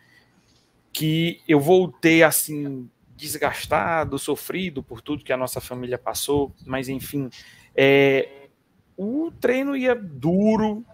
Que 0.93 1.41
eu 1.49 1.59
voltei 1.59 2.23
assim 2.23 2.89
desgastado, 3.21 4.19
sofrido 4.19 4.83
por 4.83 5.03
tudo 5.03 5.23
que 5.23 5.33
a 5.33 5.37
nossa 5.37 5.61
família 5.61 5.99
passou, 5.99 6.53
mas 6.65 6.89
enfim, 6.89 7.29
é, 7.77 8.49
o 8.97 9.31
treino 9.39 9.77
ia 9.77 9.95
duro, 9.95 10.85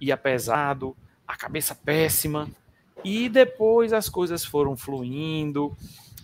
ia 0.00 0.16
pesado, 0.16 0.96
a 1.26 1.36
cabeça 1.36 1.74
péssima, 1.74 2.48
e 3.04 3.28
depois 3.28 3.92
as 3.92 4.08
coisas 4.08 4.44
foram 4.44 4.76
fluindo, 4.76 5.76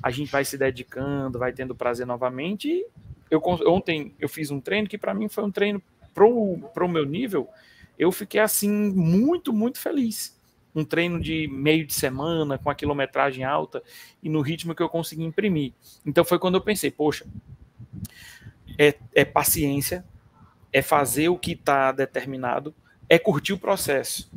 a 0.03 0.11
gente 0.11 0.33
vai 0.33 0.45
se 0.45 0.59
dedicando, 0.59 1.39
vai 1.39 1.53
tendo 1.53 1.75
prazer 1.75 2.07
novamente. 2.07 2.85
Eu, 3.31 3.41
ontem 3.67 4.13
eu 4.19 4.29
fiz 4.29 4.51
um 4.51 4.61
treino 4.61 4.89
que 4.89 4.99
para 4.99 5.15
mim 5.15 5.29
foi 5.29 5.45
um 5.45 5.51
treino 5.51 5.81
pro, 6.13 6.59
pro 6.75 6.89
meu 6.89 7.05
nível. 7.07 7.49
Eu 7.97 8.11
fiquei 8.11 8.41
assim 8.41 8.71
muito, 8.71 9.53
muito 9.53 9.79
feliz. 9.79 10.37
Um 10.75 10.85
treino 10.85 11.20
de 11.20 11.47
meio 11.49 11.87
de 11.87 11.95
semana, 11.95 12.59
com 12.59 12.68
a 12.68 12.75
quilometragem 12.75 13.45
alta 13.45 13.83
e 14.22 14.29
no 14.29 14.41
ritmo 14.41 14.75
que 14.75 14.83
eu 14.83 14.89
consegui 14.89 15.25
imprimir. 15.25 15.72
Então 16.05 16.25
foi 16.25 16.39
quando 16.39 16.57
eu 16.57 16.61
pensei, 16.61 16.91
poxa, 16.91 17.25
é, 18.79 18.95
é 19.14 19.25
paciência, 19.25 20.05
é 20.72 20.83
fazer 20.83 21.29
o 21.29 21.39
que 21.39 21.53
está 21.53 21.93
determinado, 21.93 22.75
é 23.09 23.18
curtir 23.18 23.53
o 23.53 23.59
processo. 23.59 24.31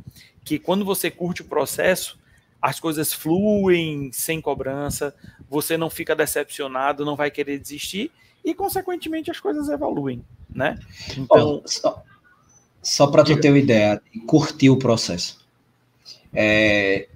Que 0.44 0.60
quando 0.60 0.86
você 0.86 1.10
curte 1.10 1.42
o 1.42 1.46
processo, 1.46 2.20
as 2.62 2.80
coisas 2.80 3.14
fluem 3.14 4.12
sem 4.12 4.42
cobrança, 4.42 5.16
você 5.50 5.78
não 5.78 5.90
fica 5.90 6.16
decepcionado, 6.16 7.06
não 7.06 7.16
vai 7.16 7.32
querer 7.32 7.60
desistir 7.60 8.12
e, 8.44 8.54
consequentemente, 8.54 9.32
as 9.32 9.40
coisas 9.40 9.70
evoluem, 9.70 10.24
né? 10.50 10.80
Então, 11.18 11.62
oh, 11.64 11.68
só, 11.68 12.04
só 12.82 13.08
para 13.08 13.24
tu 13.24 13.40
ter 13.40 13.50
uma 13.50 13.60
ideia, 13.60 14.02
curtir 14.26 14.70
o 14.70 14.78
processo. 14.78 15.46
É, 16.34 17.08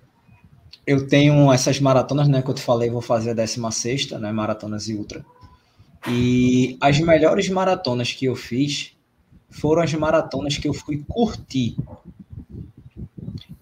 eu 0.86 1.07
tenho 1.07 1.51
essas 1.51 1.80
maratonas, 1.80 2.28
né, 2.28 2.41
que 2.41 2.49
eu 2.49 2.53
te 2.53 2.62
falei, 2.62 2.89
vou 2.89 3.01
fazer 3.01 3.32
a 3.32 3.34
16 3.34 4.12
né, 4.12 4.32
maratonas 4.32 4.88
e 4.89 4.93
ultra. 4.93 5.26
E 6.07 6.78
as 6.82 6.99
melhores 6.99 7.47
maratonas 7.49 8.12
que 8.12 8.26
eu 8.26 8.36
fiz 8.36 8.93
foram 9.49 9.84
as 9.84 9.93
maratonas 9.93 10.57
que 10.57 10.68
eu 10.68 10.74
fui 10.74 11.03
curtir. 11.07 11.76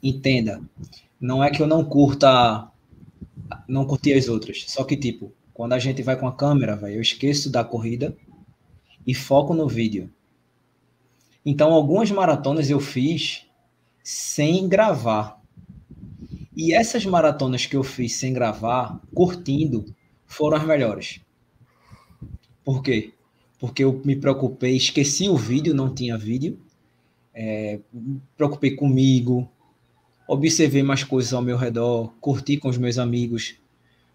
Entenda, 0.02 0.62
não 1.20 1.44
é 1.44 1.50
que 1.52 1.62
eu 1.62 1.68
não 1.68 1.84
curta, 1.84 2.70
não 3.68 3.86
curti 3.86 4.14
as 4.14 4.30
outras. 4.30 4.64
Só 4.68 4.84
que, 4.84 4.96
tipo, 4.96 5.34
quando 5.54 5.74
a 5.74 5.80
gente 5.80 6.02
vai 6.02 6.18
com 6.18 6.28
a 6.28 6.36
câmera, 6.36 6.76
véio, 6.76 6.96
eu 6.96 7.02
esqueço 7.02 7.52
da 7.52 7.64
corrida 7.64 8.16
e 9.06 9.14
foco 9.14 9.54
no 9.54 9.68
vídeo. 9.68 10.10
Então, 11.46 11.74
algumas 11.74 12.10
maratonas 12.12 12.70
eu 12.70 12.80
fiz 12.80 13.46
sem 14.04 14.70
gravar. 14.70 15.39
E 16.62 16.74
essas 16.74 17.06
maratonas 17.06 17.66
que 17.66 17.78
eu 17.78 17.86
fiz 17.86 18.18
sem 18.18 18.34
gravar, 18.34 19.00
curtindo, 19.16 19.86
foram 20.26 20.58
as 20.58 20.66
melhores. 20.66 21.22
Por 22.66 22.84
quê? 22.84 23.14
Porque 23.58 23.82
eu 23.82 24.02
me 24.04 24.14
preocupei, 24.14 24.76
esqueci 24.76 25.30
o 25.30 25.38
vídeo, 25.38 25.74
não 25.74 25.96
tinha 25.96 26.18
vídeo. 26.18 26.60
É, 27.34 27.80
me 27.94 28.22
preocupei 28.36 28.76
comigo, 28.76 29.50
observei 30.28 30.84
mais 30.84 31.02
coisas 31.02 31.32
ao 31.32 31.42
meu 31.42 31.56
redor, 31.56 32.14
curti 32.20 32.58
com 32.58 32.68
os 32.68 32.78
meus 32.78 32.98
amigos, 32.98 33.56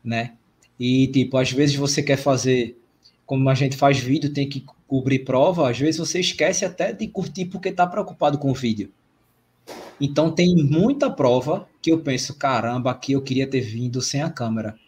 né? 0.05 0.35
E, 0.79 1.07
tipo, 1.07 1.39
às 1.39 1.51
vezes 1.51 1.77
você 1.77 2.03
quer 2.03 2.19
fazer, 2.19 2.79
como 3.25 3.49
a 3.49 3.55
gente 3.55 3.75
faz 3.75 3.97
vídeo, 3.99 4.35
tem 4.35 4.47
que 4.47 4.67
cobrir 4.87 5.21
prova, 5.21 5.71
às 5.71 5.79
vezes 5.79 5.97
você 5.97 6.21
esquece 6.21 6.67
até 6.67 6.93
de 6.93 7.09
curtir 7.09 7.47
porque 7.47 7.73
tá 7.73 7.87
preocupado 7.87 8.37
com 8.37 8.51
o 8.51 8.55
vídeo. 8.55 8.93
Então, 10.01 10.31
tem 10.31 10.55
muita 10.57 11.11
prova 11.11 11.69
que 11.81 11.91
eu 11.91 12.01
penso, 12.01 12.37
caramba, 12.37 12.91
aqui 12.91 13.13
eu 13.13 13.23
queria 13.23 13.49
ter 13.49 13.61
vindo 13.61 14.01
sem 14.01 14.23
a 14.23 14.31
câmera. 14.31 14.79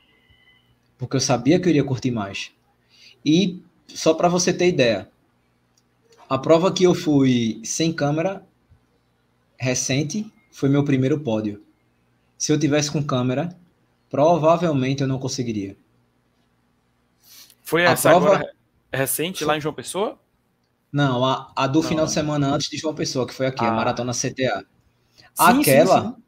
Porque 0.98 1.16
eu 1.16 1.20
sabia 1.20 1.60
que 1.60 1.66
eu 1.66 1.70
iria 1.70 1.84
curtir 1.84 2.10
mais. 2.10 2.52
E, 3.24 3.62
só 3.86 4.14
para 4.14 4.28
você 4.28 4.52
ter 4.52 4.68
ideia, 4.68 5.10
a 6.28 6.38
prova 6.38 6.72
que 6.72 6.84
eu 6.84 6.94
fui 6.94 7.60
sem 7.64 7.92
câmera, 7.92 8.44
recente, 9.58 10.30
foi 10.50 10.68
meu 10.68 10.84
primeiro 10.84 11.20
pódio. 11.20 11.62
Se 12.36 12.52
eu 12.52 12.58
tivesse 12.58 12.90
com 12.90 13.02
câmera, 13.02 13.56
provavelmente 14.10 15.02
eu 15.02 15.08
não 15.08 15.18
conseguiria. 15.18 15.76
Foi 17.62 17.82
essa 17.82 18.10
a 18.10 18.20
prova... 18.20 18.44
recente 18.92 19.44
lá 19.44 19.56
em 19.56 19.60
João 19.60 19.74
Pessoa? 19.74 20.18
Não, 20.93 21.24
a, 21.24 21.53
a 21.55 21.66
do 21.66 21.82
não. 21.82 21.89
final 21.89 22.07
de 22.07 22.12
semana 22.12 22.55
antes 22.55 22.68
de 22.68 22.76
João 22.76 22.95
Pessoa, 22.95 23.26
que 23.26 23.34
foi 23.34 23.47
aqui, 23.47 23.64
ah. 23.64 23.68
a 23.68 23.72
Maratona 23.72 24.12
CTA. 24.12 24.64
Sim, 25.16 25.24
aquela, 25.34 26.03
sim, 26.03 26.09
sim. 26.09 26.22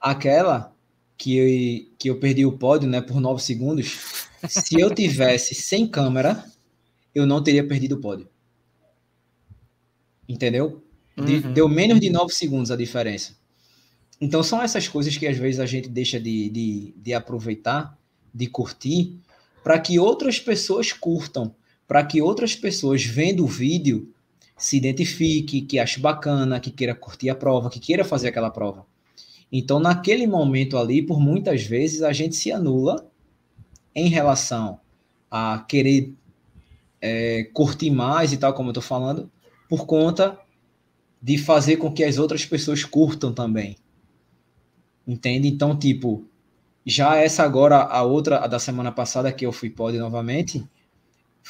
aquela 0.00 0.72
que 1.16 1.36
eu, 1.36 1.96
que 1.98 2.10
eu 2.10 2.18
perdi 2.18 2.46
o 2.46 2.56
pódio, 2.56 2.88
né, 2.88 3.00
por 3.00 3.20
9 3.20 3.42
segundos, 3.42 4.26
se 4.48 4.80
eu 4.80 4.94
tivesse 4.94 5.54
sem 5.56 5.86
câmera, 5.86 6.44
eu 7.14 7.26
não 7.26 7.42
teria 7.42 7.66
perdido 7.66 7.96
o 7.96 8.00
pódio. 8.00 8.28
Entendeu? 10.28 10.84
uhum. 11.16 11.52
Deu 11.52 11.68
menos 11.68 12.00
de 12.00 12.10
9 12.10 12.32
segundos 12.32 12.70
a 12.70 12.76
diferença. 12.76 13.36
Então 14.20 14.42
são 14.42 14.62
essas 14.62 14.88
coisas 14.88 15.16
que 15.16 15.26
às 15.26 15.36
vezes 15.36 15.60
a 15.60 15.66
gente 15.66 15.88
deixa 15.88 16.18
de, 16.20 16.48
de, 16.50 16.94
de 16.96 17.14
aproveitar, 17.14 17.98
de 18.32 18.46
curtir, 18.46 19.18
para 19.62 19.78
que 19.78 19.98
outras 19.98 20.38
pessoas 20.38 20.92
curtam, 20.92 21.54
para 21.88 22.04
que 22.04 22.22
outras 22.22 22.54
pessoas 22.54 23.04
vendo 23.04 23.42
o 23.44 23.48
vídeo 23.48 24.12
se 24.56 24.76
identifique, 24.76 25.62
que 25.62 25.78
ache 25.78 25.98
bacana, 25.98 26.60
que 26.60 26.70
queira 26.70 26.94
curtir 26.94 27.30
a 27.30 27.34
prova, 27.34 27.70
que 27.70 27.80
queira 27.80 28.04
fazer 28.04 28.28
aquela 28.28 28.50
prova. 28.50 28.86
Então, 29.50 29.80
naquele 29.80 30.26
momento 30.26 30.76
ali, 30.76 31.00
por 31.00 31.18
muitas 31.18 31.62
vezes, 31.64 32.02
a 32.02 32.12
gente 32.12 32.36
se 32.36 32.52
anula 32.52 33.10
em 33.94 34.08
relação 34.08 34.78
a 35.30 35.64
querer 35.66 36.12
é, 37.00 37.44
curtir 37.54 37.90
mais 37.90 38.32
e 38.32 38.36
tal, 38.36 38.52
como 38.52 38.68
eu 38.68 38.72
estou 38.72 38.82
falando, 38.82 39.30
por 39.68 39.86
conta 39.86 40.38
de 41.22 41.38
fazer 41.38 41.78
com 41.78 41.90
que 41.90 42.04
as 42.04 42.18
outras 42.18 42.44
pessoas 42.44 42.84
curtam 42.84 43.32
também. 43.32 43.76
Entende? 45.06 45.48
Então, 45.48 45.76
tipo, 45.76 46.26
Já 46.90 47.16
essa 47.16 47.42
agora, 47.42 47.76
a 47.82 48.02
outra, 48.02 48.38
a 48.38 48.46
da 48.46 48.58
semana 48.58 48.90
passada, 48.90 49.30
que 49.30 49.44
eu 49.44 49.52
fui 49.52 49.68
pódio 49.68 50.00
novamente, 50.00 50.66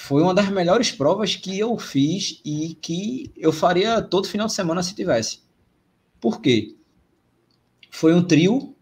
foi 0.01 0.23
uma 0.23 0.33
das 0.33 0.49
melhores 0.49 0.93
provas 0.93 1.35
que 1.35 1.59
eu 1.59 1.77
fiz 1.77 2.41
e 2.45 2.79
que 2.81 3.33
eu 3.37 3.53
faria 3.53 4.01
todo 4.01 4.29
final 4.29 4.47
de 4.47 4.53
semana 4.53 4.81
se 4.81 4.95
tivesse. 4.95 5.41
Por 6.21 6.41
quê? 6.41 6.77
Foi 7.91 8.15
um 8.15 8.23
trio, 8.23 8.77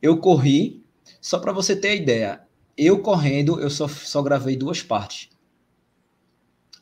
eu 0.00 0.18
corri, 0.18 0.84
só 1.20 1.40
para 1.40 1.52
você 1.52 1.74
ter 1.74 1.96
ideia, 1.96 2.46
eu 2.76 3.02
correndo, 3.02 3.60
eu 3.60 3.68
só, 3.68 3.88
só 3.88 4.22
gravei 4.22 4.56
duas 4.56 4.82
partes. 4.84 5.30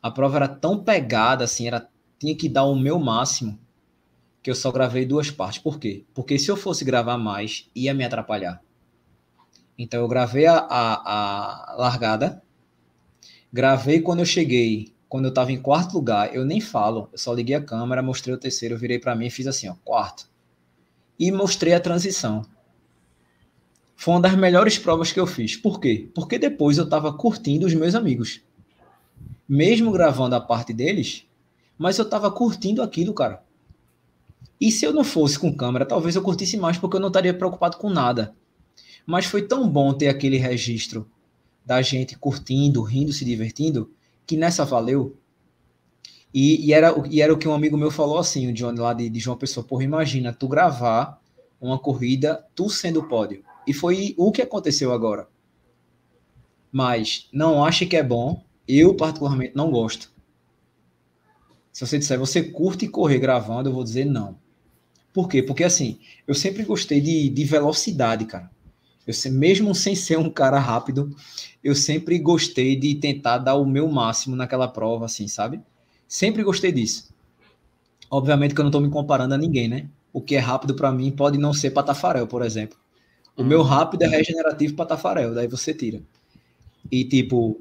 A 0.03 0.11
prova 0.11 0.37
era 0.37 0.49
tão 0.49 0.85
pegada, 0.85 1.43
assim, 1.43 1.67
era, 1.67 1.89
tinha 2.19 2.37
que 2.37 2.51
dar 2.51 2.65
o 2.65 2.79
meu 2.79 2.99
máximo, 2.99 3.59
que 4.43 4.51
eu 4.51 4.55
só 4.55 4.71
gravei 4.71 5.07
duas 5.07 5.31
partes. 5.31 5.59
Por 5.59 5.79
quê? 5.81 6.05
Porque 6.13 6.39
se 6.39 6.51
eu 6.51 6.57
fosse 6.57 6.85
gravar 6.85 7.17
mais, 7.17 7.67
ia 7.75 7.95
me 7.95 8.05
atrapalhar. 8.05 8.63
Então 9.77 10.01
eu 10.03 10.07
gravei 10.07 10.47
a, 10.47 10.59
a, 10.59 11.73
a 11.73 11.77
largada, 11.77 12.44
gravei 13.55 14.01
quando 14.01 14.19
eu 14.19 14.27
cheguei, 14.27 14.93
quando 15.09 15.27
eu 15.27 15.29
estava 15.29 15.53
em 15.53 15.63
quarto 15.63 15.95
lugar, 15.95 16.35
eu 16.35 16.45
nem 16.45 16.61
falo, 16.61 17.09
eu 17.13 17.19
só 17.19 17.33
liguei 17.33 17.55
a 17.55 17.63
câmera, 17.63 18.03
mostrei 18.03 18.35
o 18.35 18.39
terceiro, 18.39 18.77
virei 18.77 18.99
para 18.99 19.15
mim 19.15 19.27
e 19.27 19.31
fiz 19.31 19.47
assim, 19.47 19.69
ó, 19.69 19.77
quarto. 19.85 20.29
E 21.17 21.31
mostrei 21.31 21.73
a 21.73 21.79
transição. 21.79 22.45
Foi 23.95 24.13
uma 24.13 24.23
das 24.23 24.35
melhores 24.35 24.77
provas 24.77 25.13
que 25.13 25.21
eu 25.21 25.27
fiz. 25.27 25.57
Por 25.57 25.79
quê? 25.79 26.11
Porque 26.13 26.37
depois 26.37 26.79
eu 26.79 26.85
estava 26.85 27.13
curtindo 27.13 27.65
os 27.65 27.73
meus 27.75 27.95
amigos. 27.95 28.41
Mesmo 29.49 29.93
gravando 29.93 30.35
a 30.35 30.41
parte 30.41 30.73
deles, 30.73 31.25
mas 31.79 31.97
eu 31.97 32.05
estava 32.05 32.33
curtindo 32.33 32.83
aquilo, 32.83 33.15
cara. 33.15 33.41
E 34.61 34.73
se 34.73 34.85
eu 34.85 34.93
não 34.93 35.05
fosse 35.05 35.39
com 35.39 35.57
câmera, 35.57 35.87
talvez 35.87 36.17
eu 36.17 36.23
curtisse 36.23 36.57
mais, 36.57 36.77
porque 36.77 36.97
eu 36.97 37.01
não 37.01 37.07
estaria 37.07 37.33
preocupado 37.33 37.77
com 37.77 37.89
nada. 37.89 38.35
Mas 39.07 39.27
foi 39.27 39.43
tão 39.43 39.69
bom 39.69 39.93
ter 39.95 40.09
aquele 40.09 40.39
registro 40.39 41.09
da 41.65 41.81
gente 41.83 42.17
curtindo, 42.19 42.83
rindo, 42.83 43.13
se 43.13 43.25
divertindo, 43.25 43.91
que 44.27 44.37
nessa 44.37 44.65
valeu. 44.65 45.17
E, 46.33 46.67
e, 46.67 46.73
era, 46.73 46.95
e 47.09 47.21
era 47.23 47.33
o 47.33 47.39
que 47.39 47.49
um 47.49 47.55
amigo 47.55 47.77
meu 47.77 47.91
falou 47.91 48.19
assim, 48.19 48.49
o 48.49 48.53
Johnny 48.53 48.79
lá 48.79 48.93
de, 48.93 49.09
de 49.09 49.21
João 49.21 49.37
Pessoa, 49.37 49.65
porra, 49.65 49.85
imagina 49.85 50.33
tu 50.33 50.49
gravar 50.49 51.21
uma 51.61 51.79
corrida, 51.79 52.45
tu 52.55 52.69
sendo 52.69 53.09
pódio. 53.09 53.45
E 53.67 53.73
foi 53.73 54.15
o 54.19 54.33
que 54.33 54.43
aconteceu 54.43 54.93
agora. 54.93 55.29
Mas 56.71 57.29
não 57.33 57.65
ache 57.65 57.87
que 57.87 57.97
é 57.97 58.03
bom, 58.03 58.45
eu 58.67 58.95
particularmente 58.95 59.55
não 59.55 59.71
gosto. 59.71 60.13
Se 61.73 61.87
você 61.87 61.99
disser, 61.99 62.19
você 62.19 62.43
curte 62.43 62.87
correr 62.89 63.19
gravando, 63.19 63.69
eu 63.69 63.73
vou 63.73 63.85
dizer 63.85 64.05
não. 64.05 64.39
Por 65.13 65.29
quê? 65.29 65.43
Porque 65.43 65.65
assim, 65.65 65.99
eu 66.27 66.35
sempre 66.35 66.65
gostei 66.65 67.01
de, 67.01 67.29
de 67.29 67.45
velocidade, 67.45 68.25
cara. 68.27 68.51
Eu, 69.07 69.15
mesmo 69.33 69.75
sem 69.75 69.95
ser 69.95 70.19
um 70.19 70.31
cara 70.31 70.59
rápido, 70.59 71.15
eu 71.63 71.75
sempre 71.75 72.19
gostei 72.19 72.75
de 72.77 72.95
tentar 72.95 73.39
dar 73.39 73.55
o 73.55 73.67
meu 73.67 73.89
máximo 73.89 74.35
naquela 74.35 74.69
prova, 74.69 75.05
assim, 75.05 75.29
sabe? 75.29 75.61
Sempre 76.09 76.43
gostei 76.43 76.73
disso. 76.73 77.13
Obviamente 78.11 78.55
que 78.55 78.61
eu 78.61 78.65
não 78.65 78.71
estou 78.71 78.81
me 78.81 78.91
comparando 78.91 79.35
a 79.35 79.39
ninguém, 79.39 79.69
né? 79.69 79.89
O 80.13 80.21
que 80.21 80.37
é 80.37 80.39
rápido 80.39 80.75
para 80.75 80.93
mim 80.93 81.11
pode 81.11 81.39
não 81.39 81.53
ser 81.53 81.71
para 81.71 81.83
Tafarel, 81.83 82.27
por 82.27 82.43
exemplo. 82.43 82.79
O 83.37 83.43
hum. 83.43 83.47
meu 83.47 83.63
rápido 83.63 84.03
é 84.03 84.07
regenerativo 84.07 84.75
para 84.75 84.87
Tafarel, 84.87 85.35
daí 85.35 85.49
você 85.49 85.75
tira. 85.75 86.01
E 86.91 87.05
tipo, 87.05 87.61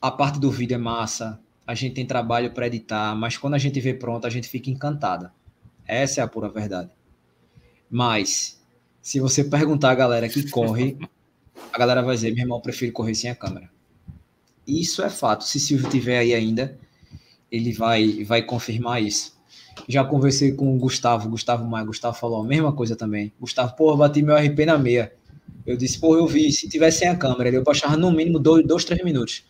a 0.00 0.10
parte 0.10 0.38
do 0.38 0.50
vídeo 0.50 0.74
é 0.74 0.78
massa, 0.78 1.38
a 1.66 1.74
gente 1.74 1.94
tem 1.94 2.06
trabalho 2.06 2.52
para 2.52 2.66
editar, 2.66 3.14
mas 3.14 3.36
quando 3.36 3.54
a 3.54 3.58
gente 3.58 3.80
vê 3.80 3.92
pronto, 3.94 4.26
a 4.26 4.30
gente 4.30 4.48
fica 4.48 4.70
encantada. 4.70 5.32
Essa 5.86 6.20
é 6.20 6.24
a 6.24 6.28
pura 6.28 6.48
verdade. 6.48 6.90
Mas, 7.90 8.61
se 9.02 9.20
você 9.20 9.44
perguntar 9.44 9.90
a 9.90 9.94
galera 9.94 10.28
que 10.28 10.48
corre, 10.48 10.96
a 11.72 11.78
galera 11.78 12.02
vai 12.02 12.14
dizer: 12.14 12.32
meu 12.32 12.44
irmão, 12.44 12.58
eu 12.58 12.62
prefiro 12.62 12.92
correr 12.92 13.14
sem 13.14 13.28
a 13.28 13.34
câmera. 13.34 13.68
Isso 14.66 15.02
é 15.02 15.10
fato. 15.10 15.44
Se 15.44 15.58
Silvio 15.58 15.90
tiver 15.90 16.18
aí 16.18 16.32
ainda, 16.32 16.78
ele 17.50 17.72
vai, 17.72 18.24
vai 18.24 18.42
confirmar 18.42 19.02
isso. 19.02 19.36
Já 19.88 20.04
conversei 20.04 20.52
com 20.52 20.74
o 20.74 20.78
Gustavo, 20.78 21.28
Gustavo 21.28 21.64
Maia. 21.66 21.84
Gustavo 21.84 22.16
falou 22.16 22.42
a 22.42 22.44
mesma 22.44 22.72
coisa 22.72 22.94
também. 22.94 23.32
Gustavo, 23.40 23.74
porra, 23.74 23.96
bati 23.96 24.22
meu 24.22 24.36
RP 24.36 24.60
na 24.64 24.78
meia. 24.78 25.12
Eu 25.66 25.76
disse, 25.76 25.98
porra, 25.98 26.18
eu 26.18 26.26
vi, 26.26 26.52
se 26.52 26.68
tivesse 26.68 27.00
sem 27.00 27.08
a 27.08 27.16
câmera, 27.16 27.50
eu 27.50 27.62
baixava 27.62 27.96
no 27.96 28.10
mínimo 28.10 28.38
dois, 28.38 28.66
dois 28.66 28.84
três 28.84 29.02
minutos. 29.02 29.44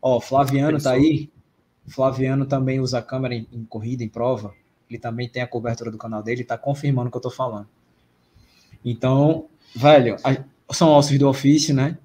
Ó, 0.00 0.20
Flaviano 0.20 0.80
tá 0.80 0.92
aí. 0.92 1.30
Flaviano 1.86 2.46
também 2.46 2.80
usa 2.80 2.98
a 2.98 3.02
câmera 3.02 3.34
em, 3.34 3.46
em 3.52 3.64
corrida, 3.64 4.02
em 4.02 4.08
prova 4.08 4.54
ele 4.92 4.98
também 4.98 5.28
tem 5.28 5.42
a 5.42 5.46
cobertura 5.46 5.90
do 5.90 5.96
canal 5.96 6.22
dele, 6.22 6.42
está 6.42 6.58
confirmando 6.58 7.08
o 7.08 7.10
que 7.10 7.16
eu 7.16 7.20
estou 7.20 7.32
falando. 7.32 7.66
Então, 8.84 9.46
velho, 9.74 10.16
a, 10.24 10.36
são 10.72 10.90
ossos 10.90 11.18
do 11.18 11.28
ofício, 11.28 11.74
né? 11.74 11.98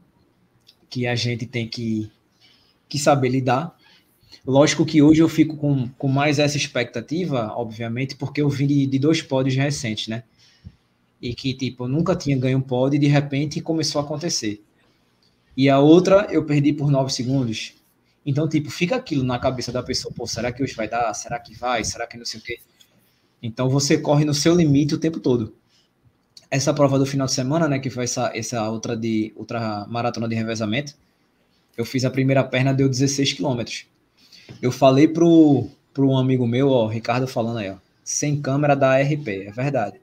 Que 0.89 1.07
a 1.07 1.15
gente 1.15 1.45
tem 1.45 1.67
que, 1.67 2.11
que 2.87 2.99
saber 2.99 3.29
lidar. 3.29 3.75
Lógico 4.45 4.85
que 4.85 5.01
hoje 5.01 5.21
eu 5.21 5.27
fico 5.27 5.57
com, 5.57 5.89
com 5.89 6.07
mais 6.07 6.39
essa 6.39 6.55
expectativa, 6.55 7.51
obviamente, 7.55 8.15
porque 8.15 8.41
eu 8.41 8.49
vim 8.49 8.67
de, 8.67 8.85
de 8.85 8.99
dois 8.99 9.21
pódios 9.21 9.55
recentes, 9.55 10.07
né? 10.07 10.23
E 11.21 11.33
que, 11.33 11.53
tipo, 11.53 11.85
eu 11.85 11.87
nunca 11.87 12.15
tinha 12.15 12.37
ganho 12.37 12.59
um 12.59 12.61
pódio 12.61 12.97
e 12.97 12.99
de 12.99 13.07
repente 13.07 13.59
começou 13.59 13.99
a 13.99 14.03
acontecer. 14.03 14.63
E 15.55 15.69
a 15.69 15.79
outra 15.79 16.27
eu 16.29 16.45
perdi 16.45 16.71
por 16.71 16.91
nove 16.91 17.11
segundos. 17.11 17.73
Então, 18.25 18.47
tipo, 18.47 18.69
fica 18.69 18.95
aquilo 18.95 19.23
na 19.23 19.39
cabeça 19.39 19.71
da 19.71 19.81
pessoa, 19.81 20.13
pô, 20.13 20.27
será 20.27 20.51
que 20.51 20.61
hoje 20.61 20.75
vai 20.75 20.87
dar? 20.87 21.13
Será 21.13 21.39
que 21.39 21.55
vai? 21.55 21.83
Será 21.83 22.05
que 22.05 22.17
não 22.17 22.25
sei 22.25 22.39
o 22.39 22.43
quê? 22.43 22.59
Então 23.41 23.69
você 23.69 23.97
corre 23.97 24.25
no 24.25 24.33
seu 24.33 24.55
limite 24.55 24.93
o 24.95 24.97
tempo 24.97 25.19
todo. 25.19 25.55
Essa 26.49 26.73
prova 26.73 26.97
do 26.97 27.05
final 27.05 27.27
de 27.27 27.33
semana, 27.33 27.67
né, 27.67 27.79
que 27.79 27.89
foi 27.89 28.05
essa, 28.05 28.31
essa 28.33 28.69
outra 28.69 28.95
de 28.95 29.33
outra 29.35 29.85
maratona 29.87 30.27
de 30.27 30.35
revezamento, 30.35 30.93
eu 31.77 31.85
fiz 31.85 32.05
a 32.05 32.09
primeira 32.09 32.43
perna 32.43 32.73
deu 32.73 32.89
16 32.89 33.33
quilômetros. 33.33 33.85
Eu 34.61 34.71
falei 34.71 35.07
pro 35.07 35.69
pro 35.93 36.11
um 36.11 36.17
amigo 36.17 36.45
meu, 36.45 36.69
ó, 36.69 36.85
Ricardo 36.85 37.27
falando 37.27 37.57
aí, 37.57 37.71
ó, 37.71 37.77
sem 38.03 38.39
câmera 38.39 38.75
da 38.75 39.01
RP, 39.01 39.47
é 39.47 39.51
verdade. 39.51 39.99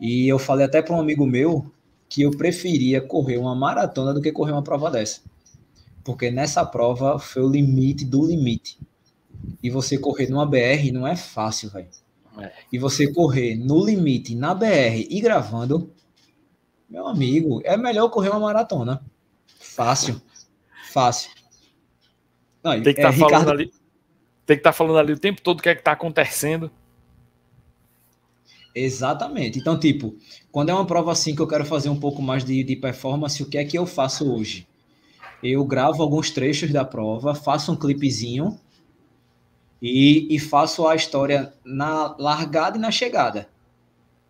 E 0.00 0.26
eu 0.26 0.40
falei 0.40 0.66
até 0.66 0.82
para 0.82 0.94
um 0.94 1.00
amigo 1.00 1.24
meu 1.24 1.70
que 2.08 2.22
eu 2.22 2.32
preferia 2.32 3.00
correr 3.00 3.36
uma 3.36 3.54
maratona 3.54 4.12
do 4.12 4.20
que 4.20 4.32
correr 4.32 4.52
uma 4.52 4.62
prova 4.62 4.90
dessa. 4.90 5.20
Porque 6.02 6.30
nessa 6.30 6.64
prova 6.66 7.18
foi 7.18 7.42
o 7.42 7.48
limite 7.48 8.04
do 8.04 8.26
limite. 8.26 8.78
E 9.62 9.70
você 9.70 9.96
correr 9.98 10.28
numa 10.28 10.46
BR 10.46 10.90
não 10.92 11.06
é 11.06 11.14
fácil, 11.14 11.70
velho. 11.70 11.88
É. 12.38 12.52
E 12.72 12.78
você 12.78 13.12
correr 13.12 13.56
no 13.56 13.84
limite 13.84 14.34
na 14.34 14.54
BR 14.54 15.06
e 15.08 15.20
gravando, 15.20 15.92
meu 16.88 17.06
amigo, 17.06 17.60
é 17.64 17.76
melhor 17.76 18.08
correr 18.08 18.30
uma 18.30 18.40
maratona. 18.40 19.02
Fácil. 19.58 20.20
Fácil. 20.90 21.30
Não, 22.62 22.72
tem 22.72 22.82
que 22.82 22.90
estar 22.90 23.02
é, 23.02 23.04
tá 23.04 23.10
Ricardo... 23.10 23.30
falando 23.32 23.50
ali. 23.50 23.72
Tem 24.46 24.56
que 24.56 24.60
estar 24.60 24.70
tá 24.70 24.72
falando 24.72 24.98
ali 24.98 25.12
o 25.12 25.18
tempo 25.18 25.42
todo 25.42 25.60
o 25.60 25.62
que 25.62 25.68
é 25.68 25.74
que 25.74 25.80
está 25.80 25.92
acontecendo. 25.92 26.70
Exatamente. 28.74 29.58
Então, 29.58 29.78
tipo, 29.78 30.16
quando 30.52 30.70
é 30.70 30.74
uma 30.74 30.86
prova 30.86 31.12
assim 31.12 31.34
que 31.34 31.42
eu 31.42 31.48
quero 31.48 31.64
fazer 31.64 31.88
um 31.88 31.98
pouco 31.98 32.22
mais 32.22 32.44
de, 32.44 32.62
de 32.62 32.76
performance, 32.76 33.42
o 33.42 33.46
que 33.46 33.58
é 33.58 33.64
que 33.64 33.76
eu 33.76 33.86
faço 33.86 34.32
hoje? 34.32 34.66
Eu 35.42 35.64
gravo 35.64 36.02
alguns 36.02 36.30
trechos 36.30 36.72
da 36.72 36.84
prova, 36.84 37.34
faço 37.34 37.72
um 37.72 37.76
clipezinho 37.76 38.58
e, 39.80 40.34
e 40.34 40.38
faço 40.38 40.86
a 40.86 40.94
história 40.94 41.52
na 41.64 42.14
largada 42.18 42.76
e 42.76 42.80
na 42.80 42.90
chegada. 42.90 43.48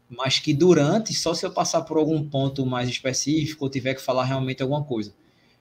Mas 0.09 0.39
que 0.39 0.55
durante, 0.55 1.13
só 1.15 1.35
se 1.35 1.45
eu 1.45 1.51
passar 1.51 1.83
por 1.83 1.97
algum 1.97 2.29
ponto 2.29 2.65
mais 2.65 2.89
específico 2.89 3.65
ou 3.65 3.71
tiver 3.71 3.95
que 3.95 4.03
falar 4.03 4.25
realmente 4.25 4.63
alguma 4.63 4.83
coisa. 4.83 5.13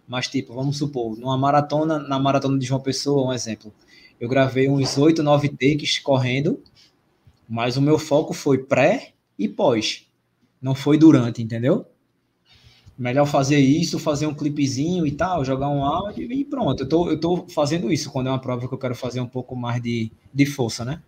Mas, 0.07 0.27
tipo, 0.27 0.53
vamos 0.53 0.77
supor, 0.77 1.17
numa 1.17 1.37
maratona, 1.37 1.99
na 1.99 2.17
maratona 2.17 2.57
de 2.57 2.65
João 2.65 2.79
Pessoa, 2.79 3.27
um 3.27 3.33
exemplo, 3.33 3.73
eu 4.19 4.29
gravei 4.29 4.69
uns 4.69 4.97
8, 4.97 5.21
9 5.21 5.49
takes 5.49 5.99
correndo, 5.99 6.63
mas 7.47 7.75
o 7.75 7.81
meu 7.81 7.99
foco 7.99 8.33
foi 8.33 8.57
pré 8.57 9.13
e 9.37 9.49
pós. 9.49 10.07
Não 10.61 10.73
foi 10.73 10.97
durante, 10.97 11.41
entendeu? 11.41 11.85
Melhor 12.97 13.25
fazer 13.25 13.59
isso, 13.59 13.99
fazer 13.99 14.25
um 14.25 14.33
clipezinho 14.33 15.05
e 15.05 15.11
tal, 15.11 15.45
jogar 15.45 15.69
um 15.69 15.83
áudio 15.83 16.31
e 16.31 16.43
pronto. 16.43 16.83
Eu 16.83 16.89
tô, 16.89 17.09
eu 17.09 17.19
tô 17.19 17.45
fazendo 17.47 17.91
isso 17.91 18.11
quando 18.11 18.27
é 18.27 18.31
uma 18.31 18.39
prova 18.39 18.67
que 18.67 18.73
eu 18.73 18.77
quero 18.77 18.95
fazer 18.95 19.21
um 19.21 19.27
pouco 19.27 19.55
mais 19.55 19.81
de, 19.81 20.11
de 20.33 20.45
força, 20.45 20.83
né? 20.83 21.01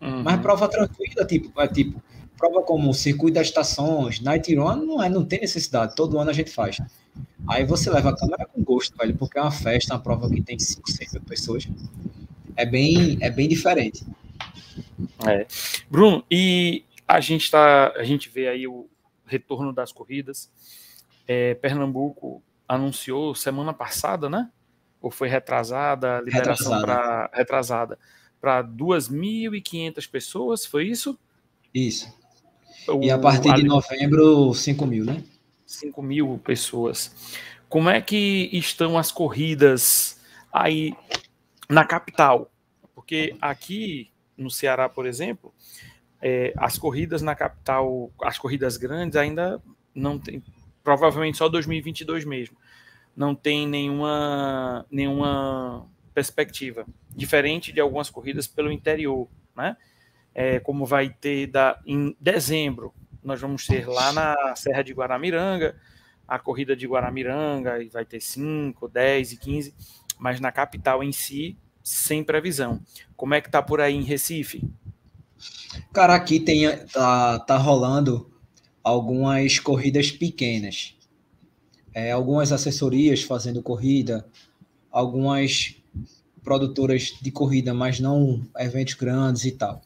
Uhum. 0.00 0.22
Mas 0.22 0.40
prova 0.40 0.68
tranquila, 0.68 1.26
tipo, 1.26 1.60
é 1.60 1.68
tipo, 1.68 2.02
prova 2.36 2.62
como 2.62 2.94
circuito 2.94 3.34
das 3.34 3.48
estações, 3.48 4.20
night 4.20 4.54
run, 4.54 4.76
não, 4.76 5.02
é, 5.02 5.10
não 5.10 5.24
tem 5.24 5.40
necessidade, 5.40 5.94
todo 5.94 6.18
ano 6.18 6.30
a 6.30 6.32
gente 6.32 6.50
faz. 6.50 6.78
Aí 7.46 7.64
você 7.64 7.90
leva 7.90 8.10
a 8.10 8.16
câmera 8.16 8.46
com 8.46 8.62
gosto, 8.62 8.96
velho, 8.96 9.16
porque 9.16 9.38
é 9.38 9.42
uma 9.42 9.50
festa, 9.50 9.94
uma 9.94 10.00
prova 10.00 10.30
que 10.30 10.40
tem 10.40 10.58
5, 10.58 10.90
6 10.90 11.12
mil 11.14 11.22
pessoas. 11.22 11.68
É 12.56 12.64
bem, 12.64 13.18
é 13.20 13.30
bem 13.30 13.48
diferente. 13.48 14.04
É. 15.26 15.46
Bruno, 15.90 16.24
e 16.30 16.84
a 17.06 17.20
gente 17.20 17.50
tá, 17.50 17.92
a 17.96 18.04
gente 18.04 18.28
vê 18.28 18.48
aí 18.48 18.66
o 18.66 18.86
retorno 19.26 19.72
das 19.72 19.92
corridas 19.92 20.50
é, 21.28 21.54
Pernambuco 21.54 22.42
anunciou 22.66 23.34
semana 23.34 23.74
passada, 23.74 24.30
né? 24.30 24.50
Ou 25.00 25.10
foi 25.10 25.28
retrasada 25.28 26.16
a 26.16 26.20
liberação 26.22 26.80
para 26.80 27.30
retrasada 27.32 27.98
para 28.40 28.64
2.500 28.64 30.10
pessoas, 30.10 30.64
foi 30.64 30.86
isso? 30.86 31.18
Isso. 31.74 32.12
O, 32.88 33.02
e 33.02 33.10
a 33.10 33.18
partir 33.18 33.52
de 33.54 33.64
novembro, 33.64 34.54
5 34.54 34.86
mil, 34.86 35.04
né? 35.04 35.22
5 35.66 36.02
mil 36.02 36.40
pessoas. 36.42 37.36
Como 37.68 37.90
é 37.90 38.00
que 38.00 38.48
estão 38.52 38.96
as 38.96 39.12
corridas 39.12 40.18
aí 40.50 40.94
na 41.68 41.84
capital? 41.84 42.50
Porque 42.94 43.36
aqui 43.40 44.10
no 44.36 44.50
Ceará, 44.50 44.88
por 44.88 45.04
exemplo, 45.04 45.52
é, 46.22 46.54
as 46.56 46.78
corridas 46.78 47.20
na 47.20 47.34
capital, 47.34 48.10
as 48.22 48.38
corridas 48.38 48.76
grandes 48.76 49.16
ainda 49.16 49.60
não 49.94 50.18
tem, 50.18 50.42
provavelmente 50.88 51.36
só 51.36 51.50
2022 51.50 52.24
mesmo, 52.24 52.56
não 53.14 53.34
tem 53.34 53.68
nenhuma, 53.68 54.86
nenhuma 54.90 55.86
perspectiva, 56.14 56.86
diferente 57.14 57.70
de 57.72 57.78
algumas 57.78 58.08
corridas 58.08 58.46
pelo 58.46 58.72
interior, 58.72 59.28
né? 59.54 59.76
É, 60.34 60.58
como 60.60 60.86
vai 60.86 61.10
ter 61.10 61.48
da, 61.48 61.78
em 61.84 62.16
dezembro, 62.18 62.94
nós 63.22 63.38
vamos 63.38 63.66
ter 63.66 63.86
lá 63.86 64.14
na 64.14 64.56
Serra 64.56 64.80
de 64.80 64.94
Guaramiranga, 64.94 65.76
a 66.26 66.38
corrida 66.38 66.74
de 66.74 66.86
Guaramiranga, 66.86 67.82
e 67.82 67.90
vai 67.90 68.06
ter 68.06 68.20
5, 68.20 68.88
10 68.88 69.32
e 69.32 69.36
15, 69.36 69.74
mas 70.18 70.40
na 70.40 70.50
capital 70.50 71.04
em 71.04 71.12
si, 71.12 71.58
sem 71.82 72.24
previsão. 72.24 72.80
Como 73.14 73.34
é 73.34 73.42
que 73.42 73.50
tá 73.50 73.62
por 73.62 73.78
aí 73.78 73.94
em 73.94 74.04
Recife? 74.04 74.66
Cara, 75.92 76.14
aqui 76.14 76.40
tem, 76.40 76.66
tá, 76.86 77.40
tá 77.40 77.58
rolando 77.58 78.37
algumas 78.82 79.58
corridas 79.58 80.10
pequenas. 80.10 80.94
É, 81.94 82.12
algumas 82.12 82.52
assessorias 82.52 83.22
fazendo 83.22 83.62
corrida, 83.62 84.26
algumas 84.90 85.74
produtoras 86.42 87.14
de 87.20 87.30
corrida, 87.30 87.74
mas 87.74 88.00
não 88.00 88.42
eventos 88.56 88.94
grandes 88.94 89.44
e 89.44 89.52
tal. 89.52 89.82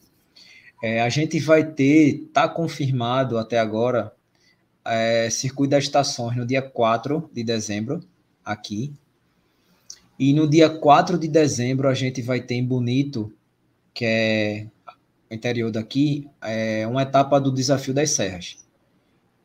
É, 0.83 1.01
a 1.01 1.09
gente 1.09 1.39
vai 1.39 1.65
ter, 1.65 2.29
tá 2.33 2.49
confirmado 2.49 3.39
até 3.39 3.59
agora, 3.59 4.13
é, 4.85 5.31
Circuito 5.31 5.71
das 5.71 5.85
Estações 5.85 6.37
no 6.37 6.45
dia 6.45 6.61
4 6.61 7.31
de 7.33 7.45
dezembro, 7.45 8.01
aqui. 8.45 8.93
E 10.19 10.33
no 10.33 10.49
dia 10.49 10.69
4 10.69 11.19
de 11.19 11.29
dezembro 11.29 11.89
a 11.89 11.95
gente 11.95 12.21
vai 12.21 12.41
ter 12.41 12.55
em 12.55 12.65
Bonito, 12.65 13.33
que 13.95 14.05
é 14.05 14.67
interior 15.31 15.71
daqui, 15.71 16.29
é 16.41 16.87
uma 16.87 17.03
etapa 17.03 17.41
do 17.41 17.51
Desafio 17.51 17.95
das 17.95 18.11
Serras. 18.11 18.62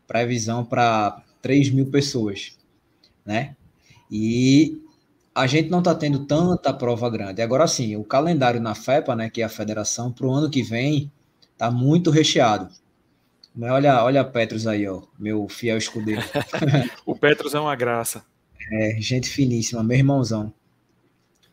Previsão 0.08 0.64
para 0.64 1.22
3 1.42 1.70
mil 1.70 1.88
pessoas, 1.88 2.58
né? 3.26 3.56
E 4.10 4.82
a 5.36 5.46
gente 5.46 5.70
não 5.70 5.80
está 5.80 5.94
tendo 5.94 6.26
tanta 6.26 6.74
prova 6.74 7.10
grande. 7.10 7.42
Agora 7.42 7.68
sim, 7.68 7.96
o 7.96 8.04
calendário 8.04 8.60
na 8.62 8.74
FEPA, 8.74 9.16
né, 9.16 9.30
que 9.30 9.42
é 9.42 9.46
a 9.46 9.50
federação, 9.50 10.12
para 10.12 10.26
o 10.26 10.32
ano 10.32 10.50
que 10.50 10.64
vem, 10.64 11.12
Tá 11.58 11.72
muito 11.72 12.12
recheado. 12.12 12.70
Mas 13.56 13.72
olha, 13.72 14.04
olha 14.04 14.24
Petros 14.24 14.68
aí, 14.68 14.88
ó, 14.88 15.02
meu 15.18 15.48
fiel 15.50 15.78
escudeiro. 15.78 16.22
o 17.04 17.16
Petros 17.16 17.56
é 17.56 17.60
uma 17.60 17.76
graça. 17.76 18.24
É, 18.72 18.98
gente 19.00 19.28
finíssima, 19.28 19.84
meu 19.84 19.98
irmãozão. 19.98 20.54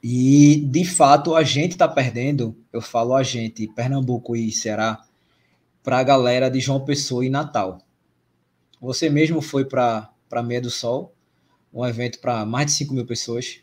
E, 0.02 0.56
de 0.70 0.84
fato, 0.84 1.34
a 1.34 1.42
gente 1.42 1.78
tá 1.78 1.88
perdendo, 1.88 2.54
eu 2.70 2.82
falo 2.82 3.14
a 3.14 3.22
gente, 3.22 3.66
Pernambuco 3.68 4.36
e 4.36 4.52
Ceará, 4.52 5.02
para 5.82 5.98
a 5.98 6.02
galera 6.02 6.50
de 6.50 6.60
João 6.60 6.84
Pessoa 6.84 7.24
e 7.24 7.30
Natal. 7.30 7.78
Você 8.84 9.08
mesmo 9.08 9.40
foi 9.40 9.64
para 9.64 10.12
Meia 10.44 10.60
do 10.60 10.70
Sol, 10.70 11.14
um 11.72 11.86
evento 11.86 12.20
para 12.20 12.44
mais 12.44 12.66
de 12.66 12.72
5 12.72 12.92
mil 12.92 13.06
pessoas, 13.06 13.60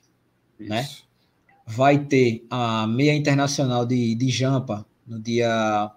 né? 0.60 0.82
Isso. 0.82 1.04
né? 1.04 1.56
Vai 1.64 2.06
ter 2.06 2.44
a 2.50 2.88
Meia 2.88 3.14
Internacional 3.14 3.86
de, 3.86 4.16
de 4.16 4.30
Jampa 4.30 4.84
no 5.06 5.20
dia 5.20 5.92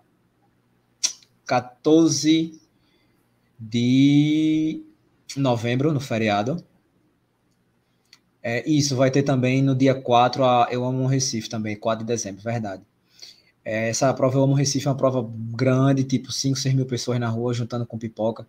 14 1.47 2.61
de 3.59 4.85
novembro, 5.35 5.91
no 5.91 6.01
feriado. 6.01 6.63
É, 8.43 8.69
isso, 8.69 8.95
vai 8.95 9.11
ter 9.11 9.23
também 9.23 9.63
no 9.63 9.75
dia 9.75 9.95
4 9.95 10.45
a 10.45 10.69
Eu 10.71 10.85
Amo 10.85 11.07
Recife 11.07 11.49
também, 11.49 11.75
4 11.77 12.05
de 12.05 12.13
dezembro, 12.13 12.43
verdade. 12.43 12.83
É, 13.65 13.89
essa 13.89 14.13
prova 14.13 14.37
Eu 14.37 14.43
Amo 14.43 14.53
Recife 14.53 14.87
é 14.87 14.91
uma 14.91 14.97
prova 14.99 15.27
grande, 15.57 16.05
tipo 16.05 16.31
5, 16.31 16.59
6 16.59 16.75
mil 16.75 16.85
pessoas 16.85 17.19
na 17.19 17.29
rua 17.31 17.55
juntando 17.55 17.87
com 17.87 17.99
pipoca. 17.99 18.47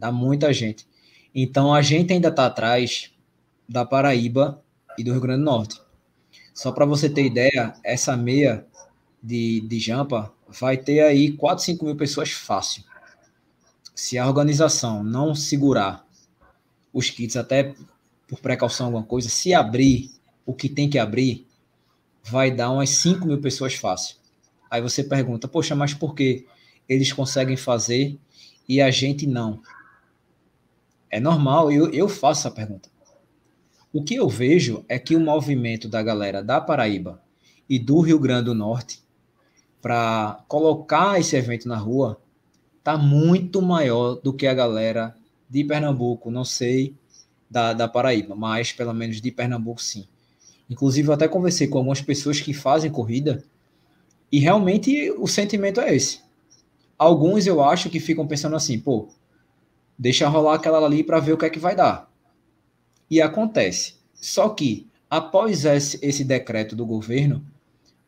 Dá 0.00 0.10
muita 0.10 0.50
gente. 0.50 0.86
Então 1.34 1.74
a 1.74 1.82
gente 1.82 2.10
ainda 2.10 2.28
está 2.28 2.46
atrás 2.46 3.10
da 3.68 3.84
Paraíba 3.84 4.64
e 4.96 5.04
do 5.04 5.12
Rio 5.12 5.20
Grande 5.20 5.40
do 5.40 5.44
Norte. 5.44 5.78
Só 6.54 6.72
para 6.72 6.86
você 6.86 7.10
ter 7.10 7.26
ideia, 7.26 7.74
essa 7.84 8.16
meia 8.16 8.66
de, 9.22 9.60
de 9.60 9.78
Jampa 9.78 10.32
vai 10.48 10.78
ter 10.78 11.00
aí 11.00 11.32
4, 11.32 11.62
5 11.62 11.84
mil 11.84 11.96
pessoas 11.96 12.30
fácil. 12.30 12.82
Se 13.94 14.16
a 14.16 14.26
organização 14.26 15.04
não 15.04 15.34
segurar 15.34 16.08
os 16.94 17.10
kits 17.10 17.36
até 17.36 17.74
por 18.26 18.40
precaução 18.40 18.86
alguma 18.86 19.04
coisa, 19.04 19.28
se 19.28 19.52
abrir 19.52 20.10
o 20.46 20.54
que 20.54 20.70
tem 20.70 20.88
que 20.88 20.98
abrir, 20.98 21.46
vai 22.24 22.50
dar 22.50 22.70
umas 22.70 22.88
5 22.88 23.26
mil 23.26 23.38
pessoas 23.38 23.74
fácil. 23.74 24.16
Aí 24.70 24.80
você 24.80 25.04
pergunta, 25.04 25.46
poxa, 25.46 25.76
mas 25.76 25.92
por 25.92 26.14
que 26.14 26.46
eles 26.88 27.12
conseguem 27.12 27.56
fazer 27.58 28.18
e 28.66 28.80
a 28.80 28.90
gente 28.90 29.26
não? 29.26 29.60
É 31.10 31.18
normal, 31.18 31.72
eu, 31.72 31.90
eu 31.90 32.08
faço 32.08 32.46
essa 32.46 32.54
pergunta. 32.54 32.88
O 33.92 34.04
que 34.04 34.14
eu 34.14 34.28
vejo 34.28 34.84
é 34.88 34.98
que 34.98 35.16
o 35.16 35.20
movimento 35.20 35.88
da 35.88 36.00
galera 36.02 36.42
da 36.42 36.60
Paraíba 36.60 37.20
e 37.68 37.78
do 37.78 38.00
Rio 38.00 38.20
Grande 38.20 38.44
do 38.44 38.54
Norte 38.54 39.02
para 39.82 40.44
colocar 40.46 41.18
esse 41.18 41.34
evento 41.36 41.66
na 41.66 41.76
rua 41.76 42.20
tá 42.84 42.96
muito 42.96 43.60
maior 43.60 44.14
do 44.14 44.32
que 44.32 44.46
a 44.46 44.54
galera 44.54 45.16
de 45.48 45.64
Pernambuco, 45.64 46.30
não 46.30 46.44
sei 46.44 46.94
da, 47.50 47.72
da 47.72 47.88
Paraíba, 47.88 48.36
mas 48.36 48.72
pelo 48.72 48.94
menos 48.94 49.20
de 49.20 49.30
Pernambuco 49.32 49.82
sim. 49.82 50.06
Inclusive, 50.68 51.08
eu 51.08 51.12
até 51.12 51.26
conversei 51.26 51.66
com 51.66 51.78
algumas 51.78 52.00
pessoas 52.00 52.40
que 52.40 52.54
fazem 52.54 52.92
corrida 52.92 53.42
e 54.30 54.38
realmente 54.38 55.10
o 55.18 55.26
sentimento 55.26 55.80
é 55.80 55.94
esse. 55.94 56.20
Alguns 56.96 57.46
eu 57.46 57.60
acho 57.60 57.90
que 57.90 57.98
ficam 57.98 58.26
pensando 58.26 58.54
assim, 58.54 58.78
pô, 58.78 59.08
deixa 60.00 60.26
rolar 60.26 60.54
aquela 60.54 60.82
ali 60.82 61.04
para 61.04 61.20
ver 61.20 61.34
o 61.34 61.36
que 61.36 61.44
é 61.44 61.50
que 61.50 61.58
vai 61.58 61.76
dar. 61.76 62.10
E 63.10 63.20
acontece. 63.20 63.96
Só 64.14 64.48
que 64.48 64.88
após 65.10 65.66
esse, 65.66 65.98
esse 66.02 66.24
decreto 66.24 66.74
do 66.74 66.86
governo, 66.86 67.44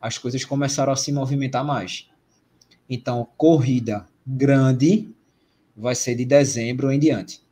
as 0.01 0.17
coisas 0.17 0.43
começaram 0.43 0.91
a 0.91 0.95
se 0.95 1.11
movimentar 1.11 1.63
mais. 1.63 2.09
Então, 2.89 3.29
corrida 3.37 4.07
grande 4.25 5.13
vai 5.77 5.93
ser 5.93 6.15
de 6.15 6.25
dezembro 6.25 6.91
em 6.91 6.97
diante, 6.97 7.43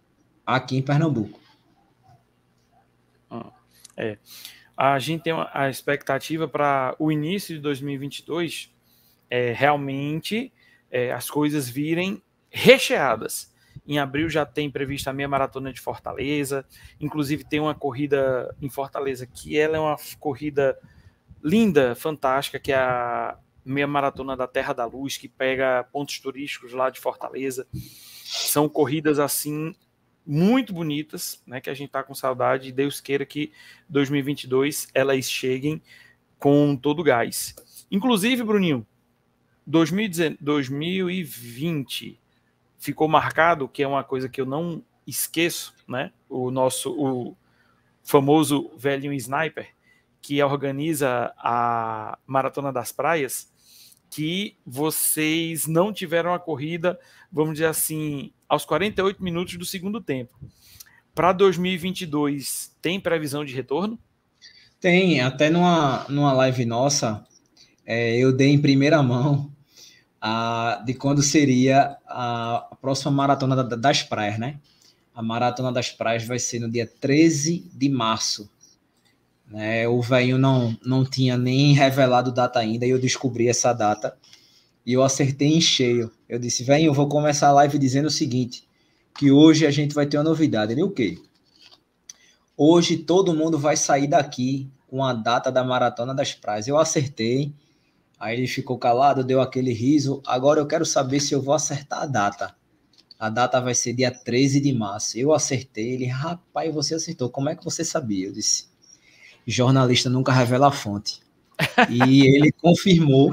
aqui 0.44 0.76
em 0.76 0.82
Pernambuco. 0.82 1.40
Ah, 3.30 3.52
é. 3.96 4.18
A 4.76 4.98
gente 4.98 5.22
tem 5.22 5.34
a 5.54 5.70
expectativa 5.70 6.48
para 6.48 6.96
o 6.98 7.12
início 7.12 7.56
de 7.56 7.62
2022 7.62 8.74
é, 9.30 9.54
realmente 9.54 10.52
é, 10.90 11.12
as 11.12 11.30
coisas 11.30 11.70
virem 11.70 12.22
recheadas. 12.50 13.51
Em 13.88 14.00
abril 14.00 14.30
já 14.30 14.46
tem 14.46 14.70
prevista 14.70 15.10
a 15.10 15.14
meia 15.14 15.28
maratona 15.28 15.74
de 15.74 15.82
Fortaleza, 15.82 16.64
inclusive 17.00 17.44
tem 17.44 17.60
uma 17.60 17.74
corrida 17.74 18.56
em 18.62 18.70
Fortaleza 18.70 19.26
que 19.26 19.58
ela 19.58 19.78
é 19.78 19.80
uma 19.80 19.98
corrida 20.20 20.78
linda, 21.44 21.96
fantástica, 21.96 22.60
que 22.60 22.72
é 22.72 22.78
a 22.78 23.36
meia 23.66 23.88
maratona 23.88 24.38
da 24.38 24.48
Terra 24.48 24.74
da 24.74 24.86
Luz, 24.86 25.18
que 25.18 25.28
pega 25.28 25.84
pontos 25.92 26.20
turísticos 26.20 26.74
lá 26.74 26.90
de 26.90 27.00
Fortaleza. 27.00 27.68
São 27.74 28.70
corridas 28.70 29.20
assim 29.20 29.76
muito 30.26 30.74
bonitas, 30.74 31.44
né, 31.48 31.60
que 31.60 31.70
a 31.70 31.74
gente 31.74 31.90
tá 31.90 32.02
com 32.04 32.14
saudade 32.14 32.72
Deus 32.72 33.02
queira 33.02 33.26
que 33.26 33.52
2022 33.90 34.88
elas 34.94 35.30
cheguem 35.30 35.82
com 36.38 36.76
todo 36.76 37.04
gás. 37.04 37.56
Inclusive, 37.90 38.44
Bruninho, 38.44 38.86
2020 39.66 42.21
ficou 42.82 43.08
marcado, 43.08 43.70
que 43.70 43.84
é 43.84 43.88
uma 43.88 44.04
coisa 44.04 44.28
que 44.28 44.42
eu 44.42 44.46
não 44.46 44.84
esqueço, 45.06 45.74
né? 45.88 46.12
O 46.28 46.50
nosso 46.50 46.92
o 46.92 47.38
famoso 48.04 48.72
velhinho 48.76 49.14
sniper, 49.14 49.70
que 50.20 50.42
organiza 50.42 51.32
a 51.38 52.18
Maratona 52.26 52.74
das 52.74 52.92
Praias, 52.92 53.52
que 54.10 54.58
vocês 54.66 55.68
não 55.68 55.94
tiveram 55.94 56.34
a 56.34 56.40
corrida, 56.40 57.00
vamos 57.32 57.54
dizer 57.54 57.68
assim, 57.68 58.34
aos 58.50 58.66
48 58.66 59.24
minutos 59.24 59.56
do 59.58 59.66
segundo 59.66 60.02
tempo. 60.02 60.38
Para 61.14 61.34
2022, 61.34 62.76
tem 62.82 63.00
previsão 63.00 63.46
de 63.46 63.54
retorno? 63.54 64.00
Tem, 64.80 65.22
até 65.22 65.52
numa, 65.52 66.06
numa 66.10 66.34
live 66.34 66.66
nossa, 66.66 67.24
é, 67.86 68.18
eu 68.18 68.36
dei 68.36 68.50
em 68.50 68.60
primeira 68.60 69.04
mão 69.04 69.51
de 70.86 70.94
quando 70.94 71.24
seria 71.24 71.98
a, 72.08 72.76
próxima 72.80 73.12
maratona 73.12 73.56
da, 73.56 73.76
das 73.76 74.04
praias, 74.04 74.38
né? 74.38 74.60
A 75.14 75.22
maratona 75.22 75.72
das 75.72 75.90
praias 75.90 76.24
vai 76.26 76.40
ser 76.40 76.60
no 76.60 76.70
dia 76.70 76.90
13 77.00 77.70
de 77.74 77.90
março. 77.90 78.50
Né? 79.48 79.88
O 79.88 80.02
velho 80.02 80.38
não, 80.38 80.78
não 80.86 81.04
tinha 81.04 81.38
nem 81.38 81.74
revelado 81.74 82.32
data 82.32 82.60
ainda 82.60 82.86
e 82.86 82.92
eu 82.92 83.00
descobri 83.00 83.50
essa 83.50 83.74
data 83.74 84.16
e 84.86 84.94
eu 84.94 85.04
acertei 85.04 85.50
em 85.50 85.62
cheio. 85.62 86.12
Eu 86.30 86.40
disse, 86.40 86.64
vem, 86.64 86.86
eu 86.86 86.94
vou 86.94 87.08
começar 87.08 87.50
a 87.50 87.54
live 87.54 87.78
dizendo 87.78 88.08
o 88.08 88.12
seguinte, 88.12 88.64
que 89.18 89.32
hoje 89.32 89.66
a 89.66 89.72
gente 89.72 89.94
vai 89.94 90.06
ter 90.06 90.18
uma 90.18 90.24
novidade. 90.24 90.72
Ele, 90.72 90.84
o 90.84 90.90
quê? 90.90 91.20
Hoje 92.56 92.98
todo 92.98 93.34
mundo 93.34 93.58
vai 93.58 93.76
sair 93.76 94.08
daqui 94.08 94.70
com 94.88 95.04
a 95.04 95.14
data 95.14 95.52
da 95.52 95.64
Maratona 95.64 96.14
das 96.14 96.34
Praias. 96.34 96.68
Eu 96.68 96.78
acertei, 96.78 97.54
aí 98.22 98.38
ele 98.38 98.48
ficou 98.48 98.78
calado, 98.78 99.24
deu 99.24 99.42
aquele 99.42 99.74
riso. 99.74 100.22
Agora 100.28 100.60
eu 100.60 100.68
quero 100.68 100.86
saber 100.86 101.20
se 101.20 101.34
eu 101.34 101.42
vou 101.42 101.56
acertar 101.56 102.04
a 102.04 102.06
data. 102.06 102.56
A 103.20 103.30
data 103.30 103.60
vai 103.60 103.74
ser 103.74 103.94
dia 103.94 104.12
13 104.12 104.62
de 104.62 104.72
março. 104.72 105.18
Eu 105.18 105.34
acertei. 105.34 105.94
Ele, 105.94 106.06
rapaz, 106.06 106.74
você 106.74 106.94
acertou. 106.94 107.30
Como 107.30 107.50
é 107.50 107.56
que 107.56 107.64
você 107.64 107.84
sabia? 107.84 108.28
Eu 108.28 108.32
disse, 108.32 108.66
jornalista 109.46 110.08
nunca 110.08 110.32
revela 110.32 110.68
a 110.68 110.72
fonte. 110.72 111.20
E 111.90 112.22
ele 112.28 112.52
confirmou, 112.52 113.32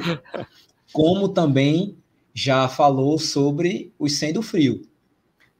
como 0.91 1.29
também 1.29 1.97
já 2.33 2.67
falou 2.67 3.19
sobre 3.19 3.93
os 3.99 4.15
Sendo 4.15 4.41
Frio, 4.41 4.83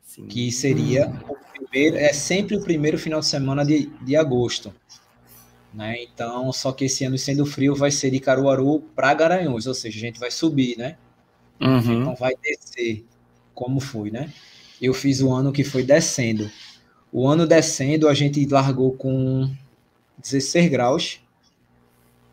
Sim. 0.03 0.27
que 0.27 0.51
seria 0.51 1.13
o 1.29 1.37
primeiro, 1.59 1.97
é 1.97 2.13
sempre 2.13 2.57
o 2.57 2.63
primeiro 2.63 2.99
final 2.99 3.21
de 3.21 3.27
semana 3.27 3.65
de, 3.65 3.87
de 4.03 4.17
agosto. 4.17 4.73
Né? 5.79 6.03
Então, 6.03 6.53
só 6.53 6.73
que 6.73 6.87
esse 6.87 7.05
ano 7.05 7.17
sendo 7.17 7.47
frio 7.47 7.73
vai 7.73 7.93
ser 7.93 8.11
de 8.11 8.19
Caruaru 8.19 8.81
para 8.97 9.15
Garanhuns, 9.15 9.65
ou 9.65 9.75
seja, 9.75 9.97
a 9.97 10.01
gente 10.01 10.19
vai 10.19 10.29
subir, 10.29 10.77
né? 10.77 10.97
Uhum. 11.61 12.01
Não 12.01 12.17
vai 12.17 12.35
descer, 12.43 13.05
como 13.55 13.79
foi, 13.79 14.11
né? 14.11 14.33
Eu 14.83 14.93
fiz 14.93 15.21
o 15.21 15.33
ano 15.33 15.53
que 15.53 15.63
foi 15.63 15.85
descendo. 15.85 16.51
O 17.13 17.29
ano 17.29 17.47
descendo, 17.47 18.09
a 18.09 18.15
gente 18.15 18.45
largou 18.47 18.91
com 18.91 19.49
16 20.21 20.69
graus, 20.69 21.21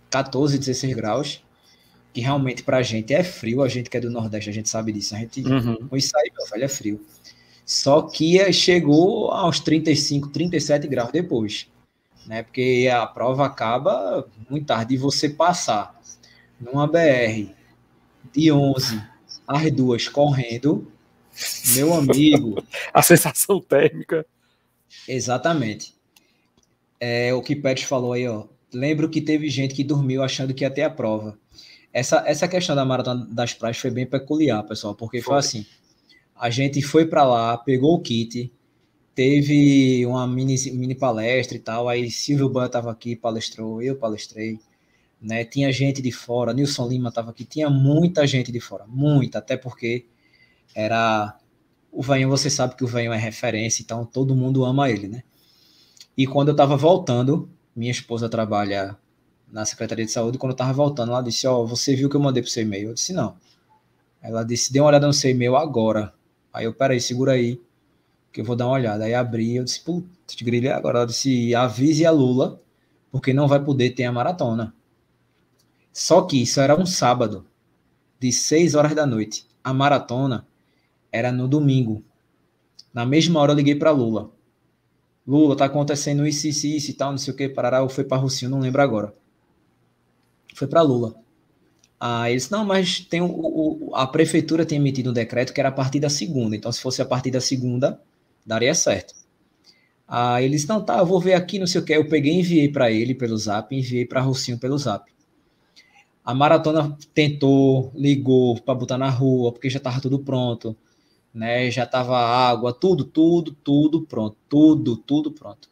14, 0.09 0.57
16 0.57 0.95
graus, 0.95 1.43
que 2.15 2.21
realmente 2.21 2.63
para 2.63 2.77
a 2.77 2.81
gente 2.81 3.13
é 3.13 3.23
frio, 3.23 3.61
a 3.61 3.67
gente 3.67 3.91
que 3.91 3.97
é 3.97 4.01
do 4.01 4.09
Nordeste, 4.09 4.49
a 4.49 4.53
gente 4.53 4.69
sabe 4.69 4.91
disso, 4.91 5.13
a 5.13 5.19
gente, 5.19 5.41
uhum. 5.41 5.87
com 5.87 5.95
isso 5.95 6.17
aí, 6.17 6.31
meu 6.35 6.47
velho, 6.49 6.63
é 6.63 6.67
frio. 6.67 6.99
Só 7.63 8.01
que 8.01 8.51
chegou 8.51 9.29
aos 9.29 9.59
35, 9.59 10.29
37 10.29 10.87
graus 10.87 11.11
depois, 11.11 11.67
né? 12.25 12.43
Porque 12.43 12.89
a 12.91 13.05
prova 13.05 13.45
acaba 13.45 14.27
muito 14.49 14.67
tarde 14.67 14.95
e 14.95 14.97
você 14.97 15.29
passar 15.29 15.99
numa 16.59 16.87
BR 16.87 17.51
de 18.33 18.51
11 18.51 19.01
às 19.47 19.71
duas 19.71 20.07
correndo, 20.07 20.91
meu 21.75 21.93
amigo. 21.93 22.63
a 22.93 23.01
sensação 23.01 23.59
térmica. 23.59 24.25
Exatamente. 25.07 25.93
É 26.99 27.33
o 27.33 27.41
que 27.41 27.55
Pet 27.55 27.85
falou 27.85 28.13
aí, 28.13 28.27
ó. 28.27 28.45
Lembro 28.73 29.09
que 29.09 29.21
teve 29.21 29.49
gente 29.49 29.75
que 29.75 29.83
dormiu 29.83 30.23
achando 30.23 30.53
que 30.53 30.63
ia 30.63 30.71
ter 30.71 30.83
a 30.83 30.89
prova. 30.89 31.37
Essa, 31.93 32.23
essa 32.25 32.47
questão 32.47 32.75
da 32.75 32.83
maratona 32.83 33.25
das 33.29 33.53
praias 33.53 33.77
foi 33.77 33.89
bem 33.89 34.05
peculiar, 34.05 34.63
pessoal, 34.63 34.95
porque 34.95 35.21
foi, 35.21 35.31
foi 35.31 35.37
assim: 35.37 35.65
a 36.35 36.49
gente 36.49 36.81
foi 36.81 37.05
para 37.05 37.23
lá, 37.23 37.57
pegou 37.57 37.95
o 37.95 38.01
kit, 38.01 38.51
teve 39.15 40.05
uma 40.05 40.27
mini, 40.27 40.55
mini 40.73 40.93
palestra 40.93 41.55
e 41.55 41.59
tal. 41.59 41.87
Aí 41.87 42.11
Silvio 42.11 42.49
Ban 42.49 42.65
estava 42.65 42.91
aqui, 42.91 43.15
palestrou, 43.15 43.81
eu 43.81 43.95
palestrei. 43.95 44.59
Né? 45.21 45.45
Tinha 45.45 45.71
gente 45.71 46.01
de 46.01 46.11
fora, 46.11 46.53
Nilson 46.53 46.87
Lima 46.87 47.09
estava 47.09 47.31
aqui, 47.31 47.45
tinha 47.45 47.69
muita 47.69 48.27
gente 48.27 48.51
de 48.51 48.59
fora, 48.59 48.85
muita, 48.85 49.39
até 49.39 49.57
porque 49.57 50.05
era 50.75 51.39
o 51.91 52.03
Venhão, 52.03 52.29
você 52.29 52.49
sabe 52.49 52.75
que 52.75 52.83
o 52.83 52.87
Venhão 52.87 53.13
é 53.13 53.17
referência, 53.17 53.81
então 53.81 54.05
todo 54.05 54.35
mundo 54.35 54.65
ama 54.65 54.89
ele, 54.89 55.07
né? 55.07 55.23
E 56.17 56.27
quando 56.27 56.49
eu 56.49 56.51
estava 56.51 56.75
voltando, 56.75 57.49
minha 57.75 57.91
esposa 57.91 58.29
trabalha 58.29 58.97
na 59.49 59.65
Secretaria 59.65 60.05
de 60.05 60.11
Saúde, 60.11 60.37
quando 60.37 60.51
eu 60.51 60.55
estava 60.55 60.73
voltando, 60.73 61.13
ela 61.13 61.21
disse, 61.21 61.47
ó, 61.47 61.61
oh, 61.61 61.65
você 61.65 61.95
viu 61.95 62.09
que 62.09 62.15
eu 62.15 62.21
mandei 62.21 62.43
para 62.43 62.49
o 62.49 62.51
seu 62.51 62.63
e-mail? 62.63 62.89
Eu 62.89 62.93
disse, 62.93 63.13
não. 63.13 63.37
Ela 64.21 64.43
disse, 64.43 64.71
dê 64.71 64.79
uma 64.79 64.89
olhada 64.89 65.07
no 65.07 65.13
seu 65.13 65.31
e-mail 65.31 65.55
agora. 65.55 66.13
Aí 66.53 66.65
eu, 66.65 66.73
peraí, 66.73 66.99
segura 66.99 67.31
aí, 67.31 67.59
que 68.35 68.41
eu 68.41 68.45
vou 68.45 68.55
dar 68.57 68.65
uma 68.65 68.73
olhada. 68.73 69.05
Aí 69.05 69.13
abri, 69.13 69.55
eu 69.55 69.63
disse, 69.63 69.79
putz, 69.79 70.35
grilha 70.41 70.75
agora. 70.75 70.99
Ela 70.99 71.07
disse, 71.07 71.55
avise 71.55 72.05
a 72.05 72.11
Lula, 72.11 72.61
porque 73.09 73.33
não 73.33 73.47
vai 73.47 73.63
poder 73.63 73.91
ter 73.91 74.03
a 74.03 74.11
maratona. 74.11 74.75
Só 75.93 76.21
que 76.23 76.41
isso 76.41 76.59
era 76.59 76.77
um 76.77 76.85
sábado, 76.85 77.45
de 78.19 78.33
6 78.33 78.75
horas 78.75 78.93
da 78.93 79.05
noite. 79.05 79.47
A 79.63 79.73
maratona 79.73 80.45
era 81.13 81.31
no 81.31 81.47
domingo. 81.47 82.03
Na 82.93 83.05
mesma 83.05 83.39
hora 83.39 83.53
eu 83.53 83.55
liguei 83.55 83.75
para 83.75 83.91
Lula. 83.91 84.31
Lula, 85.25 85.55
tá 85.55 85.63
acontecendo 85.63 86.27
isso, 86.27 86.45
isso, 86.45 86.67
isso 86.67 86.91
e 86.91 86.93
tal, 86.93 87.11
não 87.11 87.17
sei 87.17 87.33
o 87.33 87.37
que, 87.37 87.47
parará, 87.47 87.81
ou 87.81 87.87
foi 87.87 88.03
para 88.03 88.17
Rocinho, 88.17 88.51
não 88.51 88.59
lembro 88.59 88.81
agora. 88.81 89.13
Foi 90.53 90.67
para 90.67 90.81
Lula. 90.81 91.15
Aí 91.97 92.33
eles, 92.33 92.49
não, 92.49 92.65
mas 92.65 92.99
tem 92.99 93.21
o, 93.21 93.27
o, 93.27 93.95
a 93.95 94.05
prefeitura 94.05 94.65
tem 94.65 94.77
emitido 94.77 95.11
um 95.11 95.13
decreto 95.13 95.53
que 95.53 95.59
era 95.61 95.69
a 95.69 95.71
partir 95.71 96.01
da 96.01 96.09
segunda, 96.09 96.53
então 96.53 96.69
se 96.69 96.81
fosse 96.81 97.01
a 97.01 97.05
partir 97.05 97.31
da 97.31 97.39
segunda, 97.39 98.01
daria 98.45 98.75
certo. 98.75 99.13
Aí 100.07 100.45
eles, 100.45 100.67
não, 100.67 100.83
tá, 100.83 100.99
eu 100.99 101.05
vou 101.05 101.19
ver 101.19 101.33
aqui, 101.33 101.57
não 101.57 101.67
sei 101.67 101.81
o 101.81 101.85
que, 101.85 101.93
eu 101.93 102.07
peguei 102.07 102.33
e 102.33 102.39
enviei 102.39 102.69
para 102.71 102.91
ele 102.91 103.15
pelo 103.15 103.37
zap, 103.37 103.75
enviei 103.75 104.05
para 104.05 104.21
Rocinho 104.21 104.59
pelo 104.59 104.77
zap. 104.77 105.11
A 106.23 106.33
maratona 106.33 106.97
tentou, 107.13 107.91
ligou 107.95 108.59
para 108.61 108.75
botar 108.75 108.97
na 108.97 109.09
rua, 109.09 109.51
porque 109.51 109.69
já 109.69 109.77
estava 109.77 110.01
tudo 110.01 110.19
pronto 110.19 110.75
né? 111.35 111.69
Já 111.69 111.85
tava 111.85 112.17
água, 112.17 112.71
tudo, 112.71 113.03
tudo, 113.03 113.51
tudo 113.51 114.03
pronto, 114.03 114.37
tudo, 114.47 114.95
tudo 114.95 115.31
pronto. 115.31 115.69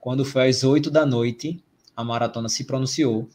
Quando 0.00 0.24
foi 0.24 0.48
às 0.48 0.64
oito 0.64 0.90
da 0.90 1.06
noite, 1.06 1.62
a 1.96 2.02
maratona 2.02 2.48
se 2.48 2.64
pronunciou, 2.64 3.28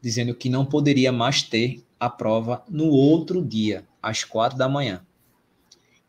dizendo 0.00 0.34
que 0.34 0.48
não 0.48 0.64
poderia 0.64 1.12
mais 1.12 1.42
ter 1.42 1.84
a 2.00 2.08
prova 2.08 2.64
no 2.68 2.86
outro 2.86 3.44
dia, 3.44 3.86
às 4.02 4.24
quatro 4.24 4.56
da 4.56 4.68
manhã. 4.68 5.04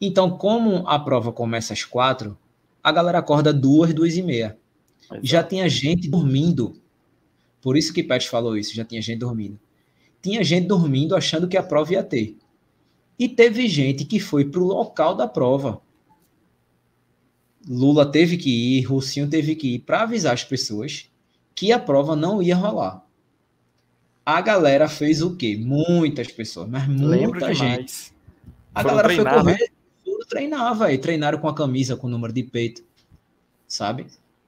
Então, 0.02 0.38
como 0.38 0.88
a 0.88 0.98
prova 0.98 1.32
começa 1.32 1.74
às 1.74 1.84
quatro, 1.84 2.38
a 2.84 2.92
galera 2.92 3.20
acorda 3.20 3.54
duas, 3.54 3.94
duas 3.94 4.16
e 4.16 4.22
meia. 4.22 4.58
Exato. 5.04 5.20
Já 5.24 5.44
tinha 5.44 5.68
gente 5.68 6.10
dormindo. 6.10 6.80
Por 7.62 7.76
isso 7.76 7.94
que 7.94 8.04
Pet 8.04 8.30
falou 8.30 8.58
isso, 8.58 8.74
já 8.74 8.86
tinha 8.86 9.02
gente 9.02 9.20
dormindo. 9.20 9.60
Tinha 10.22 10.44
gente 10.44 10.68
dormindo 10.68 11.16
achando 11.16 11.48
que 11.48 11.58
a 11.58 11.64
prova 11.64 11.94
ia 11.94 12.04
ter. 12.04 12.38
E 13.18 13.28
teve 13.28 13.68
gente 13.68 14.06
que 14.06 14.20
foi 14.20 14.46
para 14.46 14.62
o 14.62 14.68
local 14.68 15.16
da 15.16 15.28
prova. 15.28 15.82
Lula 17.68 18.06
teve 18.10 18.38
que 18.38 18.50
ir, 18.50 18.84
Rocinho 18.84 19.30
teve 19.30 19.56
que 19.56 19.76
ir 19.76 19.80
para 19.80 20.04
avisar 20.04 20.34
as 20.34 20.44
pessoas 20.44 21.10
que 21.54 21.74
a 21.74 21.80
prova 21.80 22.16
não 22.16 22.42
ia 22.42 22.56
rolar. 22.56 23.06
A 24.26 24.40
galera 24.40 24.88
fez 24.88 25.22
o 25.22 25.36
quê? 25.36 25.58
Muitas 25.58 26.32
pessoas, 26.32 26.70
mas 26.70 26.88
muita 26.88 27.54
gente. 27.54 28.14
A 28.74 28.82
Foram 28.82 28.96
galera 28.96 29.08
treinar, 29.10 29.34
foi 29.34 29.44
correr, 29.44 29.60
né? 29.60 29.68
Treinar, 30.30 30.78
velho. 30.78 31.02
Treinaram 31.02 31.40
com 31.40 31.50
a 31.50 31.56
camisa 31.56 31.98
com 31.98 32.08
o 32.08 32.10
número 32.10 32.32
de 32.32 32.44
peito, 32.44 32.84
sabe? 33.68 34.08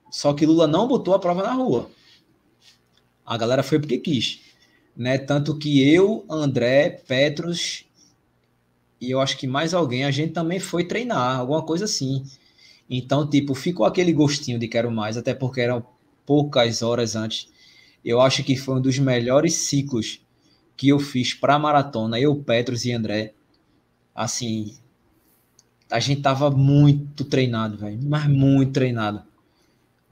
Só 0.10 0.34
que 0.34 0.46
Lula 0.46 0.68
não 0.68 0.88
botou 0.88 1.14
a 1.14 1.20
prova 1.20 1.44
na 1.44 1.54
rua. 1.54 1.90
A 3.26 3.38
galera 3.38 3.64
foi 3.64 3.80
porque 3.80 3.98
quis, 3.98 4.42
né? 4.96 5.18
Tanto 5.18 5.58
que 5.58 5.86
eu, 5.94 6.26
André, 6.30 6.90
Petros 6.90 7.86
e 9.02 9.10
eu 9.10 9.20
acho 9.20 9.36
que 9.36 9.48
mais 9.48 9.74
alguém, 9.74 10.06
a 10.06 10.12
gente 10.12 10.32
também 10.32 10.60
foi 10.60 10.84
treinar, 10.84 11.40
alguma 11.40 11.64
coisa 11.64 11.86
assim. 11.86 12.24
Então, 12.88 13.28
tipo, 13.28 13.56
ficou 13.56 13.84
aquele 13.84 14.14
gostinho 14.14 14.60
de 14.60 14.68
quero 14.68 14.92
mais, 14.92 15.18
até 15.18 15.34
porque 15.34 15.60
eram 15.60 15.84
poucas 16.24 16.84
horas 16.84 17.16
antes. 17.16 17.50
Eu 18.06 18.22
acho 18.22 18.44
que 18.44 18.56
foi 18.56 18.76
um 18.76 18.82
dos 18.82 19.00
melhores 19.00 19.56
ciclos 19.56 20.22
que 20.78 20.90
eu 20.90 21.00
fiz 21.00 21.34
para 21.34 21.58
maratona, 21.58 22.20
eu, 22.20 22.36
Petros 22.36 22.86
e 22.86 22.92
André. 22.92 23.34
Assim, 24.14 24.78
a 25.92 26.00
gente 26.00 26.22
tava 26.22 26.50
muito 26.50 27.26
treinado, 27.26 27.78
velho, 27.78 28.00
mas 28.04 28.26
muito 28.28 28.72
treinado. 28.72 29.22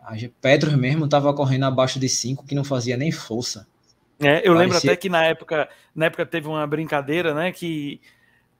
A 0.05 0.15
gente, 0.17 0.33
Petros 0.41 0.73
mesmo 0.73 1.07
tava 1.07 1.33
correndo 1.33 1.65
abaixo 1.65 1.99
de 1.99 2.09
5, 2.09 2.45
que 2.45 2.55
não 2.55 2.63
fazia 2.63 2.97
nem 2.97 3.11
força. 3.11 3.67
É, 4.19 4.39
eu 4.39 4.53
Parecia... 4.53 4.57
lembro 4.57 4.77
até 4.77 4.95
que 4.95 5.07
na 5.07 5.23
época, 5.23 5.69
na 5.95 6.05
época 6.07 6.25
teve 6.25 6.47
uma 6.47 6.65
brincadeira, 6.67 7.33
né, 7.33 7.51
que 7.51 8.01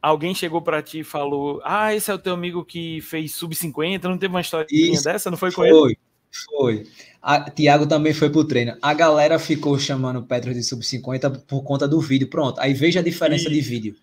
alguém 0.02 0.34
chegou 0.34 0.62
para 0.62 0.82
ti 0.82 1.00
e 1.00 1.04
falou: 1.04 1.62
Ah, 1.64 1.94
esse 1.94 2.10
é 2.10 2.14
o 2.14 2.20
teu 2.20 2.34
amigo 2.34 2.64
que 2.64 3.02
fez 3.02 3.34
sub-50, 3.34 4.04
não 4.04 4.18
teve 4.18 4.34
uma 4.34 4.42
história 4.42 4.68
dessa? 5.04 5.30
Não 5.30 5.38
foi 5.38 5.52
com 5.52 5.62
foi, 5.62 5.70
ele? 5.70 5.98
Foi. 6.46 6.88
A, 7.22 7.50
Tiago 7.50 7.86
também 7.86 8.14
foi 8.14 8.30
pro 8.30 8.46
treino. 8.46 8.78
A 8.82 8.94
galera 8.94 9.38
ficou 9.38 9.78
chamando 9.78 10.20
o 10.20 10.24
Petro 10.24 10.54
de 10.54 10.64
sub-50 10.64 11.42
por 11.46 11.64
conta 11.64 11.88
do 11.88 12.00
vídeo. 12.00 12.28
Pronto, 12.28 12.60
aí 12.62 12.74
veja 12.74 13.00
a 13.00 13.04
diferença 13.04 13.50
de 13.50 13.60
vídeo. 13.60 13.96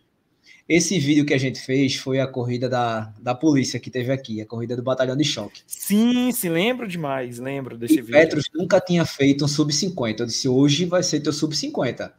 Esse 0.69 0.99
vídeo 0.99 1.25
que 1.25 1.33
a 1.33 1.39
gente 1.39 1.61
fez 1.61 1.95
foi 1.95 2.19
a 2.19 2.27
corrida 2.27 2.69
da, 2.69 3.13
da 3.21 3.35
polícia 3.35 3.79
que 3.79 3.89
teve 3.89 4.13
aqui, 4.13 4.41
a 4.41 4.47
corrida 4.47 4.75
do 4.75 4.83
batalhão 4.83 5.17
de 5.17 5.25
choque. 5.25 5.63
Sim, 5.67 6.33
se 6.33 6.49
lembro 6.49 6.89
demais, 6.89 7.39
lembro 7.39 7.79
desse 7.79 7.95
e 7.95 8.01
vídeo. 8.01 8.13
Petros 8.15 8.47
nunca 8.53 8.81
tinha 8.81 9.05
feito 9.05 9.45
um 9.45 9.49
sub-50. 9.49 10.21
Eu 10.21 10.27
disse, 10.27 10.49
hoje 10.49 10.85
vai 10.85 11.05
ser 11.05 11.21
teu 11.21 11.33
sub-50. 11.33 12.13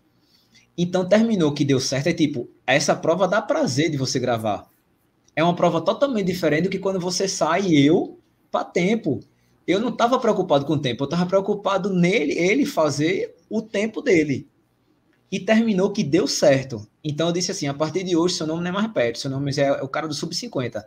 Então 0.77 1.07
terminou 1.07 1.53
que 1.53 1.65
deu 1.65 1.79
certo. 1.79 2.07
É 2.07 2.13
tipo, 2.13 2.49
essa 2.65 2.95
prova 2.95 3.27
dá 3.27 3.41
prazer 3.41 3.89
de 3.89 3.97
você 3.97 4.17
gravar. 4.19 4.69
É 5.35 5.43
uma 5.43 5.55
prova 5.55 5.81
totalmente 5.81 6.25
diferente 6.25 6.63
do 6.63 6.69
que 6.69 6.79
quando 6.79 6.99
você 6.99 7.27
sai 7.27 7.73
eu 7.73 8.17
para 8.49 8.63
tempo. 8.63 9.19
Eu 9.67 9.81
não 9.81 9.89
estava 9.89 10.17
preocupado 10.19 10.65
com 10.65 10.73
o 10.73 10.79
tempo, 10.79 11.03
eu 11.03 11.05
estava 11.05 11.25
preocupado 11.25 11.93
nele, 11.93 12.31
ele 12.31 12.65
fazer 12.65 13.35
o 13.49 13.61
tempo 13.61 14.01
dele. 14.01 14.47
E 15.31 15.39
terminou 15.39 15.91
que 15.91 16.03
deu 16.03 16.27
certo. 16.27 16.87
Então 17.03 17.27
eu 17.27 17.33
disse 17.33 17.51
assim: 17.51 17.67
a 17.67 17.73
partir 17.73 18.03
de 18.03 18.15
hoje, 18.15 18.35
seu 18.35 18.47
nome 18.47 18.61
não 18.61 18.69
é 18.69 18.73
mais 18.73 18.91
Petros, 18.91 19.21
seu 19.21 19.31
nome 19.31 19.51
é 19.57 19.71
o 19.83 19.87
cara 19.87 20.07
do 20.07 20.13
Sub-50. 20.13 20.83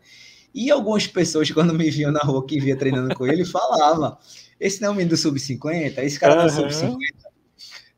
E 0.55 0.70
algumas 0.70 1.07
pessoas, 1.07 1.51
quando 1.53 1.74
me 1.74 1.91
viam 1.91 2.11
na 2.11 2.20
rua 2.20 2.45
que 2.45 2.61
via 2.61 2.76
treinando 2.76 3.14
com 3.14 3.26
ele, 3.26 3.45
falavam: 3.45 4.16
esse 4.59 4.80
não 4.80 4.88
é 4.88 4.91
o 4.91 4.95
menino 4.95 5.11
do 5.11 5.16
Sub-50, 5.16 5.99
esse 5.99 6.18
cara 6.18 6.41
uhum. 6.41 6.47
do 6.47 6.53
Sub-50. 6.53 6.97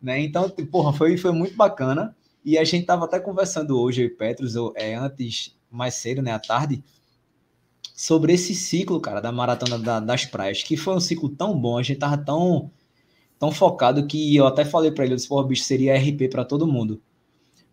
Né? 0.02 0.20
Então, 0.20 0.48
porra, 0.50 0.92
foi, 0.92 1.16
foi 1.16 1.32
muito 1.32 1.56
bacana. 1.56 2.14
E 2.44 2.58
a 2.58 2.64
gente 2.64 2.86
tava 2.86 3.04
até 3.04 3.20
conversando 3.20 3.80
hoje, 3.80 4.02
eu 4.02 4.06
e 4.06 4.10
Petros, 4.10 4.54
é, 4.74 4.96
antes, 4.96 5.56
mais 5.70 5.94
cedo, 5.94 6.20
né, 6.20 6.32
à 6.32 6.40
tarde, 6.40 6.82
sobre 7.94 8.32
esse 8.32 8.52
ciclo, 8.52 9.00
cara, 9.00 9.20
da 9.20 9.30
maratona 9.30 9.78
da, 9.78 10.00
das 10.00 10.24
praias, 10.24 10.62
que 10.62 10.76
foi 10.76 10.94
um 10.94 11.00
ciclo 11.00 11.28
tão 11.28 11.56
bom, 11.56 11.78
a 11.78 11.82
gente 11.84 12.00
tava 12.00 12.18
tão, 12.18 12.68
tão 13.42 13.50
focado 13.50 14.06
que 14.06 14.36
eu 14.36 14.46
até 14.46 14.64
falei 14.64 14.92
para 14.92 15.02
ele, 15.02 15.14
eu 15.14 15.16
disse, 15.16 15.26
porra, 15.26 15.44
bicho, 15.44 15.64
seria 15.64 15.98
RP 15.98 16.30
para 16.30 16.44
todo 16.44 16.64
mundo. 16.64 17.02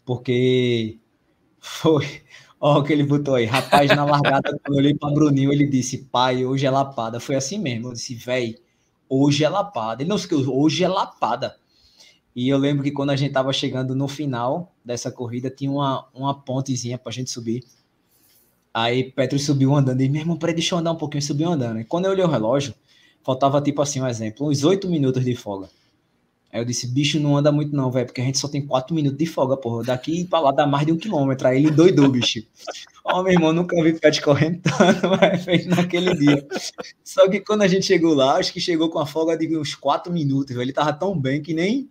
Porque 0.04 0.98
foi, 1.60 2.08
ó, 2.60 2.80
o 2.80 2.84
que 2.84 2.92
ele 2.92 3.04
botou 3.04 3.36
aí, 3.36 3.46
rapaz, 3.46 3.88
na 3.96 4.04
largada, 4.04 4.50
quando 4.66 4.74
eu 4.74 4.80
olhei 4.80 4.96
para 4.96 5.14
Bruninho, 5.14 5.54
ele 5.54 5.68
disse, 5.68 6.00
pai, 6.06 6.44
hoje 6.44 6.66
é 6.66 6.72
lapada. 6.72 7.20
Foi 7.20 7.36
assim 7.36 7.60
mesmo, 7.60 7.90
eu 7.90 7.94
disse, 7.94 8.16
véi, 8.16 8.56
hoje 9.08 9.44
é 9.44 9.50
lapada. 9.50 10.02
Ele 10.02 10.10
não 10.10 10.18
se 10.18 10.28
hoje 10.34 10.84
é 10.84 10.88
lapada. 10.88 11.56
E 12.36 12.50
eu 12.50 12.58
lembro 12.58 12.84
que 12.84 12.90
quando 12.90 13.12
a 13.12 13.16
gente 13.16 13.32
tava 13.32 13.54
chegando 13.54 13.94
no 13.94 14.08
final 14.08 14.74
dessa 14.84 15.12
corrida, 15.12 15.52
tinha 15.52 15.70
uma, 15.70 16.08
uma 16.16 16.34
pontezinha 16.34 16.98
pra 16.98 17.12
gente 17.12 17.30
subir. 17.30 17.64
Aí 18.74 19.12
Petro 19.12 19.38
subiu 19.38 19.76
andando. 19.76 20.02
E, 20.02 20.10
meu 20.10 20.22
irmão, 20.22 20.36
peraí, 20.36 20.56
deixa 20.56 20.74
eu 20.74 20.80
andar 20.80 20.94
um 20.94 20.98
pouquinho. 20.98 21.22
Subiu 21.22 21.48
andando. 21.48 21.80
E 21.80 21.86
quando 21.86 22.06
eu 22.06 22.12
olhei 22.12 22.26
o 22.26 22.28
relógio, 22.28 22.74
faltava 23.30 23.62
tipo 23.62 23.80
assim, 23.82 24.02
um 24.02 24.08
exemplo, 24.08 24.50
uns 24.50 24.64
oito 24.64 24.90
minutos 24.90 25.24
de 25.24 25.36
folga. 25.36 25.70
Aí 26.52 26.60
eu 26.60 26.66
disse, 26.66 26.88
bicho, 26.88 27.20
não 27.20 27.38
anda 27.38 27.52
muito 27.52 27.76
não, 27.76 27.92
velho, 27.92 28.08
porque 28.08 28.22
a 28.22 28.24
gente 28.24 28.40
só 28.40 28.48
tem 28.48 28.66
quatro 28.66 28.96
minutos 28.96 29.20
de 29.20 29.28
folga, 29.28 29.56
porra. 29.56 29.84
Daqui 29.84 30.26
pra 30.26 30.40
lá 30.40 30.52
dá 30.52 30.66
mais 30.66 30.84
de 30.84 30.92
um 30.92 30.98
quilômetro. 30.98 31.48
Aí 31.48 31.58
ele 31.58 31.70
doidou, 31.70 32.10
bicho. 32.10 32.40
Ó, 33.06 33.20
oh, 33.20 33.24
meu 33.24 33.34
irmão, 33.34 33.54
nunca 33.54 33.76
vi 33.84 33.94
correndo 34.24 34.60
tanto, 34.64 35.08
mas 35.22 35.46
fez 35.46 35.68
naquele 35.68 36.16
dia. 36.16 36.48
Só 37.04 37.30
que 37.30 37.40
quando 37.40 37.62
a 37.62 37.68
gente 37.68 37.86
chegou 37.86 38.16
lá, 38.16 38.38
acho 38.38 38.52
que 38.52 38.60
chegou 38.60 38.90
com 38.90 38.98
a 38.98 39.06
folga 39.06 39.38
de 39.38 39.56
uns 39.56 39.76
quatro 39.76 40.12
minutos, 40.12 40.56
velho. 40.56 40.66
Ele 40.66 40.74
tava 40.74 40.92
tão 40.92 41.20
bem 41.20 41.40
que 41.40 41.54
nem 41.54 41.88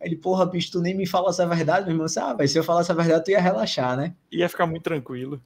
Aí 0.00 0.06
ele, 0.06 0.16
porra, 0.16 0.46
bicho, 0.46 0.70
tu 0.70 0.80
nem 0.80 0.94
me 0.96 1.06
fala 1.06 1.30
essa 1.30 1.44
verdade, 1.44 1.86
meu 1.86 1.94
irmão. 1.94 2.06
Disse, 2.06 2.20
ah, 2.20 2.36
se 2.46 2.56
eu 2.56 2.62
falasse 2.62 2.92
a 2.92 2.94
verdade, 2.94 3.24
tu 3.24 3.32
ia 3.32 3.40
relaxar, 3.40 3.96
né? 3.96 4.14
Ia 4.30 4.48
ficar 4.48 4.64
muito 4.64 4.84
tranquilo. 4.84 5.42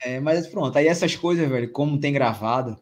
É, 0.00 0.18
mas 0.18 0.46
pronto, 0.48 0.76
aí 0.76 0.88
essas 0.88 1.14
coisas, 1.14 1.48
velho, 1.48 1.70
como 1.70 1.98
tem 1.98 2.12
gravado, 2.12 2.76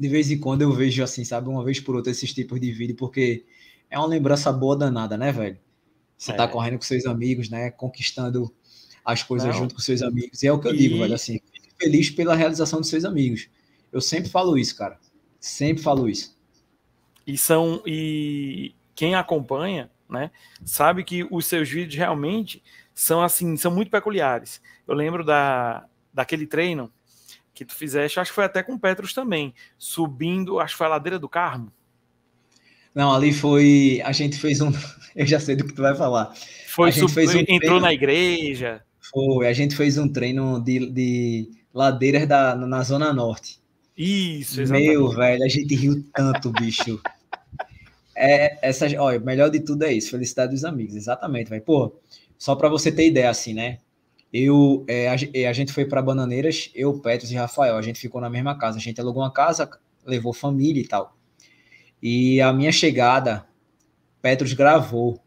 de 0.00 0.08
vez 0.08 0.30
em 0.30 0.38
quando 0.38 0.62
eu 0.62 0.72
vejo 0.72 1.02
assim, 1.02 1.24
sabe, 1.24 1.48
uma 1.48 1.62
vez 1.62 1.78
por 1.78 1.94
outra 1.94 2.10
esses 2.10 2.32
tipos 2.32 2.58
de 2.58 2.72
vídeo, 2.72 2.96
porque 2.96 3.44
é 3.90 3.98
uma 3.98 4.06
lembrança 4.06 4.50
boa 4.52 4.76
danada, 4.76 5.16
né, 5.18 5.30
velho? 5.30 5.58
Você 6.16 6.32
tá 6.32 6.44
é. 6.44 6.46
tá 6.46 6.48
correndo 6.48 6.78
com 6.78 6.84
seus 6.84 7.04
amigos, 7.06 7.50
né? 7.50 7.70
Conquistando 7.70 8.52
as 9.04 9.22
coisas 9.22 9.48
Não. 9.48 9.54
junto 9.54 9.74
com 9.74 9.80
seus 9.80 10.02
amigos. 10.02 10.42
E 10.42 10.46
é 10.46 10.52
o 10.52 10.58
que 10.58 10.68
eu 10.68 10.74
e... 10.74 10.78
digo, 10.78 10.98
velho, 10.98 11.14
assim, 11.14 11.38
feliz 11.78 12.10
pela 12.10 12.34
realização 12.34 12.80
dos 12.80 12.88
seus 12.88 13.04
amigos. 13.04 13.48
Eu 13.92 14.00
sempre 14.00 14.30
falo 14.30 14.56
isso, 14.56 14.74
cara. 14.76 14.98
Sempre 15.38 15.82
falo 15.82 16.08
isso. 16.08 16.36
E 17.26 17.36
são. 17.36 17.82
E 17.86 18.74
quem 18.94 19.14
acompanha 19.14 19.90
né? 20.10 20.30
Sabe 20.64 21.04
que 21.04 21.26
os 21.30 21.46
seus 21.46 21.68
vídeos 21.68 21.94
realmente 21.94 22.62
são 22.94 23.22
assim, 23.22 23.56
são 23.56 23.70
muito 23.70 23.90
peculiares. 23.90 24.60
Eu 24.86 24.94
lembro 24.94 25.24
da, 25.24 25.86
daquele 26.12 26.46
treino 26.46 26.92
que 27.60 27.64
tu 27.66 27.74
fizeste, 27.74 28.18
acho 28.18 28.30
que 28.30 28.34
foi 28.34 28.44
até 28.44 28.62
com 28.62 28.72
o 28.72 28.78
Petros 28.78 29.12
também, 29.12 29.52
subindo, 29.78 30.58
acho 30.58 30.72
que 30.74 30.78
foi 30.78 30.86
a 30.86 30.90
ladeira 30.90 31.18
do 31.18 31.28
Carmo. 31.28 31.70
Não, 32.94 33.12
ali 33.12 33.32
foi. 33.32 34.00
A 34.02 34.12
gente 34.12 34.38
fez 34.38 34.62
um. 34.62 34.72
Eu 35.14 35.26
já 35.26 35.38
sei 35.38 35.56
do 35.56 35.64
que 35.64 35.74
tu 35.74 35.82
vai 35.82 35.94
falar. 35.94 36.32
Foi, 36.68 36.88
a 36.88 36.92
gente 36.92 37.12
fez 37.12 37.34
um 37.34 37.40
entrou 37.40 37.58
treino, 37.58 37.80
na 37.80 37.92
igreja. 37.92 38.82
Foi, 39.12 39.46
a 39.46 39.52
gente 39.52 39.76
fez 39.76 39.98
um 39.98 40.08
treino 40.08 40.58
de, 40.60 40.90
de 40.90 41.50
ladeiras 41.74 42.26
da, 42.26 42.56
na 42.56 42.82
Zona 42.82 43.12
Norte. 43.12 43.60
Isso, 43.96 44.62
exatamente. 44.62 44.88
Meu, 44.88 45.10
velho, 45.10 45.44
a 45.44 45.48
gente 45.48 45.74
riu 45.74 46.02
tanto, 46.14 46.50
bicho. 46.52 47.00
É, 48.16 48.58
essa, 48.66 48.86
olha, 48.98 49.18
o 49.18 49.24
melhor 49.24 49.50
de 49.50 49.60
tudo 49.60 49.84
é 49.84 49.92
isso, 49.92 50.10
felicidade 50.10 50.52
dos 50.52 50.64
amigos, 50.64 50.94
exatamente, 50.94 51.50
vai. 51.50 51.60
Pô, 51.60 51.94
só 52.38 52.54
para 52.54 52.68
você 52.68 52.90
ter 52.90 53.08
ideia, 53.08 53.28
assim, 53.28 53.52
né? 53.52 53.78
Eu, 54.32 54.84
é, 54.86 55.08
a, 55.08 55.16
é, 55.34 55.46
a, 55.48 55.52
gente 55.52 55.72
foi 55.72 55.84
para 55.84 56.00
Bananeiras, 56.00 56.70
eu, 56.74 56.98
Petros 57.00 57.32
e 57.32 57.34
Rafael, 57.34 57.76
a 57.76 57.82
gente 57.82 57.98
ficou 57.98 58.20
na 58.20 58.30
mesma 58.30 58.56
casa, 58.56 58.78
a 58.78 58.80
gente 58.80 59.00
alugou 59.00 59.22
uma 59.22 59.32
casa, 59.32 59.68
levou 60.06 60.32
família 60.32 60.80
e 60.80 60.86
tal. 60.86 61.16
E 62.02 62.40
a 62.40 62.52
minha 62.52 62.70
chegada, 62.70 63.44
Petros 64.22 64.52
gravou 64.52 65.20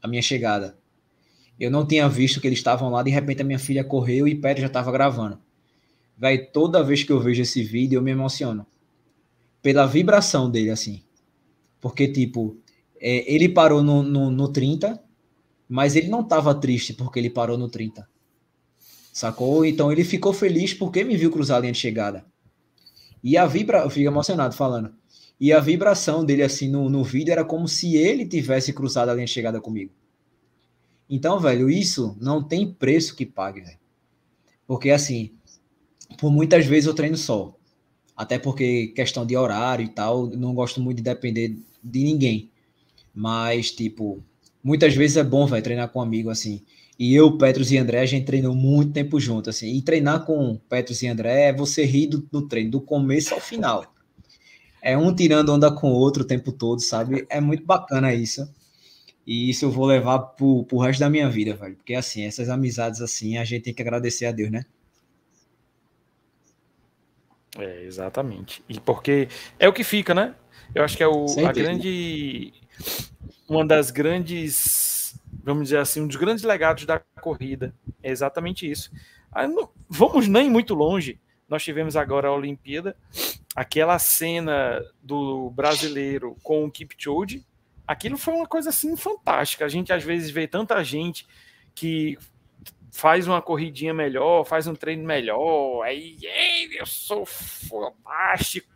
a 0.00 0.06
minha 0.06 0.22
chegada. 0.22 0.78
Eu 1.58 1.70
não 1.70 1.86
tinha 1.86 2.08
visto 2.08 2.40
que 2.40 2.46
eles 2.46 2.58
estavam 2.58 2.88
lá, 2.88 3.02
de 3.02 3.10
repente 3.10 3.42
a 3.42 3.44
minha 3.44 3.58
filha 3.58 3.84
correu 3.84 4.26
e 4.28 4.34
Petros 4.34 4.62
já 4.62 4.66
estava 4.68 4.90
gravando. 4.92 5.38
Vai, 6.16 6.38
toda 6.38 6.84
vez 6.84 7.02
que 7.02 7.10
eu 7.10 7.20
vejo 7.20 7.42
esse 7.42 7.62
vídeo 7.62 7.98
eu 7.98 8.02
me 8.02 8.10
emociono. 8.10 8.64
Pela 9.60 9.86
vibração 9.86 10.50
dele, 10.50 10.70
assim. 10.70 11.02
Porque, 11.80 12.06
tipo, 12.06 12.56
é, 13.00 13.32
ele 13.32 13.48
parou 13.48 13.82
no, 13.82 14.02
no, 14.02 14.30
no 14.30 14.48
30, 14.48 15.02
mas 15.72 15.96
ele 15.96 16.08
não 16.08 16.20
estava 16.20 16.54
triste 16.54 16.92
porque 16.92 17.18
ele 17.18 17.30
parou 17.30 17.56
no 17.56 17.66
30. 17.66 18.06
Sacou? 19.10 19.64
Então 19.64 19.90
ele 19.90 20.04
ficou 20.04 20.30
feliz 20.30 20.74
porque 20.74 21.02
me 21.02 21.16
viu 21.16 21.30
cruzar 21.30 21.56
a 21.56 21.60
linha 21.60 21.72
de 21.72 21.78
chegada. 21.78 22.26
E 23.24 23.38
a 23.38 23.46
vibra, 23.46 23.78
eu 23.78 23.88
fico 23.88 24.06
emocionado 24.06 24.54
falando. 24.54 24.94
E 25.40 25.50
a 25.50 25.60
vibração 25.60 26.26
dele 26.26 26.42
assim 26.42 26.68
no, 26.68 26.90
no 26.90 27.02
vídeo 27.02 27.32
era 27.32 27.42
como 27.42 27.66
se 27.66 27.96
ele 27.96 28.26
tivesse 28.26 28.70
cruzado 28.74 29.08
a 29.08 29.14
linha 29.14 29.24
de 29.24 29.32
chegada 29.32 29.62
comigo. 29.62 29.90
Então, 31.08 31.40
velho, 31.40 31.70
isso 31.70 32.18
não 32.20 32.46
tem 32.46 32.70
preço 32.70 33.16
que 33.16 33.24
pague, 33.24 33.62
velho. 33.62 33.78
Porque 34.66 34.90
assim, 34.90 35.30
por 36.18 36.30
muitas 36.30 36.66
vezes 36.66 36.86
eu 36.86 36.92
treino 36.92 37.16
só. 37.16 37.56
Até 38.14 38.38
porque 38.38 38.88
questão 38.88 39.24
de 39.24 39.38
horário 39.38 39.86
e 39.86 39.88
tal, 39.88 40.26
não 40.26 40.54
gosto 40.54 40.82
muito 40.82 40.98
de 40.98 41.02
depender 41.02 41.56
de 41.82 42.04
ninguém. 42.04 42.50
Mas, 43.14 43.70
tipo, 43.70 44.22
muitas 44.62 44.94
vezes 44.94 45.16
é 45.16 45.24
bom, 45.24 45.46
vai 45.46 45.62
treinar 45.62 45.88
com 45.88 45.98
um 45.98 46.02
amigo, 46.02 46.30
assim. 46.30 46.62
E 46.98 47.14
eu, 47.14 47.36
Petros 47.36 47.72
e 47.72 47.78
André, 47.78 48.00
a 48.00 48.06
gente 48.06 48.26
treinou 48.26 48.54
muito 48.54 48.92
tempo 48.92 49.18
junto, 49.18 49.50
assim. 49.50 49.74
E 49.74 49.82
treinar 49.82 50.24
com 50.24 50.56
Petros 50.68 51.02
e 51.02 51.08
André 51.08 51.48
é 51.48 51.52
você 51.52 51.84
rir 51.84 52.06
do, 52.06 52.18
do 52.30 52.46
treino, 52.46 52.70
do 52.70 52.80
começo 52.80 53.34
ao 53.34 53.40
final. 53.40 53.92
É 54.80 54.96
um 54.96 55.14
tirando 55.14 55.50
onda 55.50 55.70
com 55.70 55.90
o 55.90 55.94
outro 55.94 56.22
o 56.22 56.26
tempo 56.26 56.52
todo, 56.52 56.80
sabe? 56.80 57.26
É 57.28 57.40
muito 57.40 57.64
bacana 57.64 58.14
isso. 58.14 58.48
E 59.26 59.48
isso 59.48 59.64
eu 59.64 59.70
vou 59.70 59.86
levar 59.86 60.18
pro, 60.18 60.64
pro 60.64 60.78
resto 60.78 61.00
da 61.00 61.08
minha 61.08 61.28
vida, 61.30 61.54
velho. 61.54 61.76
Porque, 61.76 61.94
assim, 61.94 62.24
essas 62.24 62.48
amizades, 62.48 63.00
assim, 63.00 63.38
a 63.38 63.44
gente 63.44 63.62
tem 63.62 63.74
que 63.74 63.82
agradecer 63.82 64.26
a 64.26 64.32
Deus, 64.32 64.50
né? 64.50 64.64
É, 67.58 67.84
exatamente. 67.84 68.62
E 68.68 68.80
porque 68.80 69.28
é 69.58 69.68
o 69.68 69.72
que 69.72 69.84
fica, 69.84 70.14
né? 70.14 70.34
Eu 70.74 70.84
acho 70.84 70.96
que 70.96 71.02
é 71.02 71.08
o, 71.08 71.26
a 71.46 71.52
grande. 71.52 72.52
Uma 73.48 73.66
das 73.66 73.90
grandes. 73.90 75.20
Vamos 75.44 75.64
dizer 75.64 75.78
assim, 75.78 76.00
um 76.00 76.06
dos 76.06 76.16
grandes 76.16 76.44
legados 76.44 76.86
da 76.86 76.98
corrida. 77.20 77.74
É 78.02 78.10
exatamente 78.10 78.70
isso. 78.70 78.90
Não, 79.34 79.70
vamos 79.88 80.28
nem 80.28 80.48
muito 80.48 80.74
longe. 80.74 81.20
Nós 81.48 81.62
tivemos 81.62 81.96
agora 81.96 82.28
a 82.28 82.34
Olimpíada, 82.34 82.96
aquela 83.54 83.98
cena 83.98 84.82
do 85.02 85.50
brasileiro 85.50 86.36
com 86.42 86.64
o 86.64 86.70
Kipchoge. 86.70 87.44
Aquilo 87.86 88.16
foi 88.16 88.34
uma 88.34 88.46
coisa 88.46 88.70
assim 88.70 88.96
fantástica. 88.96 89.64
A 89.64 89.68
gente 89.68 89.92
às 89.92 90.02
vezes 90.02 90.30
vê 90.30 90.46
tanta 90.46 90.82
gente 90.82 91.26
que 91.74 92.16
faz 92.90 93.26
uma 93.26 93.40
corridinha 93.40 93.94
melhor, 93.94 94.44
faz 94.44 94.66
um 94.66 94.74
treino 94.74 95.04
melhor, 95.04 95.82
aí 95.82 96.18
eu 96.78 96.84
sou 96.84 97.24
fantástico. 97.24 98.70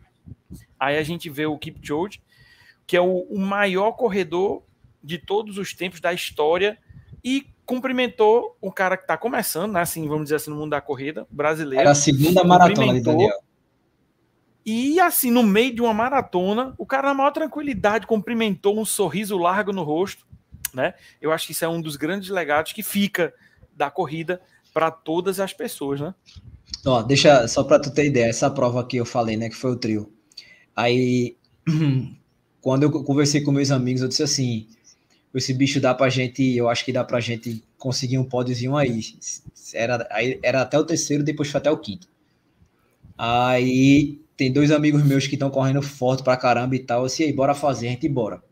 Aí 0.79 0.97
a 0.97 1.03
gente 1.03 1.29
vê 1.29 1.45
o 1.45 1.57
Kipchoge, 1.57 2.21
que 2.87 2.95
é 2.95 3.01
o, 3.01 3.27
o 3.29 3.37
maior 3.37 3.91
corredor 3.91 4.63
de 5.03 5.17
todos 5.17 5.57
os 5.57 5.73
tempos 5.73 5.99
da 5.99 6.13
história 6.13 6.77
e 7.23 7.45
cumprimentou 7.65 8.57
o 8.61 8.71
cara 8.71 8.95
que 8.95 9.03
está 9.03 9.17
começando, 9.17 9.73
né, 9.73 9.81
assim, 9.81 10.07
vamos 10.07 10.23
dizer 10.23 10.37
assim, 10.37 10.49
no 10.49 10.55
mundo 10.55 10.71
da 10.71 10.79
corrida, 10.79 11.27
brasileiro. 11.29 11.81
Era 11.81 11.91
a 11.91 11.95
segunda 11.95 12.43
maratona 12.43 12.93
de 12.93 13.01
Daniel. 13.01 13.37
E 14.65 14.99
assim, 14.99 15.31
no 15.31 15.43
meio 15.43 15.75
de 15.75 15.81
uma 15.81 15.93
maratona, 15.93 16.73
o 16.77 16.85
cara 16.85 17.09
na 17.09 17.13
maior 17.13 17.31
tranquilidade 17.31 18.07
cumprimentou 18.07 18.79
um 18.79 18.85
sorriso 18.85 19.37
largo 19.37 19.71
no 19.71 19.83
rosto, 19.83 20.25
né? 20.73 20.93
Eu 21.21 21.31
acho 21.31 21.45
que 21.45 21.51
isso 21.53 21.63
é 21.63 21.69
um 21.69 21.81
dos 21.81 21.95
grandes 21.95 22.29
legados 22.29 22.73
que 22.73 22.83
fica 22.83 23.33
da 23.75 23.89
corrida 23.89 24.41
para 24.73 24.91
todas 24.91 25.39
as 25.39 25.53
pessoas, 25.53 26.01
né? 26.01 26.13
Ó, 26.85 27.01
deixa 27.01 27.47
só 27.47 27.63
para 27.63 27.79
tu 27.79 27.91
ter 27.91 28.07
ideia, 28.07 28.25
essa 28.25 28.49
prova 28.49 28.85
que 28.85 28.97
eu 28.97 29.05
falei, 29.05 29.37
né, 29.37 29.49
que 29.49 29.55
foi 29.55 29.71
o 29.71 29.77
trio. 29.77 30.11
Aí, 30.75 31.37
quando 32.67 32.83
eu 32.83 32.91
conversei 32.91 33.39
com 33.39 33.53
meus 33.53 33.71
amigos, 33.71 34.01
eu 34.01 34.09
disse 34.09 34.23
assim: 34.23 34.67
esse 35.33 35.53
bicho 35.53 35.79
dá 35.79 35.93
pra 35.93 36.09
gente, 36.09 36.43
eu 36.53 36.67
acho 36.67 36.83
que 36.83 36.91
dá 36.91 37.01
pra 37.01 37.21
gente 37.21 37.63
conseguir 37.77 38.17
um 38.17 38.25
pódiozinho 38.25 38.75
aí. 38.75 38.99
Era, 39.73 40.05
era 40.43 40.63
até 40.63 40.77
o 40.77 40.83
terceiro, 40.83 41.23
depois 41.23 41.49
foi 41.49 41.59
até 41.59 41.71
o 41.71 41.77
quinto. 41.77 42.09
Aí 43.17 44.19
tem 44.35 44.51
dois 44.51 44.69
amigos 44.69 45.01
meus 45.01 45.27
que 45.27 45.35
estão 45.35 45.49
correndo 45.49 45.81
forte 45.81 46.23
pra 46.23 46.35
caramba 46.35 46.75
e 46.75 46.79
tal. 46.79 47.03
Eu 47.03 47.07
disse, 47.07 47.23
aí, 47.23 47.31
bora 47.31 47.55
fazer, 47.55 47.87
a 47.87 47.91
gente 47.91 48.09
bora. 48.09 48.43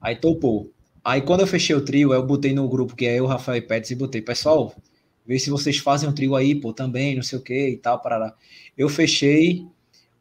Aí 0.00 0.14
topou. 0.14 0.70
Aí 1.04 1.20
quando 1.20 1.40
eu 1.40 1.48
fechei 1.48 1.74
o 1.74 1.84
trio, 1.84 2.14
eu 2.14 2.24
botei 2.24 2.52
no 2.54 2.68
grupo 2.68 2.94
que 2.94 3.06
é 3.06 3.18
eu, 3.18 3.26
Rafael 3.26 3.58
e 3.58 3.60
Pets, 3.60 3.90
e 3.90 3.96
botei, 3.96 4.22
pessoal, 4.22 4.72
vê 5.26 5.36
se 5.36 5.50
vocês 5.50 5.78
fazem 5.78 6.08
um 6.08 6.12
trio 6.12 6.36
aí, 6.36 6.54
pô, 6.54 6.72
também, 6.72 7.16
não 7.16 7.24
sei 7.24 7.40
o 7.40 7.42
que 7.42 7.70
e 7.70 7.76
tal, 7.76 8.00
para 8.00 8.36
Eu 8.78 8.88
fechei 8.88 9.66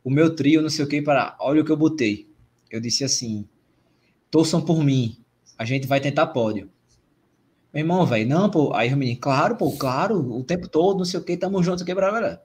o 0.03 0.09
meu 0.09 0.35
trio, 0.35 0.59
não 0.59 0.71
sei 0.71 0.83
o 0.83 0.87
que, 0.87 1.03
para 1.03 1.37
olha 1.39 1.61
o 1.61 1.63
que 1.63 1.71
eu 1.71 1.77
botei. 1.77 2.28
Eu 2.69 2.79
disse 2.79 3.03
assim, 3.03 3.47
torçam 4.29 4.61
por 4.61 4.83
mim, 4.83 5.17
a 5.57 5.65
gente 5.65 5.87
vai 5.87 5.99
tentar 5.99 6.27
pódio. 6.27 6.69
Meu 7.73 7.81
irmão, 7.81 8.05
velho, 8.05 8.27
não, 8.27 8.49
pô, 8.49 8.73
aí 8.73 8.93
o 8.93 8.97
menino, 8.97 9.19
claro, 9.19 9.55
pô, 9.55 9.71
claro, 9.71 10.19
o 10.35 10.43
tempo 10.43 10.67
todo, 10.67 10.97
não 10.97 11.05
sei 11.05 11.19
o 11.19 11.23
que, 11.23 11.37
tamo 11.37 11.61
juntos, 11.61 11.83
que 11.83 11.93
brava. 11.93 12.41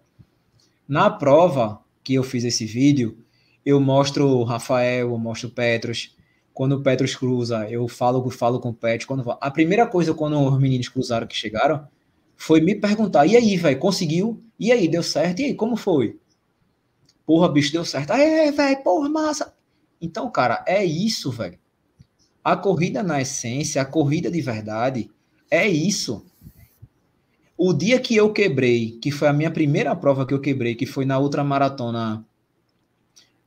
Na 0.86 1.10
prova 1.10 1.80
que 2.02 2.14
eu 2.14 2.22
fiz 2.22 2.44
esse 2.44 2.66
vídeo, 2.66 3.18
eu 3.64 3.80
mostro 3.80 4.28
o 4.28 4.44
Rafael, 4.44 5.10
eu 5.10 5.18
mostro 5.18 5.48
o 5.48 5.52
Petros, 5.52 6.14
quando 6.54 6.76
o 6.76 6.82
Petros 6.82 7.16
cruza, 7.16 7.68
eu 7.68 7.88
falo, 7.88 8.30
falo 8.30 8.60
com 8.60 8.68
o 8.68 8.74
Pet. 8.74 9.06
Quando, 9.06 9.28
a 9.40 9.50
primeira 9.50 9.86
coisa 9.88 10.14
quando 10.14 10.40
os 10.40 10.60
meninos 10.60 10.88
cruzaram 10.88 11.26
que 11.26 11.34
chegaram 11.34 11.86
foi 12.36 12.60
me 12.60 12.76
perguntar: 12.76 13.26
e 13.26 13.36
aí, 13.36 13.56
velho, 13.56 13.78
conseguiu? 13.80 14.40
E 14.58 14.70
aí, 14.70 14.86
deu 14.86 15.02
certo? 15.02 15.40
E 15.40 15.46
aí, 15.46 15.54
como 15.54 15.76
foi? 15.76 16.16
Porra, 17.26 17.48
bicho, 17.48 17.72
deu 17.72 17.84
certo. 17.84 18.12
É, 18.12 18.52
velho, 18.52 18.82
porra, 18.84 19.08
massa. 19.08 19.52
Então, 20.00 20.30
cara, 20.30 20.64
é 20.66 20.84
isso, 20.84 21.30
velho. 21.30 21.58
A 22.42 22.56
corrida 22.56 23.02
na 23.02 23.20
essência, 23.20 23.80
a 23.80 23.86
corrida 23.86 24.30
de 24.30 24.40
verdade, 24.40 25.10
é 25.50 25.66
isso. 25.68 26.24
O 27.56 27.72
dia 27.72 28.00
que 28.00 28.16
eu 28.16 28.32
quebrei, 28.32 28.98
que 29.00 29.10
foi 29.10 29.28
a 29.28 29.32
minha 29.32 29.50
primeira 29.50 29.94
prova 29.94 30.26
que 30.26 30.34
eu 30.34 30.40
quebrei, 30.40 30.74
que 30.74 30.86
foi 30.86 31.04
na 31.04 31.18
ultramaratona 31.18 32.24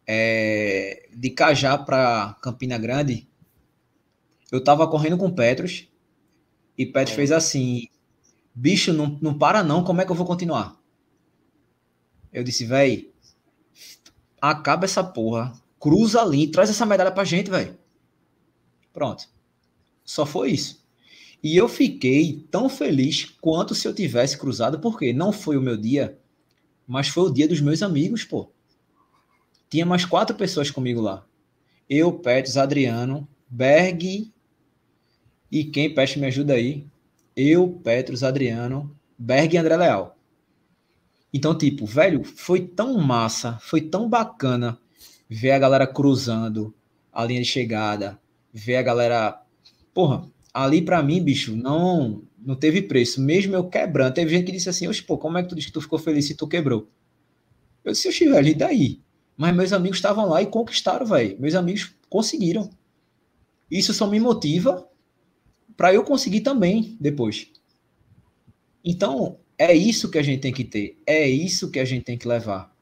é, 0.07 1.07
de 1.13 1.29
Cajá 1.29 1.77
para 1.77 2.35
Campina 2.41 2.77
Grande, 2.77 3.27
eu 4.51 4.63
tava 4.63 4.87
correndo 4.87 5.17
com 5.17 5.29
Petros 5.29 5.87
e 6.77 6.85
Petros 6.85 7.11
é. 7.11 7.15
fez 7.15 7.31
assim: 7.31 7.87
bicho, 8.55 8.93
não, 8.93 9.17
não 9.21 9.37
para 9.37 9.61
não, 9.61 9.83
como 9.83 10.01
é 10.01 10.05
que 10.05 10.11
eu 10.11 10.15
vou 10.15 10.25
continuar? 10.25 10.77
Eu 12.31 12.43
disse, 12.43 12.65
véi, 12.65 13.11
acaba 14.41 14.85
essa 14.85 15.03
porra, 15.03 15.53
cruza 15.79 16.21
ali, 16.21 16.47
traz 16.47 16.69
essa 16.69 16.85
medalha 16.85 17.11
pra 17.11 17.23
gente, 17.23 17.49
velho. 17.49 17.77
Pronto. 18.93 19.27
Só 20.03 20.25
foi 20.25 20.51
isso. 20.51 20.85
E 21.43 21.55
eu 21.55 21.67
fiquei 21.67 22.45
tão 22.49 22.67
feliz 22.67 23.25
quanto 23.39 23.75
se 23.75 23.87
eu 23.87 23.93
tivesse 23.93 24.37
cruzado, 24.37 24.79
porque 24.79 25.13
não 25.13 25.31
foi 25.31 25.55
o 25.55 25.61
meu 25.61 25.77
dia, 25.77 26.17
mas 26.87 27.07
foi 27.07 27.23
o 27.29 27.33
dia 27.33 27.47
dos 27.47 27.61
meus 27.61 27.83
amigos, 27.83 28.23
pô. 28.23 28.51
Tinha 29.69 29.85
mais 29.85 30.05
quatro 30.05 30.35
pessoas 30.35 30.71
comigo 30.71 31.01
lá. 31.01 31.25
Eu, 31.89 32.13
Petros, 32.13 32.57
Adriano, 32.57 33.27
Berg 33.49 34.33
e 35.51 35.63
quem, 35.65 35.93
Peste, 35.93 36.19
me 36.19 36.27
ajuda 36.27 36.53
aí? 36.53 36.85
Eu, 37.35 37.69
Petros, 37.83 38.23
Adriano, 38.23 38.97
Berg 39.17 39.53
e 39.53 39.57
André 39.57 39.77
Leal. 39.77 40.17
Então, 41.33 41.55
tipo, 41.57 41.85
velho, 41.85 42.23
foi 42.23 42.61
tão 42.61 42.97
massa, 42.97 43.57
foi 43.61 43.81
tão 43.81 44.09
bacana 44.09 44.79
ver 45.29 45.51
a 45.51 45.59
galera 45.59 45.87
cruzando 45.87 46.73
a 47.11 47.25
linha 47.25 47.41
de 47.41 47.47
chegada, 47.47 48.19
ver 48.53 48.77
a 48.77 48.81
galera. 48.81 49.41
Porra, 49.93 50.29
ali 50.53 50.81
para 50.81 51.01
mim, 51.03 51.21
bicho, 51.21 51.55
não 51.55 52.23
não 52.37 52.55
teve 52.55 52.81
preço. 52.81 53.21
Mesmo 53.21 53.55
eu 53.55 53.67
quebrando, 53.67 54.13
teve 54.13 54.31
gente 54.31 54.45
que 54.45 54.51
disse 54.51 54.69
assim: 54.69 54.87
Oxe, 54.87 55.03
pô, 55.03 55.17
como 55.17 55.37
é 55.37 55.43
que 55.43 55.49
tu 55.49 55.55
disse 55.55 55.67
que 55.67 55.73
tu 55.73 55.81
ficou 55.81 55.99
feliz 55.99 56.25
se 56.25 56.35
tu 56.35 56.47
quebrou? 56.47 56.87
Eu 57.83 57.91
disse: 57.91 58.07
Oxe, 58.07 58.27
velho, 58.27 58.47
e 58.47 58.53
daí? 58.53 59.01
Mas 59.35 59.55
meus 59.55 59.73
amigos 59.73 59.97
estavam 59.97 60.27
lá 60.27 60.41
e 60.41 60.47
conquistaram, 60.47 61.05
velho. 61.05 61.39
Meus 61.39 61.55
amigos 61.55 61.93
conseguiram. 62.09 62.69
Isso 63.69 63.93
só 63.93 64.07
me 64.07 64.19
motiva 64.19 64.87
para 65.75 65.93
eu 65.93 66.03
conseguir 66.03 66.41
também 66.41 66.97
depois. 66.99 67.51
Então, 68.83 69.37
é 69.57 69.73
isso 69.75 70.09
que 70.09 70.17
a 70.17 70.23
gente 70.23 70.39
tem 70.39 70.53
que 70.53 70.63
ter. 70.63 70.97
É 71.05 71.27
isso 71.27 71.69
que 71.69 71.79
a 71.79 71.85
gente 71.85 72.03
tem 72.03 72.17
que 72.17 72.27
levar. 72.27 72.73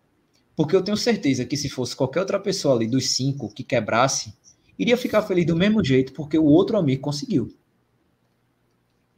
Porque 0.56 0.76
eu 0.76 0.82
tenho 0.82 0.98
certeza 0.98 1.46
que 1.46 1.58
se 1.58 1.70
fosse 1.70 1.96
qualquer 1.96 2.22
outra 2.22 2.40
pessoa 2.40 2.76
ali 2.76 2.88
dos 2.88 3.10
cinco 3.10 3.54
que 3.54 3.64
quebrasse, 3.64 4.34
iria 4.80 4.96
ficar 4.96 5.22
feliz 5.22 5.46
do 5.46 5.56
mesmo 5.56 5.84
jeito, 5.84 6.14
porque 6.14 6.38
o 6.38 6.46
outro 6.46 6.78
amigo 6.78 7.02
conseguiu. 7.02 7.54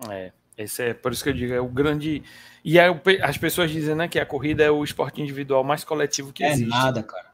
É, 0.09 0.31
esse 0.57 0.83
é 0.83 0.93
por 0.93 1.11
isso 1.11 1.23
que 1.23 1.29
eu 1.29 1.33
digo, 1.33 1.53
é 1.53 1.61
o 1.61 1.67
grande. 1.67 2.23
E 2.63 2.79
é, 2.79 2.87
as 3.21 3.37
pessoas 3.37 3.69
dizem 3.69 3.95
né, 3.95 4.07
que 4.07 4.19
a 4.19 4.25
corrida 4.25 4.63
é 4.63 4.71
o 4.71 4.83
esporte 4.83 5.21
individual 5.21 5.63
mais 5.63 5.83
coletivo 5.83 6.33
que 6.33 6.43
é 6.43 6.51
existe. 6.51 6.65
É 6.65 6.69
nada, 6.69 7.03
cara. 7.03 7.31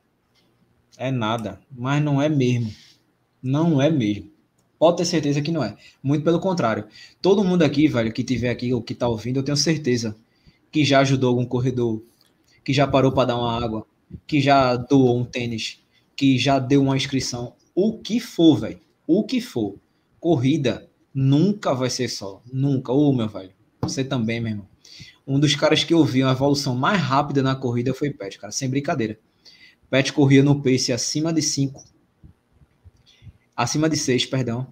É 0.97 1.11
nada. 1.11 1.59
Mas 1.71 2.03
não 2.03 2.21
é 2.21 2.29
mesmo. 2.29 2.73
Não 3.41 3.81
é 3.81 3.89
mesmo. 3.89 4.31
Pode 4.77 4.97
ter 4.97 5.05
certeza 5.05 5.41
que 5.41 5.51
não 5.51 5.63
é. 5.63 5.77
Muito 6.01 6.25
pelo 6.25 6.39
contrário. 6.39 6.85
Todo 7.21 7.43
mundo 7.43 7.63
aqui, 7.63 7.87
velho, 7.87 8.11
que 8.11 8.23
tiver 8.23 8.49
aqui 8.49 8.73
ou 8.73 8.81
que 8.81 8.93
tá 8.93 9.07
ouvindo, 9.07 9.37
eu 9.37 9.43
tenho 9.43 9.55
certeza 9.55 10.15
que 10.69 10.83
já 10.83 10.99
ajudou 10.99 11.29
algum 11.29 11.45
corredor, 11.45 12.03
que 12.63 12.73
já 12.73 12.85
parou 12.85 13.11
para 13.11 13.27
dar 13.27 13.37
uma 13.37 13.63
água, 13.63 13.85
que 14.25 14.41
já 14.41 14.75
doou 14.75 15.19
um 15.19 15.25
tênis, 15.25 15.83
que 16.15 16.37
já 16.37 16.59
deu 16.59 16.81
uma 16.81 16.97
inscrição, 16.97 17.55
o 17.75 17.97
que 17.99 18.19
for, 18.19 18.57
velho. 18.57 18.79
O 19.07 19.23
que 19.23 19.41
for. 19.41 19.75
Corrida 20.19 20.89
nunca 21.13 21.73
vai 21.73 21.89
ser 21.89 22.07
só. 22.07 22.41
Nunca. 22.51 22.91
Ô, 22.91 23.11
meu 23.11 23.27
velho. 23.27 23.51
Você 23.81 24.03
também, 24.03 24.39
meu 24.39 24.51
irmão. 24.51 24.67
Um 25.25 25.39
dos 25.39 25.55
caras 25.55 25.83
que 25.83 25.93
eu 25.93 26.03
vi 26.03 26.23
uma 26.23 26.31
evolução 26.31 26.75
mais 26.75 27.01
rápida 27.01 27.41
na 27.41 27.55
corrida 27.55 27.93
foi 27.93 28.11
Pet, 28.11 28.37
cara. 28.37 28.51
Sem 28.51 28.69
brincadeira. 28.69 29.19
Pet 29.89 30.11
corria 30.13 30.43
no 30.43 30.61
pace 30.61 30.91
acima 30.91 31.33
de 31.33 31.41
5. 31.41 31.83
Acima 33.55 33.89
de 33.89 33.97
6, 33.97 34.25
perdão. 34.25 34.67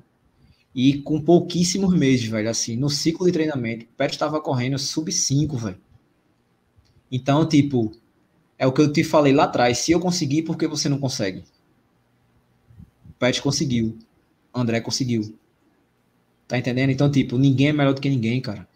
E 0.74 1.00
com 1.00 1.22
pouquíssimos 1.22 1.94
meses, 1.94 2.26
velho. 2.26 2.50
Assim, 2.50 2.76
no 2.76 2.89
ciclo 2.89 3.26
de 3.26 3.32
treinamento, 3.32 3.86
Pet 3.98 4.12
estava 4.12 4.39
correndo 4.42 4.78
sub 4.78 5.12
5, 5.12 5.58
velho. 5.58 5.80
Então, 7.12 7.46
tipo, 7.48 7.92
é 8.62 8.68
o 8.68 8.72
que 8.72 8.80
eu 8.80 8.93
te 8.93 9.03
falei 9.03 9.34
lá 9.34 9.45
atrás. 9.45 9.80
Se 9.80 9.91
eu 9.91 9.99
conseguir, 9.99 10.43
por 10.43 10.55
que 10.55 10.68
você 10.68 10.88
não 10.88 10.99
consegue? 10.99 11.43
Pet 13.18 13.41
conseguiu. 13.41 13.97
André 14.53 14.80
conseguiu. 14.80 15.36
Tá 16.47 16.59
entendendo? 16.59 16.91
Então, 16.91 17.09
tipo, 17.09 17.39
ninguém 17.39 17.70
é 17.70 17.74
melhor 17.74 17.95
do 17.95 17.99
que 17.99 18.07
ninguém, 18.07 18.39
cara. 18.39 18.70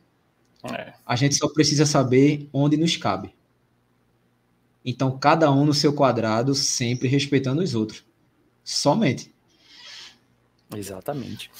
É. 0.63 0.95
A 1.05 1.15
gente 1.15 1.35
só 1.35 1.47
precisa 1.47 1.85
saber 1.85 2.49
onde 2.51 2.75
nos 2.77 2.97
cabe. 2.97 3.35
Então, 4.83 5.19
cada 5.19 5.51
um 5.51 5.63
no 5.63 5.73
seu 5.73 5.93
quadrado, 5.93 6.55
sempre 6.55 7.07
respeitando 7.07 7.61
os 7.61 7.75
outros. 7.75 8.03
Somente. 8.63 9.31
Exatamente. 10.75 11.51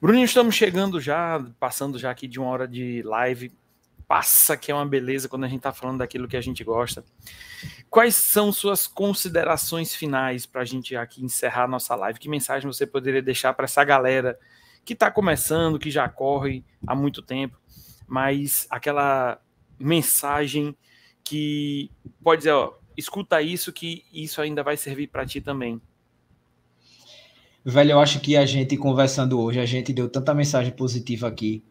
Bruninho, 0.00 0.24
estamos 0.24 0.54
chegando 0.54 0.98
já, 1.02 1.46
passando 1.60 1.98
já 1.98 2.10
aqui 2.10 2.26
de 2.26 2.40
uma 2.40 2.48
hora 2.48 2.66
de 2.66 3.02
live. 3.02 3.52
Passa 4.06 4.56
que 4.56 4.70
é 4.70 4.74
uma 4.74 4.86
beleza 4.86 5.28
quando 5.28 5.44
a 5.44 5.48
gente 5.48 5.58
está 5.58 5.72
falando 5.72 5.98
daquilo 5.98 6.28
que 6.28 6.36
a 6.36 6.40
gente 6.40 6.62
gosta. 6.62 7.04
Quais 7.88 8.14
são 8.14 8.52
suas 8.52 8.86
considerações 8.86 9.94
finais 9.94 10.46
para 10.46 10.62
a 10.62 10.64
gente 10.64 10.94
aqui 10.94 11.24
encerrar 11.24 11.66
nossa 11.66 11.94
live? 11.94 12.18
Que 12.18 12.28
mensagem 12.28 12.70
você 12.70 12.86
poderia 12.86 13.22
deixar 13.22 13.54
para 13.54 13.64
essa 13.64 13.82
galera 13.84 14.38
que 14.84 14.92
está 14.92 15.10
começando, 15.10 15.78
que 15.78 15.90
já 15.90 16.08
corre 16.08 16.64
há 16.86 16.94
muito 16.94 17.22
tempo, 17.22 17.58
mas 18.06 18.66
aquela 18.68 19.40
mensagem 19.78 20.76
que 21.22 21.90
pode 22.22 22.40
dizer, 22.40 22.52
ó, 22.52 22.74
escuta 22.96 23.40
isso 23.40 23.72
que 23.72 24.04
isso 24.12 24.40
ainda 24.40 24.62
vai 24.62 24.76
servir 24.76 25.06
para 25.08 25.24
ti 25.24 25.40
também. 25.40 25.80
Velho, 27.64 27.92
eu 27.92 28.00
acho 28.00 28.20
que 28.20 28.36
a 28.36 28.44
gente 28.44 28.76
conversando 28.76 29.40
hoje, 29.40 29.58
a 29.58 29.64
gente 29.64 29.90
deu 29.90 30.08
tanta 30.08 30.34
mensagem 30.34 30.70
positiva 30.70 31.26
aqui, 31.26 31.64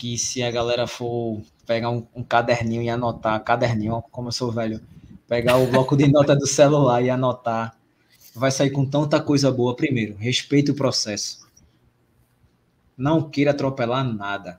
que 0.00 0.16
se 0.16 0.42
a 0.42 0.50
galera 0.50 0.86
for 0.86 1.42
pegar 1.66 1.90
um, 1.90 2.06
um 2.16 2.24
caderninho 2.24 2.80
e 2.80 2.88
anotar, 2.88 3.38
caderninho, 3.44 4.02
como 4.10 4.28
eu 4.28 4.32
sou 4.32 4.50
velho, 4.50 4.80
pegar 5.28 5.58
o 5.58 5.66
bloco 5.66 5.94
de 5.94 6.10
nota 6.10 6.34
do 6.34 6.46
celular 6.46 7.02
e 7.02 7.10
anotar, 7.10 7.76
vai 8.34 8.50
sair 8.50 8.70
com 8.70 8.86
tanta 8.86 9.20
coisa 9.20 9.52
boa. 9.52 9.76
Primeiro, 9.76 10.16
respeite 10.16 10.70
o 10.70 10.74
processo. 10.74 11.46
Não 12.96 13.28
queira 13.28 13.50
atropelar 13.50 14.02
nada. 14.02 14.58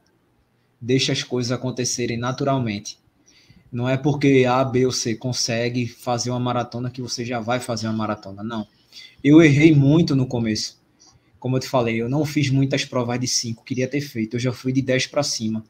Deixe 0.80 1.12
as 1.12 1.24
coisas 1.24 1.52
acontecerem 1.52 2.18
naturalmente. 2.18 3.00
Não 3.72 3.90
é 3.90 3.98
porque 3.98 4.46
A, 4.48 4.64
B 4.64 4.86
ou 4.86 4.92
C 4.92 5.16
consegue 5.16 5.88
fazer 5.88 6.30
uma 6.30 6.40
maratona 6.40 6.92
que 6.92 7.02
você 7.02 7.26
já 7.26 7.40
vai 7.40 7.60
fazer 7.60 7.88
uma 7.88 7.98
maratona. 7.98 8.44
Não. 8.44 8.68
Eu 9.24 9.42
errei 9.42 9.74
muito 9.74 10.16
no 10.16 10.28
começo. 10.28 10.80
Como 11.42 11.56
eu 11.56 11.60
te 11.60 11.68
falei, 11.68 12.00
eu 12.00 12.08
não 12.08 12.24
fiz 12.24 12.52
muitas 12.52 12.86
provas 12.86 13.20
de 13.20 13.28
5, 13.28 13.64
queria 13.64 13.88
ter 13.88 14.00
feito. 14.00 14.36
Eu 14.36 14.40
já 14.40 14.54
fui 14.54 14.72
de 14.72 14.80
10 14.80 15.08
para 15.08 15.24
cima. 15.24 15.66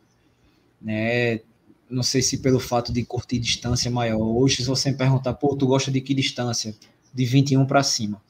Né? 0.82 1.40
Não 1.90 2.04
sei 2.04 2.22
se 2.22 2.40
pelo 2.40 2.60
fato 2.60 2.92
de 2.92 3.06
curtir 3.06 3.40
distância 3.40 3.90
maior. 3.90 4.20
Hoje, 4.20 4.58
se 4.58 4.66
você 4.66 4.92
me 4.92 4.98
perguntar, 4.98 5.34
pô, 5.36 5.56
tu 5.56 5.66
gosta 5.66 5.90
de 5.90 6.02
que 6.02 6.14
distância? 6.14 6.76
De 7.14 7.24
21 7.24 7.66
para 7.66 7.82
cima. 7.84 8.22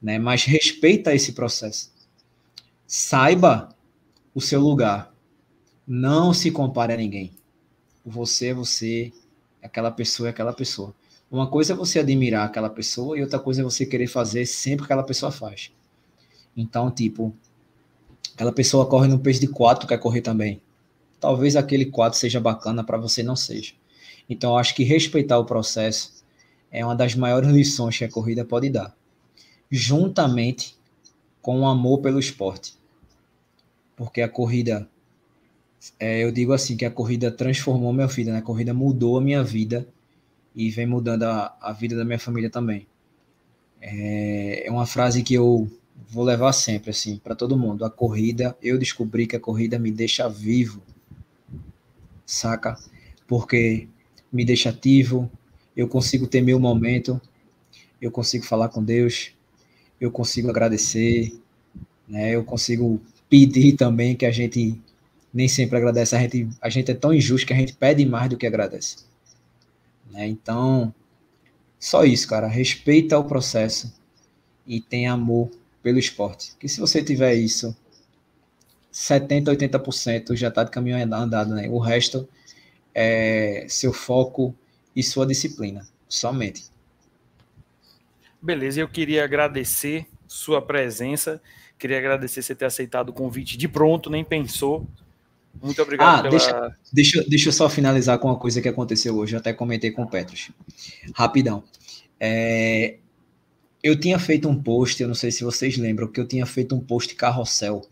Né? 0.00 0.20
Mas 0.20 0.44
respeita 0.44 1.12
esse 1.12 1.32
processo. 1.32 1.92
Saiba 2.86 3.70
o 4.32 4.40
seu 4.40 4.60
lugar. 4.60 5.12
Não 5.84 6.32
se 6.32 6.48
compare 6.48 6.92
a 6.92 6.96
ninguém. 6.96 7.32
Você 8.06 8.48
é 8.50 8.54
você, 8.54 9.12
aquela 9.60 9.90
pessoa 9.90 10.28
é 10.28 10.30
aquela 10.30 10.52
pessoa. 10.52 10.94
Uma 11.28 11.48
coisa 11.48 11.72
é 11.72 11.76
você 11.76 11.98
admirar 11.98 12.46
aquela 12.46 12.70
pessoa 12.70 13.18
e 13.18 13.22
outra 13.22 13.40
coisa 13.40 13.62
é 13.62 13.64
você 13.64 13.84
querer 13.84 14.06
fazer 14.06 14.46
sempre 14.46 14.86
que 14.86 14.92
aquela 14.92 15.02
pessoa 15.02 15.32
faz. 15.32 15.72
Então, 16.58 16.90
tipo, 16.90 17.34
Aquela 18.38 18.52
pessoa 18.52 18.86
corre 18.86 19.08
no 19.08 19.18
pace 19.18 19.40
de 19.40 19.48
4, 19.48 19.84
quer 19.88 19.98
correr 19.98 20.20
também. 20.20 20.62
Talvez 21.18 21.56
aquele 21.56 21.86
4 21.86 22.16
seja 22.16 22.38
bacana, 22.38 22.84
para 22.84 22.96
você 22.96 23.20
não 23.20 23.34
seja. 23.34 23.74
Então, 24.30 24.52
eu 24.52 24.58
acho 24.58 24.76
que 24.76 24.84
respeitar 24.84 25.40
o 25.40 25.44
processo 25.44 26.24
é 26.70 26.84
uma 26.84 26.94
das 26.94 27.16
maiores 27.16 27.50
lições 27.50 27.98
que 27.98 28.04
a 28.04 28.08
corrida 28.08 28.44
pode 28.44 28.70
dar. 28.70 28.96
Juntamente 29.68 30.78
com 31.42 31.62
o 31.62 31.66
amor 31.66 31.98
pelo 31.98 32.20
esporte. 32.20 32.74
Porque 33.96 34.22
a 34.22 34.28
corrida, 34.28 34.88
é, 35.98 36.22
eu 36.22 36.30
digo 36.30 36.52
assim, 36.52 36.76
que 36.76 36.84
a 36.84 36.92
corrida 36.92 37.32
transformou 37.32 37.92
minha 37.92 38.06
vida, 38.06 38.30
né? 38.30 38.38
A 38.38 38.42
corrida 38.42 38.72
mudou 38.72 39.18
a 39.18 39.20
minha 39.20 39.42
vida 39.42 39.84
e 40.54 40.70
vem 40.70 40.86
mudando 40.86 41.24
a, 41.24 41.56
a 41.60 41.72
vida 41.72 41.96
da 41.96 42.04
minha 42.04 42.20
família 42.20 42.50
também. 42.50 42.86
É, 43.80 44.68
é 44.68 44.70
uma 44.70 44.86
frase 44.86 45.24
que 45.24 45.34
eu 45.34 45.68
vou 46.06 46.24
levar 46.24 46.52
sempre, 46.52 46.90
assim, 46.90 47.18
para 47.18 47.34
todo 47.34 47.58
mundo. 47.58 47.84
A 47.84 47.90
corrida, 47.90 48.56
eu 48.62 48.78
descobri 48.78 49.26
que 49.26 49.36
a 49.36 49.40
corrida 49.40 49.78
me 49.78 49.90
deixa 49.90 50.28
vivo, 50.28 50.82
saca? 52.24 52.78
Porque 53.26 53.88
me 54.32 54.44
deixa 54.44 54.70
ativo, 54.70 55.30
eu 55.76 55.88
consigo 55.88 56.26
ter 56.26 56.40
meu 56.40 56.60
momento, 56.60 57.20
eu 58.00 58.10
consigo 58.10 58.44
falar 58.44 58.68
com 58.68 58.82
Deus, 58.82 59.32
eu 60.00 60.10
consigo 60.10 60.50
agradecer, 60.50 61.32
né? 62.06 62.30
Eu 62.30 62.44
consigo 62.44 63.00
pedir 63.28 63.74
também 63.74 64.16
que 64.16 64.26
a 64.26 64.30
gente 64.30 64.80
nem 65.32 65.48
sempre 65.48 65.76
agradece, 65.76 66.16
a 66.16 66.20
gente, 66.20 66.48
a 66.60 66.68
gente 66.68 66.90
é 66.90 66.94
tão 66.94 67.12
injusto 67.12 67.46
que 67.46 67.52
a 67.52 67.56
gente 67.56 67.74
pede 67.74 68.04
mais 68.06 68.30
do 68.30 68.36
que 68.36 68.46
agradece. 68.46 69.04
Né? 70.10 70.26
Então, 70.26 70.94
só 71.78 72.04
isso, 72.04 72.26
cara. 72.26 72.46
Respeita 72.46 73.18
o 73.18 73.24
processo 73.24 73.92
e 74.66 74.80
tenha 74.80 75.12
amor 75.12 75.50
pelo 75.88 75.98
esporte. 75.98 76.52
Que 76.60 76.68
se 76.68 76.78
você 76.78 77.02
tiver 77.02 77.32
isso, 77.32 77.74
70, 78.92 79.56
80% 79.56 80.36
já 80.36 80.48
está 80.48 80.62
de 80.62 80.70
caminho 80.70 81.02
andado, 81.02 81.54
né? 81.54 81.66
O 81.70 81.78
resto 81.78 82.28
é 82.94 83.64
seu 83.70 83.90
foco 83.90 84.54
e 84.94 85.02
sua 85.02 85.26
disciplina, 85.26 85.88
somente. 86.06 86.64
Beleza, 88.40 88.82
eu 88.82 88.88
queria 88.88 89.24
agradecer 89.24 90.06
sua 90.26 90.60
presença, 90.60 91.40
queria 91.78 91.96
agradecer 91.96 92.42
você 92.42 92.54
ter 92.54 92.66
aceitado 92.66 93.08
o 93.08 93.12
convite 93.14 93.56
de 93.56 93.66
pronto, 93.66 94.10
nem 94.10 94.22
pensou. 94.22 94.86
Muito 95.62 95.80
obrigado 95.80 96.18
ah, 96.18 96.22
pela... 96.22 96.30
deixa, 96.30 96.76
deixa, 96.92 97.24
deixa 97.26 97.48
eu 97.48 97.52
só 97.52 97.70
finalizar 97.70 98.18
com 98.18 98.28
uma 98.28 98.38
coisa 98.38 98.60
que 98.60 98.68
aconteceu 98.68 99.16
hoje, 99.16 99.34
eu 99.34 99.38
até 99.38 99.54
comentei 99.54 99.90
com 99.90 100.02
o 100.02 100.06
Petros. 100.06 100.50
Rapidão. 101.14 101.64
É, 102.20 102.98
eu 103.88 103.98
tinha 103.98 104.18
feito 104.18 104.48
um 104.48 104.60
post, 104.60 105.02
eu 105.02 105.08
não 105.08 105.14
sei 105.14 105.30
se 105.30 105.44
vocês 105.44 105.76
lembram, 105.76 106.08
que 106.08 106.20
eu 106.20 106.26
tinha 106.26 106.46
feito 106.46 106.74
um 106.74 106.80
post 106.80 107.14
carrossel, 107.14 107.86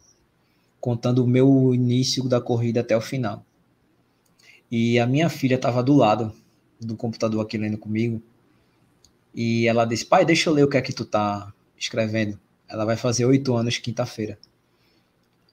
contando 0.81 1.25
o 1.25 1.27
meu 1.27 1.75
início 1.75 2.29
da 2.29 2.41
corrida 2.41 2.81
até 2.81 2.97
o 2.97 3.01
final. 3.01 3.45
E 4.71 4.99
a 4.99 5.07
minha 5.07 5.29
filha 5.29 5.57
estava 5.57 5.83
do 5.83 5.95
lado 5.95 6.33
do 6.81 6.97
computador 6.97 7.45
aqui 7.45 7.57
lendo 7.57 7.79
comigo, 7.79 8.23
e 9.35 9.67
ela 9.67 9.85
disse, 9.85 10.07
pai, 10.07 10.25
deixa 10.25 10.49
eu 10.49 10.55
ler 10.55 10.65
o 10.65 10.69
que 10.69 10.79
é 10.79 10.83
que 10.83 10.95
tu 10.95 11.05
tá 11.05 11.53
escrevendo. 11.77 12.41
Ela 12.67 12.87
vai 12.87 12.97
fazer 12.97 13.27
oito 13.27 13.55
anos 13.55 13.77
quinta-feira. 13.77 14.39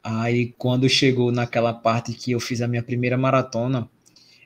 Aí 0.02 0.54
quando 0.58 0.88
chegou 0.88 1.32
naquela 1.32 1.74
parte 1.74 2.14
que 2.14 2.32
eu 2.32 2.40
fiz 2.40 2.62
a 2.62 2.68
minha 2.68 2.82
primeira 2.82 3.18
maratona, 3.18 3.90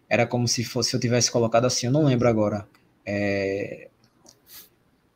era 0.10 0.26
como 0.26 0.48
se 0.48 0.64
fosse 0.64 0.96
eu 0.96 1.00
tivesse 1.00 1.32
colocado 1.32 1.66
assim, 1.66 1.86
eu 1.86 1.92
não 1.92 2.06
lembro 2.06 2.28
agora. 2.28 2.68
É, 3.06 3.90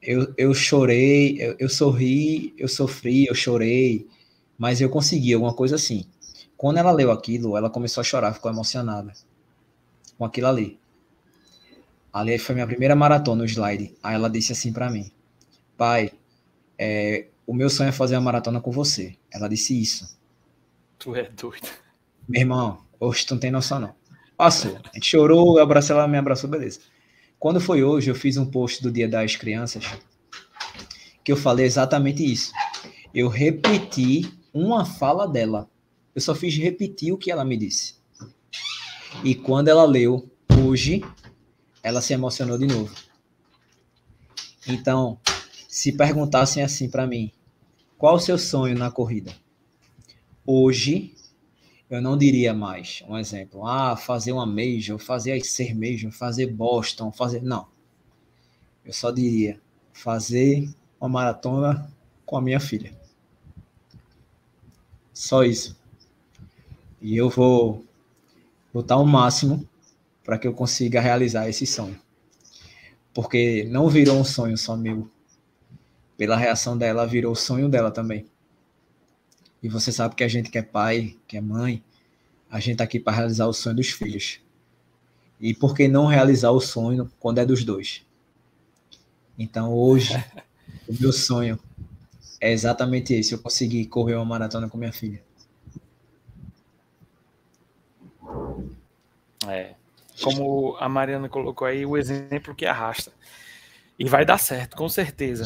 eu, 0.02 0.34
eu 0.38 0.54
chorei, 0.54 1.38
eu, 1.40 1.56
eu 1.60 1.70
sorri, 1.70 2.54
eu 2.58 2.68
sofri, 2.68 3.28
eu 3.28 3.36
chorei, 3.36 4.08
mas 4.58 4.82
eu 4.82 4.90
consegui 4.90 5.34
alguma 5.34 5.54
coisa 5.54 5.76
assim. 5.76 6.06
Quando 6.58 6.78
ela 6.78 6.92
leu 6.92 7.12
aquilo, 7.12 7.58
ela 7.58 7.70
começou 7.70 8.02
a 8.02 8.04
chorar, 8.04 8.34
ficou 8.34 8.52
emocionada 8.52 9.14
com 10.18 10.26
aquilo 10.26 10.48
ali. 10.48 10.80
Ali 12.14 12.38
foi 12.38 12.56
minha 12.56 12.68
primeira 12.68 12.96
maratona, 12.96 13.44
o 13.44 13.46
slide. 13.46 13.96
Aí 14.04 14.16
ela 14.16 14.30
disse 14.30 14.52
assim 14.52 14.74
para 14.74 14.90
mim: 14.90 15.12
Pai, 15.78 16.12
é, 16.78 17.28
o 17.48 17.54
meu 17.54 17.70
sonho 17.70 17.90
é 17.90 17.92
fazer 17.92 18.16
a 18.16 18.22
maratona 18.22 18.60
com 18.60 18.72
você. 18.72 19.16
Ela 19.32 19.48
disse 19.48 19.80
isso. 19.80 20.18
Tu 21.00 21.16
é 21.16 21.30
doido. 21.30 21.68
Meu 22.28 22.42
irmão, 22.42 22.86
hoje 23.00 23.26
tu 23.26 23.34
não 23.34 23.40
tem 23.40 23.50
noção, 23.50 23.80
não. 23.80 23.96
Passou. 24.36 24.78
A 24.92 24.94
gente 24.96 25.10
chorou, 25.10 25.58
eu 25.58 25.64
abracei, 25.64 25.96
ela 25.96 26.08
me 26.08 26.18
abraçou, 26.18 26.50
beleza. 26.50 26.80
Quando 27.42 27.60
foi 27.60 27.84
hoje, 27.84 28.08
eu 28.08 28.14
fiz 28.14 28.38
um 28.38 28.46
post 28.46 28.84
do 28.84 28.92
Dia 28.92 29.10
das 29.10 29.36
Crianças 29.36 29.84
que 31.24 31.32
eu 31.32 31.36
falei 31.36 31.66
exatamente 31.66 32.24
isso. 32.24 32.52
Eu 33.16 33.30
repeti 33.30 34.32
uma 34.54 34.86
fala 34.86 35.28
dela. 35.28 35.68
Eu 36.14 36.22
só 36.22 36.36
fiz 36.36 36.56
repetir 36.56 37.12
o 37.12 37.18
que 37.18 37.32
ela 37.32 37.44
me 37.44 37.58
disse. 37.58 37.96
E 39.24 39.34
quando 39.34 39.70
ela 39.70 39.86
leu 39.86 40.30
hoje, 40.64 41.04
ela 41.82 42.00
se 42.00 42.14
emocionou 42.14 42.60
de 42.60 42.68
novo. 42.68 42.94
Então, 44.68 45.20
se 45.68 45.92
perguntassem 45.94 46.62
assim 46.62 46.92
para 46.92 47.08
mim, 47.08 47.32
qual 47.98 48.18
o 48.18 48.20
seu 48.20 48.38
sonho 48.38 48.78
na 48.78 48.92
corrida? 48.92 49.34
Hoje, 50.46 51.16
eu 51.92 52.02
não 52.02 52.18
diria 52.18 52.54
mais, 52.54 53.04
um 53.06 53.18
exemplo, 53.18 53.68
ah, 53.68 53.98
fazer 53.98 54.32
uma 54.32 54.46
major, 54.46 54.98
fazer 54.98 55.34
a 55.34 55.44
ser 55.44 55.76
major, 55.76 56.10
fazer 56.10 56.48
Boston, 56.48 57.12
fazer. 57.12 57.44
Não. 57.44 57.68
Eu 58.86 58.94
só 58.94 59.12
diria 59.12 59.60
fazer 59.92 60.70
uma 61.00 61.10
maratona 61.10 61.92
com 62.26 62.38
a 62.38 62.42
minha 62.42 62.62
filha. 62.62 62.94
Só 65.14 65.44
isso. 65.44 65.78
E 67.02 67.18
eu 67.18 67.30
vou 67.30 67.86
lutar 68.74 68.98
o 68.98 69.06
máximo 69.06 69.68
para 70.24 70.40
que 70.40 70.48
eu 70.48 70.54
consiga 70.54 71.02
realizar 71.02 71.50
esse 71.50 71.66
sonho. 71.68 72.00
Porque 73.14 73.66
não 73.70 73.90
virou 73.90 74.18
um 74.18 74.24
sonho 74.24 74.58
só 74.58 74.78
meu. 74.78 75.12
Pela 76.16 76.38
reação 76.38 76.78
dela, 76.78 77.06
virou 77.06 77.34
o 77.34 77.36
sonho 77.36 77.68
dela 77.68 77.92
também. 77.92 78.31
E 79.62 79.70
você 79.70 79.92
sabe 79.92 80.16
que 80.16 80.24
a 80.24 80.28
gente 80.28 80.50
que 80.50 80.58
é 80.58 80.64
pai, 80.64 81.18
que 81.28 81.38
é 81.38 81.42
mãe, 81.42 81.84
a 82.50 82.60
gente 82.60 82.78
tá 82.78 82.84
aqui 82.84 83.00
para 83.00 83.16
realizar 83.16 83.48
o 83.48 83.54
sonho 83.54 83.76
dos 83.76 83.90
filhos. 83.90 84.40
E 85.40 85.54
por 85.54 85.76
que 85.76 85.88
não 85.88 86.06
realizar 86.06 86.52
o 86.52 86.60
sonho 86.60 87.12
quando 87.20 87.40
é 87.40 87.46
dos 87.46 87.64
dois? 87.64 88.06
Então 89.38 89.74
hoje, 89.74 90.14
o 90.88 90.94
meu 91.00 91.12
sonho 91.12 91.60
é 92.40 92.52
exatamente 92.52 93.14
esse: 93.14 93.34
eu 93.34 93.40
conseguir 93.40 93.86
correr 93.86 94.16
uma 94.16 94.26
maratona 94.26 94.70
com 94.70 94.78
minha 94.78 94.92
filha. 94.92 95.24
É. 99.48 99.76
Como 100.22 100.76
a 100.80 100.88
Mariana 100.88 101.28
colocou 101.28 101.68
aí, 101.68 101.86
o 101.86 101.98
exemplo 101.98 102.54
que 102.54 102.66
arrasta. 102.66 103.12
E 103.98 104.08
vai 104.08 104.26
dar 104.26 104.38
certo, 104.38 104.76
com 104.76 104.88
certeza. 104.88 105.46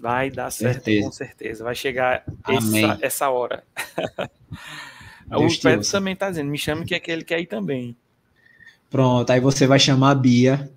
Vai 0.00 0.30
dar 0.30 0.50
certo, 0.50 0.84
certeza. 0.84 1.04
com 1.04 1.12
certeza. 1.12 1.64
Vai 1.64 1.74
chegar 1.74 2.24
essa, 2.48 2.98
essa 3.00 3.30
hora. 3.30 3.64
o 5.30 5.62
Pedro 5.62 5.90
também 5.90 6.14
está 6.14 6.30
dizendo, 6.30 6.50
me 6.50 6.58
chame 6.58 6.84
que 6.84 6.94
é 6.94 6.96
aquele 6.96 7.22
que 7.22 7.28
quer 7.34 7.40
ir 7.40 7.46
também. 7.46 7.96
Pronto, 8.90 9.30
aí 9.30 9.40
você 9.40 9.66
vai 9.66 9.78
chamar 9.78 10.10
a 10.10 10.14
Bia, 10.14 10.70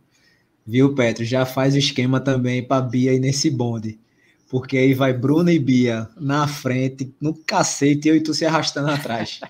viu, 0.66 0.96
Petro? 0.96 1.24
Já 1.24 1.46
faz 1.46 1.76
o 1.76 1.78
esquema 1.78 2.20
também 2.20 2.64
para 2.64 2.82
Bia 2.82 3.14
ir 3.14 3.20
nesse 3.20 3.50
bonde. 3.50 4.00
Porque 4.50 4.78
aí 4.78 4.94
vai 4.96 5.14
Bruna 5.14 5.52
e 5.52 5.60
Bia 5.60 6.10
na 6.18 6.48
frente, 6.48 7.14
no 7.22 7.36
cacete, 7.36 8.08
e 8.08 8.12
eu 8.12 8.16
e 8.16 8.22
tu 8.22 8.34
se 8.34 8.46
arrastando 8.46 8.90
atrás. 8.90 9.40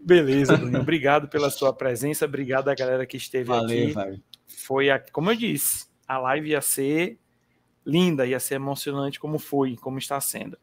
Beleza, 0.00 0.56
Bruno. 0.56 0.80
Obrigado 0.80 1.28
pela 1.28 1.50
sua 1.50 1.72
presença. 1.72 2.24
Obrigado 2.24 2.68
a 2.68 2.74
galera 2.74 3.06
que 3.06 3.16
esteve 3.16 3.44
Valeu, 3.44 4.00
aqui. 4.00 4.22
Foi, 4.46 4.90
a, 4.90 4.98
como 4.98 5.30
eu 5.30 5.36
disse, 5.36 5.86
a 6.08 6.18
live 6.18 6.48
ia 6.50 6.60
ser 6.62 7.18
linda, 7.84 8.26
ia 8.26 8.40
ser 8.40 8.54
emocionante 8.54 9.20
como 9.20 9.38
foi, 9.38 9.76
como 9.76 9.98
está 9.98 10.20
sendo. 10.20 10.58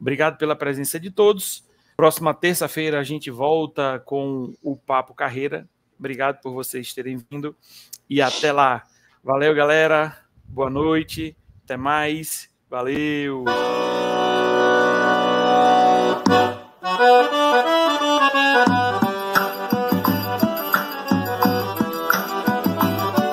Obrigado 0.00 0.38
pela 0.38 0.56
presença 0.56 0.98
de 0.98 1.10
todos. 1.10 1.66
Próxima 1.96 2.32
terça-feira 2.32 3.00
a 3.00 3.04
gente 3.04 3.30
volta 3.30 4.02
com 4.04 4.54
o 4.62 4.76
Papo 4.76 5.14
Carreira. 5.14 5.68
Obrigado 5.98 6.40
por 6.40 6.52
vocês 6.52 6.92
terem 6.92 7.16
vindo 7.30 7.56
e 8.08 8.20
até 8.20 8.52
lá. 8.52 8.84
Valeu, 9.24 9.54
galera. 9.54 10.16
Boa 10.44 10.70
noite. 10.70 11.36
Até 11.64 11.76
mais. 11.76 12.50
Valeu. 12.68 13.44